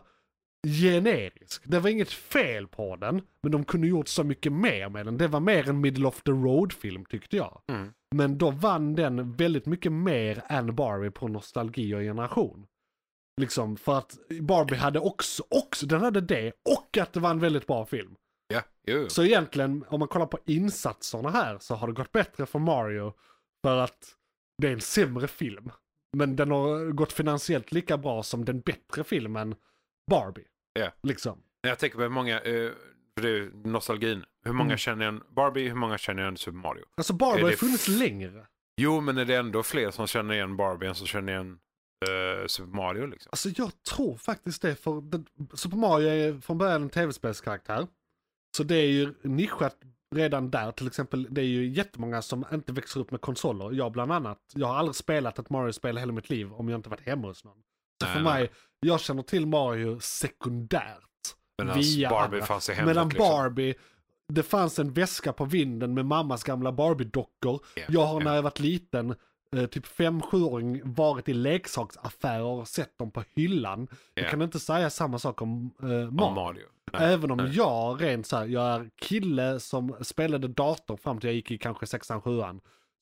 generisk. 0.81 1.61
Det 1.65 1.79
var 1.79 1.89
inget 1.89 2.11
fel 2.11 2.67
på 2.67 2.95
den, 2.95 3.21
men 3.43 3.51
de 3.51 3.63
kunde 3.65 3.87
gjort 3.87 4.07
så 4.07 4.23
mycket 4.23 4.51
mer 4.53 4.89
med 4.89 5.05
den. 5.05 5.17
Det 5.17 5.27
var 5.27 5.39
mer 5.39 5.69
en 5.69 5.81
middle 5.81 6.07
of 6.07 6.21
the 6.23 6.31
road-film 6.31 7.05
tyckte 7.05 7.37
jag. 7.37 7.61
Mm. 7.67 7.93
Men 8.15 8.37
då 8.37 8.51
vann 8.51 8.95
den 8.95 9.33
väldigt 9.33 9.65
mycket 9.65 9.91
mer 9.91 10.43
än 10.47 10.75
Barbie 10.75 11.11
på 11.11 11.27
nostalgi 11.27 11.95
och 11.95 11.99
generation. 11.99 12.65
Liksom 13.41 13.77
för 13.77 13.97
att 13.97 14.17
Barbie 14.41 14.75
hade 14.75 14.99
också, 14.99 15.43
också, 15.49 15.85
den 15.85 16.01
hade 16.01 16.21
det 16.21 16.51
och 16.69 16.97
att 16.97 17.13
det 17.13 17.19
var 17.19 17.29
en 17.31 17.39
väldigt 17.39 17.67
bra 17.67 17.85
film. 17.85 18.15
Ja, 18.47 18.61
jo. 18.87 19.09
Så 19.09 19.23
egentligen, 19.23 19.85
om 19.87 19.99
man 19.99 20.07
kollar 20.07 20.25
på 20.25 20.39
insatserna 20.45 21.29
här 21.29 21.57
så 21.59 21.75
har 21.75 21.87
det 21.87 21.93
gått 21.93 22.11
bättre 22.11 22.45
för 22.45 22.59
Mario 22.59 23.13
för 23.65 23.77
att 23.77 24.15
det 24.61 24.67
är 24.67 24.71
en 24.73 24.81
sämre 24.81 25.27
film. 25.27 25.71
Men 26.17 26.35
den 26.35 26.51
har 26.51 26.91
gått 26.91 27.13
finansiellt 27.13 27.71
lika 27.71 27.97
bra 27.97 28.23
som 28.23 28.45
den 28.45 28.59
bättre 28.61 29.03
filmen 29.03 29.55
Barbie. 30.11 30.45
Ja. 30.73 30.91
Liksom. 31.03 31.43
Jag 31.61 31.79
tänker 31.79 31.95
på 31.97 32.01
hur 32.01 32.09
många, 32.09 32.41
eh, 32.41 32.71
för 33.17 33.21
det 33.21 33.29
är 33.29 33.67
nostalgin. 33.67 34.23
Hur 34.45 34.53
många 34.53 34.67
Mm. 34.67 34.77
känner 34.77 35.01
igen 35.05 35.23
Barbie, 35.35 35.67
hur 35.67 35.75
många 35.75 35.97
känner 35.97 36.23
igen 36.23 36.37
Super 36.37 36.57
Mario? 36.57 36.83
Alltså 36.97 37.13
Barbie 37.13 37.43
har 37.43 37.51
funnits 37.51 37.87
längre. 37.87 38.47
Jo, 38.81 39.01
men 39.01 39.17
är 39.17 39.25
det 39.25 39.35
ändå 39.35 39.63
fler 39.63 39.91
som 39.91 40.07
känner 40.07 40.33
igen 40.33 40.57
Barbie 40.57 40.87
än 40.87 40.95
som 40.95 41.07
känner 41.07 41.33
igen 41.33 41.59
eh, 42.03 42.47
Super 42.47 42.75
Mario 42.75 43.05
liksom? 43.05 43.29
Alltså 43.31 43.49
jag 43.49 43.83
tror 43.83 44.17
faktiskt 44.17 44.61
det, 44.61 44.75
för 44.75 45.01
den, 45.01 45.25
Super 45.53 45.77
Mario 45.77 46.07
är 46.09 46.41
från 46.41 46.57
början 46.57 46.81
en 46.81 46.89
tv-spelskaraktär. 46.89 47.87
Så 48.57 48.63
det 48.63 48.75
är 48.75 48.87
ju 48.91 49.13
nischat 49.21 49.75
redan 50.15 50.51
där, 50.51 50.71
till 50.71 50.87
exempel 50.87 51.27
det 51.29 51.41
är 51.41 51.45
ju 51.45 51.67
jättemånga 51.67 52.21
som 52.21 52.45
inte 52.53 52.73
växer 52.73 52.99
upp 52.99 53.11
med 53.11 53.21
konsoler. 53.21 53.71
Jag 53.71 53.91
bland 53.91 54.11
annat. 54.11 54.39
Jag 54.53 54.67
har 54.67 54.75
aldrig 54.75 54.95
spelat 54.95 55.39
ett 55.39 55.49
Mario-spel 55.49 55.97
hela 55.97 56.13
mitt 56.13 56.29
liv 56.29 56.53
om 56.53 56.69
jag 56.69 56.77
inte 56.77 56.89
varit 56.89 57.05
hemma 57.07 57.27
hos 57.27 57.43
någon. 57.43 57.57
Så 58.01 58.05
Nej, 58.05 58.15
för 58.15 58.21
nej. 58.21 58.33
mig, 58.33 58.51
jag 58.79 58.99
känner 59.01 59.23
till 59.23 59.45
Mario 59.47 59.99
sekundärt. 59.99 60.99
Medan 61.57 61.79
via 61.79 62.09
Barbie 62.09 62.35
andra. 62.35 62.45
fanns 62.45 62.69
i 62.69 62.73
hemmet 62.73 62.87
Medan 62.87 63.09
liksom. 63.09 63.27
Barbie, 63.27 63.75
det 64.27 64.43
fanns 64.43 64.79
en 64.79 64.93
väska 64.93 65.33
på 65.33 65.45
vinden 65.45 65.93
med 65.93 66.05
mammas 66.05 66.43
gamla 66.43 66.71
Barbie-dockor. 66.71 67.59
Ja, 67.75 67.83
Jag 67.89 68.05
har 68.05 68.21
ja. 68.21 68.25
när 68.25 68.35
jag 68.35 68.41
varit 68.41 68.59
liten, 68.59 69.15
eh, 69.57 69.65
typ 69.65 69.85
5-7-åring, 69.85 70.81
varit 70.83 71.29
i 71.29 71.33
leksaksaffärer 71.33 72.43
och 72.43 72.67
sett 72.67 72.97
dem 72.97 73.11
på 73.11 73.23
hyllan. 73.35 73.87
Jag 74.13 74.25
Ja. 74.25 74.29
kan 74.29 74.41
inte 74.41 74.59
säga 74.59 74.89
samma 74.89 75.19
sak 75.19 75.41
om 75.41 75.71
eh, 75.81 75.87
Om 75.89 76.15
Mario. 76.15 76.33
Mario. 76.35 76.65
Nej, 76.93 77.13
Även 77.13 77.31
om 77.31 77.37
nej. 77.37 77.51
jag 77.55 78.01
rent 78.03 78.27
så 78.27 78.37
här, 78.37 78.45
jag 78.45 78.63
är 78.75 78.89
kille 79.01 79.59
som 79.59 79.95
spelade 80.01 80.47
dator 80.47 80.97
fram 80.97 81.19
till 81.19 81.27
jag 81.27 81.35
gick 81.35 81.51
i 81.51 81.57
kanske 81.57 81.87
6 81.87 82.07
7 82.23 82.41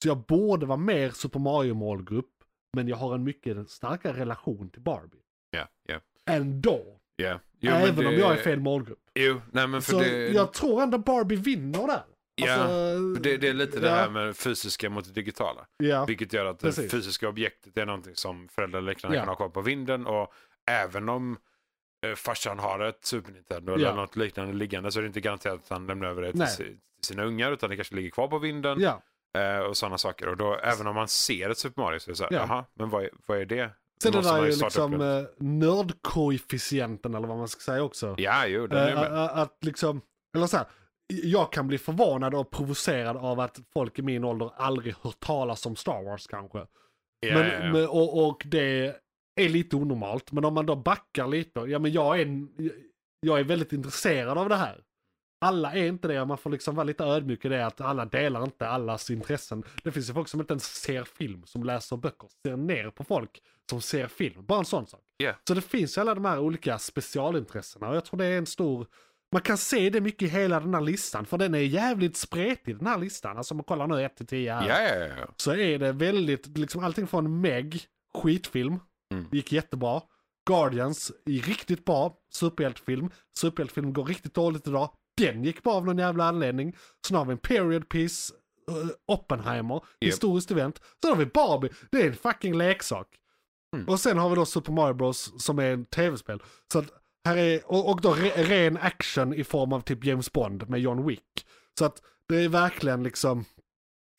Så 0.04 0.08
jag 0.08 0.18
borde 0.18 0.66
vara 0.66 0.78
mer 0.78 1.10
Super 1.10 1.40
Mario-målgrupp, 1.40 2.32
men 2.74 2.88
jag 2.88 2.98
har 2.98 3.16
en 3.16 3.24
mycket 3.24 3.70
starkare 3.70 4.14
relation 4.18 4.70
till 4.70 4.82
Barbie. 4.82 5.18
Ja, 5.52 5.68
ja. 5.88 5.96
Ändå. 6.34 6.82
ja. 7.16 7.40
Jo, 7.60 7.72
men 7.72 7.82
även 7.82 8.06
om 8.08 8.14
det- 8.14 8.20
jag 8.20 8.32
är 8.32 8.44
fel 8.44 8.60
målgrupp. 8.60 9.00
Jo, 9.16 9.42
nej 9.52 9.68
men 9.68 9.82
för 9.82 9.92
Så 9.92 10.00
det... 10.00 10.28
jag 10.28 10.54
tror 10.54 10.82
ändå 10.84 10.98
Barbie 10.98 11.36
vinner 11.36 11.88
där. 11.88 12.04
Ja, 12.48 12.54
Alltså, 12.54 13.22
det, 13.22 13.38
det 13.38 13.48
är 13.48 13.54
lite 13.54 13.80
det 13.80 13.88
ja, 13.88 13.94
här 13.96 14.10
med 14.10 14.38
fysiska 14.38 14.90
mot 14.90 15.06
det 15.06 15.12
digitala. 15.12 15.66
Ja, 15.78 16.06
Vilket 16.06 16.34
gör 16.34 16.46
att 16.46 16.60
det 16.60 16.68
Precis. 16.68 16.92
fysiska 16.92 17.30
objektet 17.30 17.78
är 17.78 17.86
någonting 17.86 18.16
som 18.16 18.48
föräldrar 18.50 18.80
eller 18.80 18.92
liknande 18.92 19.18
Ja. 19.18 19.22
kan 19.22 19.30
ha 19.30 19.36
kvar 19.36 19.50
på 19.50 19.62
vinden. 19.62 20.06
Och 20.08 20.34
även 20.72 21.10
om 21.10 21.38
eh, 22.06 22.16
farsan 22.16 22.60
har 22.60 22.80
ett 22.80 23.06
Super 23.06 23.32
Nintendo 23.32 23.74
eller 23.74 23.94
något 23.94 24.16
liknande 24.16 24.54
liggande 24.54 24.92
så 24.92 25.00
är 25.00 25.02
det 25.02 25.08
inte 25.08 25.22
garanterat 25.22 25.56
att 25.64 25.70
han 25.70 25.88
lämnar 25.88 26.08
över 26.08 26.22
det 26.22 26.32
till, 26.32 26.46
till 26.66 26.78
sina 27.02 27.24
ungar 27.24 27.52
utan 27.52 27.70
det 27.70 27.76
kanske 27.76 27.96
ligger 27.96 28.10
kvar 28.10 28.28
på 28.28 28.40
vinden 28.40 28.80
ja. 28.82 29.02
eh, 29.42 29.60
och 29.60 29.78
sådana 29.78 29.98
saker. 29.98 30.28
Och 30.28 30.38
då, 30.38 30.56
även 30.64 30.88
om 30.88 30.96
man 30.96 31.08
ser 31.08 31.50
ett 31.50 31.58
Super 31.58 31.82
Mario 31.82 32.00
så 32.00 32.10
är 32.10 32.12
det 32.12 32.16
så 32.18 32.24
här, 32.24 32.32
Ja. 32.34 32.46
jaha, 32.50 32.66
men 32.74 32.90
vad 32.90 33.04
är, 33.04 33.10
vad 33.26 33.38
är 33.38 33.46
det? 33.46 33.70
Sen 34.04 34.12
det 34.12 34.22
där 34.22 34.38
är 34.38 34.46
ju 34.46 34.56
liksom 34.56 34.98
det. 34.98 35.20
eh, 35.20 35.26
nördkoefficienten 36.12 37.16
eller 37.16 37.28
vad 37.28 37.38
man 37.38 37.48
ska 37.48 37.60
säga 37.60 37.84
också. 37.84 38.16
Ja, 38.18 38.46
jo, 38.48 38.68
den 38.68 38.78
är 38.80 38.90
Eh, 38.92 38.96
med. 38.96 39.12
eh, 39.14 39.38
att 39.38 39.58
liksom, 39.62 40.02
eller 40.36 40.48
så 40.48 40.58
här, 40.58 40.66
jag 41.24 41.52
kan 41.52 41.68
bli 41.68 41.78
förvånad 41.78 42.36
och 42.36 42.52
provocerad 42.52 43.18
av 43.18 43.40
att 43.40 43.60
folk 43.74 44.00
i 44.00 44.02
min 44.02 44.24
ålder 44.24 44.52
aldrig 44.56 44.96
hört 45.02 45.20
talas 45.20 45.66
om 45.66 45.76
Star 45.76 46.04
Wars 46.04 46.28
kanske. 46.28 46.58
Ja, 47.20 47.34
men, 47.34 47.48
ja. 47.48 47.72
men- 47.72 47.88
och, 47.88 48.28
och 48.28 48.44
det 48.46 48.96
är 49.36 49.50
lite 49.50 49.76
onormalt. 49.76 50.32
Men 50.32 50.46
om 50.46 50.54
man 50.54 50.66
då 50.66 50.76
backar 50.76 51.28
lite, 51.28 51.60
ja 51.60 51.80
men 51.80 51.92
jag 51.92 52.22
är, 52.22 52.48
jag 53.20 53.40
är 53.40 53.44
väldigt 53.44 53.74
intresserad 53.74 54.38
av 54.38 54.50
det 54.50 54.56
här. 54.56 54.84
Alla 55.46 55.74
är 55.74 55.84
inte 55.86 56.08
det, 56.08 56.26
man 56.26 56.38
får 56.38 56.50
liksom 56.50 56.76
vara 56.76 56.84
lite 56.84 57.04
ödmjuk 57.04 57.46
i 57.46 57.50
det 57.50 57.66
att 57.66 57.82
alla 57.82 58.06
delar 58.06 58.44
inte 58.44 58.68
allas 58.68 59.10
intressen. 59.10 59.64
Det 59.84 59.92
finns 59.92 60.10
ju 60.10 60.14
folk 60.14 60.28
som 60.28 60.40
inte 60.40 60.54
ens 60.54 60.64
ser 60.82 61.04
film, 61.04 61.44
som 61.46 61.64
läser 61.64 61.98
böcker, 61.98 62.30
ser 62.48 62.58
ner 62.58 62.90
på 62.90 63.04
folk 63.04 63.42
som 63.70 63.82
ser 63.82 64.08
film. 64.08 64.46
Bara 64.46 64.60
en 64.60 64.66
sån 64.66 64.88
sak. 64.88 65.02
Ja. 65.18 65.34
Så 65.48 65.54
det 65.54 65.62
finns 65.62 65.98
ju 65.98 66.02
alla 66.02 66.16
de 66.16 66.26
här 66.26 66.40
olika 66.40 66.80
specialintressena 66.80 67.90
och 67.90 67.96
jag 67.96 68.06
tror 68.06 68.18
det 68.18 68.26
är 68.26 68.38
en 68.38 68.46
stor 68.46 68.88
man 69.32 69.42
kan 69.42 69.58
se 69.58 69.90
det 69.90 70.02
mycket 70.02 70.22
i 70.22 70.28
hela 70.28 70.60
den 70.60 70.74
här 70.74 70.82
listan, 70.82 71.26
för 71.26 71.38
den 71.38 71.56
är 71.56 71.60
jävligt 71.60 72.18
spretig 72.18 72.78
den 72.78 72.88
här 72.88 72.98
listan. 72.98 73.38
Alltså 73.38 73.54
om 73.54 73.58
man 73.58 73.64
kollar 73.64 73.88
nu 73.88 74.02
1 74.06 74.18
till 74.18 74.28
10 74.28 74.54
här. 74.54 74.68
Ja. 75.18 75.26
Så 75.38 75.52
är 75.56 75.80
det 75.80 75.92
väldigt, 75.92 76.58
liksom 76.58 76.84
allting 76.84 77.08
från 77.08 77.42
Meg, 77.42 77.84
skitfilm, 78.24 78.80
Mm. 79.14 79.26
gick 79.32 79.52
jättebra. 79.52 80.02
Guardians, 80.48 81.12
riktigt 81.26 81.86
bra, 81.86 82.18
superhjältefilm. 82.34 83.10
Superhjältefilm 83.38 83.94
går 83.94 84.06
riktigt 84.06 84.34
dåligt 84.34 84.68
idag. 84.68 84.90
Den 85.18 85.44
gick 85.44 85.64
bra 85.64 85.74
av 85.74 85.86
någon 85.86 85.98
jävla 85.98 86.24
anledning. 86.26 86.76
Sen 87.08 87.18
har 87.18 87.26
vi 87.26 87.32
en 87.32 87.38
period 87.38 87.90
piece, 87.90 88.34
uh, 88.72 88.90
Oppenheimer, 89.08 89.82
historiskt 90.02 90.52
event. 90.52 90.82
Sen 91.02 91.10
har 91.12 91.18
vi 91.18 91.26
Barbie, 91.26 91.70
det 91.92 92.02
är 92.02 92.08
en 92.08 92.16
fucking 92.16 92.58
leksak. 92.58 93.08
Mm. 93.76 93.88
Och 93.88 94.00
sen 94.00 94.18
har 94.18 94.30
vi 94.30 94.36
då 94.36 94.46
Super 94.46 94.72
Mario 94.72 94.94
Bros 94.94 95.34
som 95.44 95.60
är 95.60 95.72
en 95.74 95.86
tv-spel. 95.86 96.44
Så 96.74 96.80
att 96.80 96.86
här 97.26 97.38
är, 97.38 97.72
och, 97.72 97.90
och 97.90 98.02
då 98.02 98.14
re, 98.14 98.30
ren 98.44 98.78
action 98.78 99.34
i 99.34 99.44
form 99.44 99.74
av 99.74 99.82
typ 99.82 100.04
James 100.06 100.32
Bond 100.32 100.70
med 100.70 100.80
John 100.80 101.08
Wick. 101.08 101.46
Så 101.80 101.86
att 101.86 102.02
det 102.28 102.36
är 102.44 102.50
verkligen 102.50 103.04
liksom, 103.04 103.46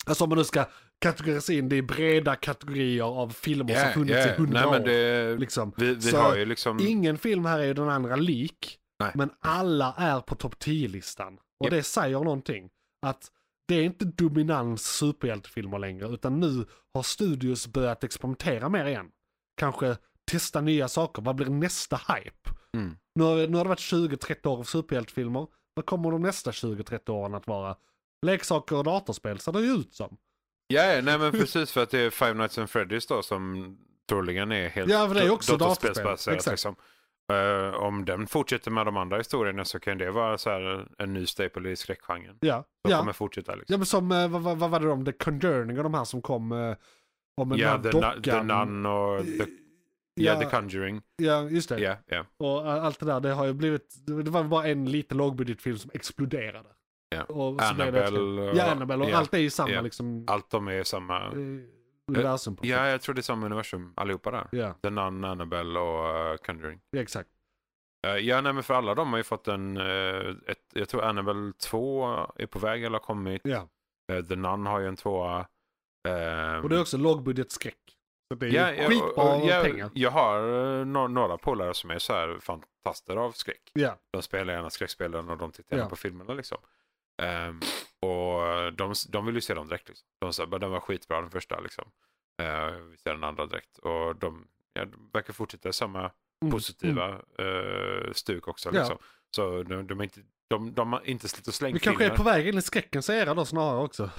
alltså 0.07 0.25
om 0.25 0.31
man 0.31 0.39
nu 0.39 0.45
ska 0.45 0.65
kategorisera 0.99 1.57
in 1.59 1.69
det 1.69 1.77
i 1.77 1.83
breda 1.83 2.37
kategorier 2.37 3.03
av 3.05 3.31
filmer 3.31 3.75
som 3.75 3.87
Ja, 3.87 3.93
funnits 3.93 4.27
i 4.27 4.29
ja. 4.29 4.35
hundra 4.37 4.69
år. 4.69 4.79
det, 4.79 5.37
Liksom. 5.39 5.73
vi, 5.77 5.95
vi 5.95 6.01
Så 6.03 6.17
har 6.17 6.37
ju 6.37 6.45
liksom... 6.45 6.81
Ingen 6.81 7.19
film 7.19 7.45
här 7.45 7.59
är 7.59 7.65
ju 7.65 7.75
den 7.75 7.89
andra 7.89 8.17
lik, 8.17 8.79
Nej. 9.01 9.13
men 9.15 9.31
alla 9.41 9.95
är 9.99 10.21
på 10.21 10.35
topp 10.35 10.55
10-listan. 10.65 11.35
Och 11.35 11.67
Japp. 11.67 11.71
det 11.71 11.83
säger 11.83 12.21
någonting. 12.21 12.71
Att 13.07 13.31
det 13.69 13.75
är 13.75 13.83
inte 13.83 14.05
dominans 14.05 14.83
superhjältefilmer 14.97 15.79
längre, 15.79 16.09
utan 16.09 16.41
nu 16.41 16.65
har 16.95 17.03
studios 17.03 17.67
börjat 17.67 18.05
experimentera 18.05 18.69
mer 18.69 18.85
igen. 18.87 19.07
Kanske 19.57 19.97
testa 20.31 20.61
nya 20.61 20.89
saker, 20.89 21.23
vad 21.23 21.37
blir 21.37 21.47
nästa 21.47 21.97
hype? 21.97 22.51
Mm. 22.77 22.97
Nu 23.15 23.25
har, 23.25 23.47
nu 23.47 23.57
har 23.57 23.65
det 23.65 23.69
varit 23.69 23.79
20-30 23.79 24.47
år 24.47 24.59
av 24.59 24.65
superhjältefilmer, 24.65 25.47
vad 25.75 25.87
kommer 25.87 26.11
de 26.11 26.23
nästa 26.23 26.51
20-30 26.51 27.11
åren 27.11 27.35
att 27.35 27.47
vara? 27.47 27.77
Leksaker 28.27 28.77
och 28.77 28.85
datorspel 28.85 29.39
ser 29.39 29.53
det 29.53 29.61
ju 29.61 29.73
ut 29.73 29.95
som. 29.95 30.17
Ja, 30.67 30.85
ja, 30.85 31.03
nej 31.03 31.19
men 31.19 31.33
precis 31.33 31.73
för 31.73 31.83
att 31.83 31.91
det 31.91 31.99
är 31.99 32.11
Five 32.11 32.35
Nights 32.35 32.59
at 32.59 32.71
Freddy's 32.71 33.09
då 33.09 33.23
som 33.23 33.79
troligen 34.09 34.53
är 34.53 34.69
helt 34.69 34.91
Ja, 34.91 35.09
för 35.09 35.15
det 35.15 35.21
är 35.23 35.31
också 35.31 35.57
datorspelsbaserat, 35.57 36.05
datorspel, 36.05 36.35
exakt. 36.35 36.53
Liksom. 36.53 36.77
Eh, 37.33 37.75
om 37.75 38.05
den 38.05 38.27
fortsätter 38.27 38.71
med 38.71 38.87
de 38.87 38.97
andra 38.97 39.19
historierna 39.19 39.65
så 39.65 39.81
kan 39.81 39.99
det 39.99 40.11
vara 40.11 40.39
så 40.39 40.51
här 40.51 40.89
en 40.99 41.13
ny 41.13 41.27
staple 41.27 41.71
i 41.71 41.77
skräckgenren. 41.77 42.37
Ja, 42.41 42.65
De 42.85 42.91
ja. 42.91 42.99
kommer 42.99 43.13
fortsätta 43.13 43.55
liksom. 43.55 43.73
ja 43.75 43.79
men 43.79 43.87
som, 43.87 44.13
eh, 44.13 44.29
vad, 44.29 44.43
vad, 44.43 44.59
vad 44.59 44.71
var 44.71 44.81
det 44.81 44.91
om 44.91 45.05
The 45.05 45.13
Conjuring 45.13 45.79
och 45.79 45.83
de 45.85 45.95
här 45.95 46.05
som 46.05 46.23
kom 46.23 46.53
eh, 46.53 46.77
om 47.37 47.53
en 47.53 47.59
Ja, 47.59 47.69
här 47.69 47.79
the, 47.79 47.91
dockan. 47.91 48.23
The 48.23 48.43
Nun 48.43 48.87
och 48.87 49.25
the, 49.25 49.47
ja, 50.15 50.41
the 50.41 50.47
Conjuring. 50.51 51.03
Ja, 51.17 51.43
just 51.49 51.69
det. 51.69 51.79
Ja, 51.81 51.97
ja. 52.07 52.25
Och 52.37 52.63
uh, 52.63 52.85
allt 52.85 52.99
det 53.01 53.07
där, 53.07 53.21
det 53.21 53.33
har 53.33 53.47
ju 53.47 53.53
blivit, 53.53 53.95
det 54.07 54.31
var 54.31 54.45
bara 54.45 54.67
en 54.69 54.91
liten 54.91 55.19
lågbudgetfilm 55.19 55.79
som 55.79 55.91
exploderade. 55.95 56.69
Ja. 57.09 57.25
Och 57.25 57.63
Annabelle. 57.63 58.03
efter- 58.05 58.57
Ja, 58.57 58.71
Annabelle 58.71 59.05
och 59.05 59.11
ja. 59.11 59.17
allt 59.17 59.35
är 59.35 59.39
ju 59.39 59.51
samma 59.51 59.71
ja. 59.73 59.81
liksom 59.81 60.25
Allt 60.29 60.51
de 60.51 60.69
är 60.69 60.83
samma. 60.85 61.19
eh, 61.27 61.33
universum. 62.09 62.57
På 62.57 62.67
Ja, 62.67 62.89
jag 62.89 63.01
tror 63.03 63.15
det 63.15 63.21
är 63.21 63.23
samma 63.23 63.47
universum 63.47 63.93
allihopa 63.97 64.31
där. 64.31 64.49
ja, 64.53 64.73
The 64.83 64.91
Nun, 64.91 65.25
Annabelle 65.25 65.79
och 65.79 66.31
uh, 66.33 66.37
Conjuring. 66.37 66.81
ja, 66.91 67.01
exakt. 67.03 67.29
Eh, 68.07 68.17
ja, 68.17 68.41
nej 68.41 68.53
men 68.53 68.63
för 68.63 68.75
alla 68.75 68.95
de 68.95 69.11
har 69.11 69.17
ju 69.17 69.23
fått 69.25 69.49
en, 69.49 69.77
eh, 69.77 70.35
ett, 70.47 70.59
jag 70.75 70.89
tror 70.89 71.03
Annabelle 71.03 71.53
2 71.53 72.05
är 72.37 72.47
på 72.47 72.59
väg 72.59 72.85
eller 72.85 72.99
har 72.99 73.05
kommit. 73.07 73.41
Ja. 73.45 73.69
The 74.29 74.37
Nun 74.37 74.67
har 74.67 74.81
ju 74.81 74.87
en 74.89 74.97
tvåa. 74.97 75.47
Ehm, 76.09 76.63
Och 76.63 76.69
det 76.69 76.77
är 76.77 76.81
också 76.81 76.97
lågbudgetskräck. 76.99 77.79
Så 78.33 78.37
det 78.37 78.47
är 78.47 78.51
ju 78.51 78.57
ja, 78.57 78.73
ja, 78.73 78.89
skitbra 78.89 79.45
jag, 79.45 79.65
pengar. 79.65 79.91
Jag 79.95 80.11
har 80.11 80.49
uh, 80.49 80.87
några 81.09 81.39
polare 81.39 81.75
som 81.75 81.91
är 81.91 81.99
så 81.99 82.13
här 82.13 82.39
fantaster 82.41 83.17
av 83.17 83.33
skräck. 83.33 83.71
Ja, 83.73 83.97
De 84.11 84.23
spelar 84.23 84.55
gärna 84.55 84.71
skräckspelen 84.71 85.31
och 85.31 85.39
de 85.39 85.53
tittar 85.53 85.77
gärna 85.77 85.87
Ja. 85.87 85.91
på 85.91 85.97
filmerna 85.97 86.35
liksom. 86.35 86.59
Ehm, 87.23 87.61
och 88.01 88.73
de, 88.73 88.95
de 89.09 89.27
vill 89.27 89.35
ju 89.35 89.41
se 89.41 89.55
dem 89.55 89.69
direkt. 89.69 89.89
Liksom. 89.89 90.07
De 90.21 90.33
sa 90.33 90.47
den 90.47 90.71
var 90.71 90.81
skitbra 90.81 91.21
den 91.21 91.31
första 91.31 91.61
liksom. 91.61 91.85
Uh, 92.43 92.81
vi 92.91 92.97
ser 92.97 93.11
den 93.11 93.25
andra 93.25 93.47
direkt. 93.47 93.79
Och 93.79 94.17
de, 94.17 94.47
ja, 94.73 94.85
de 94.85 95.11
verkar 95.13 95.33
fortsätta 95.33 95.73
samma 95.73 96.11
Mm, 96.43 96.53
positiva 96.53 97.09
eh, 97.39 98.13
stuk 98.13 98.49
också. 98.49 98.71
Ja. 98.73 98.79
Liksom. 98.79 98.99
Så 99.37 99.63
de, 99.63 99.87
de, 99.87 100.01
är 100.01 100.05
inte, 100.05 100.21
de, 100.49 100.75
de 100.75 100.93
har 100.93 101.09
inte 101.09 101.29
slitit 101.29 101.49
och 101.49 101.55
slängt 101.55 101.77
vi 101.77 101.81
kanske 101.81 102.05
är 102.05 102.17
på 102.17 102.23
väg 102.23 102.49
in 102.49 102.59
i 102.59 102.63
skräckens 102.63 103.11
era 103.11 103.35
då 103.35 103.45
snarare 103.45 103.85
också. 103.85 104.11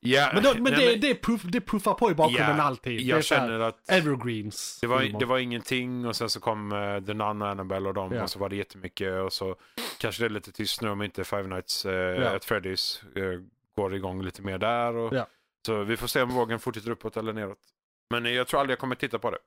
Ja, 0.00 0.30
Men, 0.34 0.42
då, 0.42 0.54
men 0.54 0.72
nej, 0.72 0.98
det, 0.98 1.08
det, 1.08 1.22
puff, 1.22 1.42
det 1.42 1.60
puffar 1.60 1.94
på 1.94 2.10
i 2.10 2.14
bakgrunden 2.14 2.56
Ja, 2.56 2.62
alltid. 2.62 3.00
Jag 3.00 3.16
här 3.16 3.22
känner 3.22 3.60
att 3.60 3.90
evergreens. 3.90 4.78
det 4.80 4.86
var, 4.86 5.18
det 5.18 5.24
var 5.26 5.38
ingenting 5.38 6.06
och 6.06 6.16
sen 6.16 6.30
så 6.30 6.40
kom 6.40 6.72
uh, 6.72 7.04
The 7.04 7.14
Nun 7.14 7.42
och 7.42 7.48
Annabelle 7.48 7.88
och 7.88 7.94
dem 7.94 8.12
Ja. 8.12 8.22
och 8.22 8.30
så 8.30 8.38
var 8.38 8.48
det 8.48 8.56
jättemycket 8.56 9.22
och 9.22 9.32
så 9.32 9.56
kanske 10.00 10.22
det 10.22 10.26
är 10.26 10.30
lite 10.30 10.52
tyst 10.52 10.82
nu 10.82 10.88
om 10.88 11.02
inte 11.02 11.24
Five 11.24 11.42
Nights 11.48 11.86
uh, 11.86 11.92
Ja. 11.92 12.36
at 12.36 12.46
Freddy's 12.46 13.18
eh, 13.18 13.40
går 13.76 13.94
igång 13.94 14.22
lite 14.22 14.42
mer 14.42 14.58
där. 14.58 14.94
Och. 14.96 15.14
Så 15.66 15.84
vi 15.84 15.96
får 15.96 16.06
se 16.06 16.22
om 16.22 16.28
vågen 16.30 16.58
fortsätter 16.58 16.90
uppåt 16.90 17.16
eller 17.16 17.32
neråt. 17.32 17.58
Men 18.10 18.34
jag 18.34 18.46
tror 18.48 18.60
aldrig 18.60 18.72
jag 18.72 18.78
kommer 18.80 18.94
titta 18.94 19.18
på 19.18 19.30
det. 19.30 19.38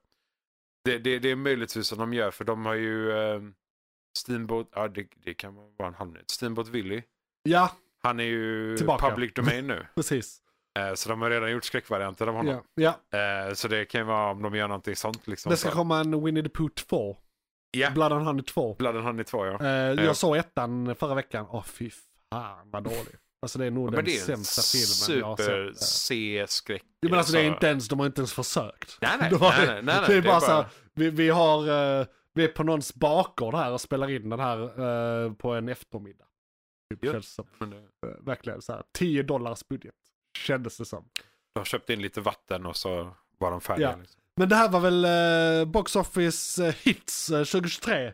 Det, 0.84 0.98
det, 0.98 1.18
det 1.18 1.30
är 1.30 1.36
möjligtvis 1.36 1.86
som 1.86 1.98
de 1.98 2.14
gör 2.14 2.30
för 2.30 2.44
de 2.44 2.66
har 2.66 2.74
ju 2.74 3.06
uh, 3.12 3.42
Steamboat, 4.18 4.68
ja 4.72 4.88
det, 4.88 5.06
det 5.24 5.34
kan 5.34 5.54
vara 5.54 5.88
en 5.88 5.94
halvminut. 5.94 6.30
Steamboat 6.30 6.68
Willie. 6.68 7.02
Ja, 7.42 7.70
Han 8.02 8.20
är 8.20 8.24
ju 8.24 8.76
Tillbaka. 8.76 9.08
public 9.10 9.32
domain 9.34 9.66
nu. 9.66 9.86
precis. 9.94 10.41
Eh, 10.78 10.94
så 10.94 11.08
de 11.08 11.22
har 11.22 11.30
redan 11.30 11.50
gjort 11.52 11.64
skräckvarianter 11.64 12.26
av 12.26 12.34
honom. 12.34 12.60
Ja, 12.74 12.94
ja. 13.10 13.18
Eh, 13.48 13.54
så 13.54 13.68
det 13.68 13.84
kan 13.84 14.00
ju 14.00 14.04
vara 14.04 14.30
om 14.30 14.42
de 14.42 14.54
gör 14.54 14.68
någonting 14.68 14.96
sånt. 14.96 15.26
Liksom, 15.26 15.50
Det 15.50 15.56
ska 15.56 15.70
komma 15.70 16.00
en 16.00 16.24
Winnie 16.24 16.42
the 16.42 16.48
Pooh 16.48 16.68
2. 16.70 17.16
Ja, 17.70 17.90
Blood 17.90 18.12
and 18.12 18.24
Honey 18.26 18.42
2. 18.44 18.74
Blood 18.78 18.96
and 18.96 19.04
Honey 19.04 19.24
2 19.24 19.46
ja. 19.46 19.60
Eh, 19.60 19.66
Ja. 19.68 20.02
jag 20.02 20.16
såg 20.16 20.36
ettan 20.36 20.94
förra 20.96 21.14
veckan. 21.14 21.46
Åh 21.50 21.62
fy 21.64 21.90
fan 22.32 22.70
vad 22.70 22.84
dålig. 22.84 23.16
Alltså 23.42 23.58
det 23.58 23.66
är 23.66 23.70
nog 23.70 23.94
Ja, 23.94 24.02
den 24.02 24.14
sämsta 24.16 24.62
filmen 24.62 25.20
jag 25.20 25.26
har 25.26 25.36
super 25.36 25.72
sett. 25.72 25.82
C-skräck. 25.88 26.82
Ja, 27.00 27.08
men 27.08 27.18
alltså 27.18 27.32
det 27.32 27.40
är 27.40 27.44
inte 27.46 27.66
ens, 27.66 27.88
de 27.88 27.98
har 27.98 28.06
inte 28.06 28.20
ens 28.20 28.32
försökt. 28.32 28.98
Nej, 29.00 29.16
nej, 29.20 29.30
De 29.30 29.36
har- 29.40 29.50
nej, 29.50 29.66
nej, 29.66 29.82
nej, 29.82 29.94
det 30.06 30.06
är 30.06 30.08
det 30.08 30.14
är 30.16 30.22
bara 30.22 30.40
så 30.40 30.46
här, 30.46 30.62
bara- 30.62 30.70
vi, 30.94 31.10
vi 31.10 31.28
har, 31.30 31.60
vi 32.34 32.44
är 32.44 32.48
på 32.48 32.62
någons 32.62 32.94
bakgård 32.94 33.54
här 33.54 33.72
och 33.72 33.80
spelar 33.80 34.10
in 34.10 34.28
den 34.30 34.40
här 34.40 35.34
på 35.34 35.52
en 35.54 35.68
eftermiddag. 35.68 36.24
Typ, 36.94 37.12
känns 37.12 37.34
som. 37.34 37.46
Verkligen 38.20 38.62
så 38.62 38.72
här, 38.72 38.82
10 38.98 39.22
dollars 39.22 39.68
budget. 39.68 39.94
Kändes 40.38 40.76
det 40.76 40.84
som. 40.84 41.04
De 41.54 41.60
har 41.60 41.64
köpt 41.64 41.90
in 41.90 42.02
lite 42.02 42.20
vatten 42.20 42.66
och 42.66 42.76
så 42.76 43.10
var 43.38 43.50
de 43.50 43.60
färdiga. 43.60 43.90
Ja. 43.90 43.96
Liksom. 43.96 44.20
Men 44.36 44.48
det 44.48 44.56
här 44.56 44.68
var 44.68 44.80
väl 44.80 45.04
eh, 45.04 45.64
Box 45.72 45.96
Office 45.96 46.66
eh, 46.66 46.74
Hits 46.82 47.30
eh, 47.30 47.44
2023. 47.44 48.12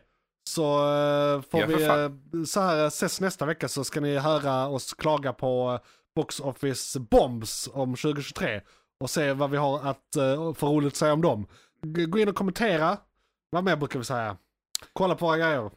Så 0.49 0.63
eh, 0.73 1.41
får 1.41 1.59
Ja, 1.59 1.65
vi 1.67 1.83
eh, 1.85 2.43
så 2.45 2.61
här 2.61 2.87
ses 2.87 3.21
nästa 3.21 3.45
vecka 3.45 3.67
så 3.67 3.83
ska 3.83 4.01
ni 4.01 4.17
höra 4.17 4.67
oss 4.67 4.93
klaga 4.93 5.33
på 5.33 5.71
eh, 5.73 5.87
Box 6.15 6.39
Office 6.39 6.99
Bombs 6.99 7.69
om 7.73 7.95
2023. 7.95 8.61
Och 8.99 9.09
se 9.09 9.33
vad 9.33 9.49
vi 9.49 9.57
har 9.57 9.79
att 9.89 10.15
eh, 10.15 10.53
för 10.53 10.67
roligt 10.67 10.95
säga 10.95 11.13
om 11.13 11.21
dem. 11.21 11.47
Gå 11.81 12.19
in 12.19 12.29
och 12.29 12.35
kommentera. 12.35 12.97
Vad 13.49 13.63
mer 13.63 13.75
brukar 13.75 13.99
vi 13.99 14.05
säga? 14.05 14.37
Kolla 14.93 15.15
på 15.15 15.25
våra 15.25 15.37
grejer. 15.37 15.71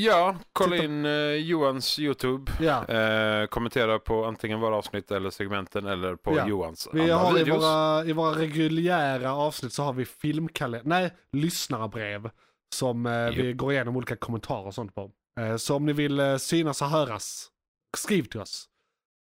Ja, 0.00 0.36
kolla 0.52 0.76
Titta- 0.76 0.84
in 0.84 1.04
eh, 1.06 1.12
Johans 1.34 1.98
YouTube. 1.98 2.52
Ja. 2.60 2.84
Eh, 2.88 3.46
kommentera 3.46 3.98
på 3.98 4.24
antingen 4.24 4.60
våra 4.60 4.76
avsnitt 4.76 5.10
eller 5.10 5.30
segmenten 5.30 5.86
eller 5.86 6.16
på 6.16 6.36
Ja. 6.36 6.48
Johans 6.48 6.88
Vi 6.92 7.00
andra 7.00 7.14
har 7.16 7.38
i 7.38 7.44
videos. 7.44 7.62
våra, 7.62 8.04
i 8.04 8.12
våra 8.12 8.38
reguljära 8.38 9.34
avsnitt 9.34 9.72
så 9.72 9.82
har 9.82 9.92
vi 9.92 10.04
filmkalender, 10.04 10.88
nej, 10.88 11.12
lyssnarbrev. 11.32 12.30
Som 12.74 13.06
eh, 13.06 13.30
vi 13.30 13.52
går 13.52 13.72
igenom 13.72 13.96
olika 13.96 14.16
kommentarer 14.16 14.66
och 14.66 14.74
sånt 14.74 14.94
på. 14.94 15.10
Eh, 15.40 15.56
så 15.56 15.76
om 15.76 15.86
ni 15.86 15.92
vill 15.92 16.20
eh, 16.20 16.36
synas 16.36 16.82
och 16.82 16.88
höras, 16.88 17.50
skriv 17.96 18.22
till 18.22 18.40
oss. 18.40 18.68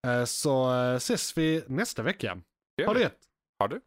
Eh, 0.07 0.25
så 0.25 0.71
ses 0.97 1.39
vi 1.39 1.63
nästa 1.67 2.03
vecka. 2.03 2.39
gör 2.81 2.87
Ha 2.87 2.95
det 2.95 3.01
gött! 3.01 3.19
Ha 3.59 3.69
det. 3.69 3.81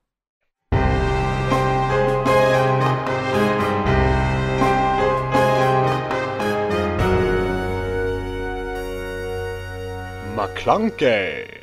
McClunkey! 10.36 11.63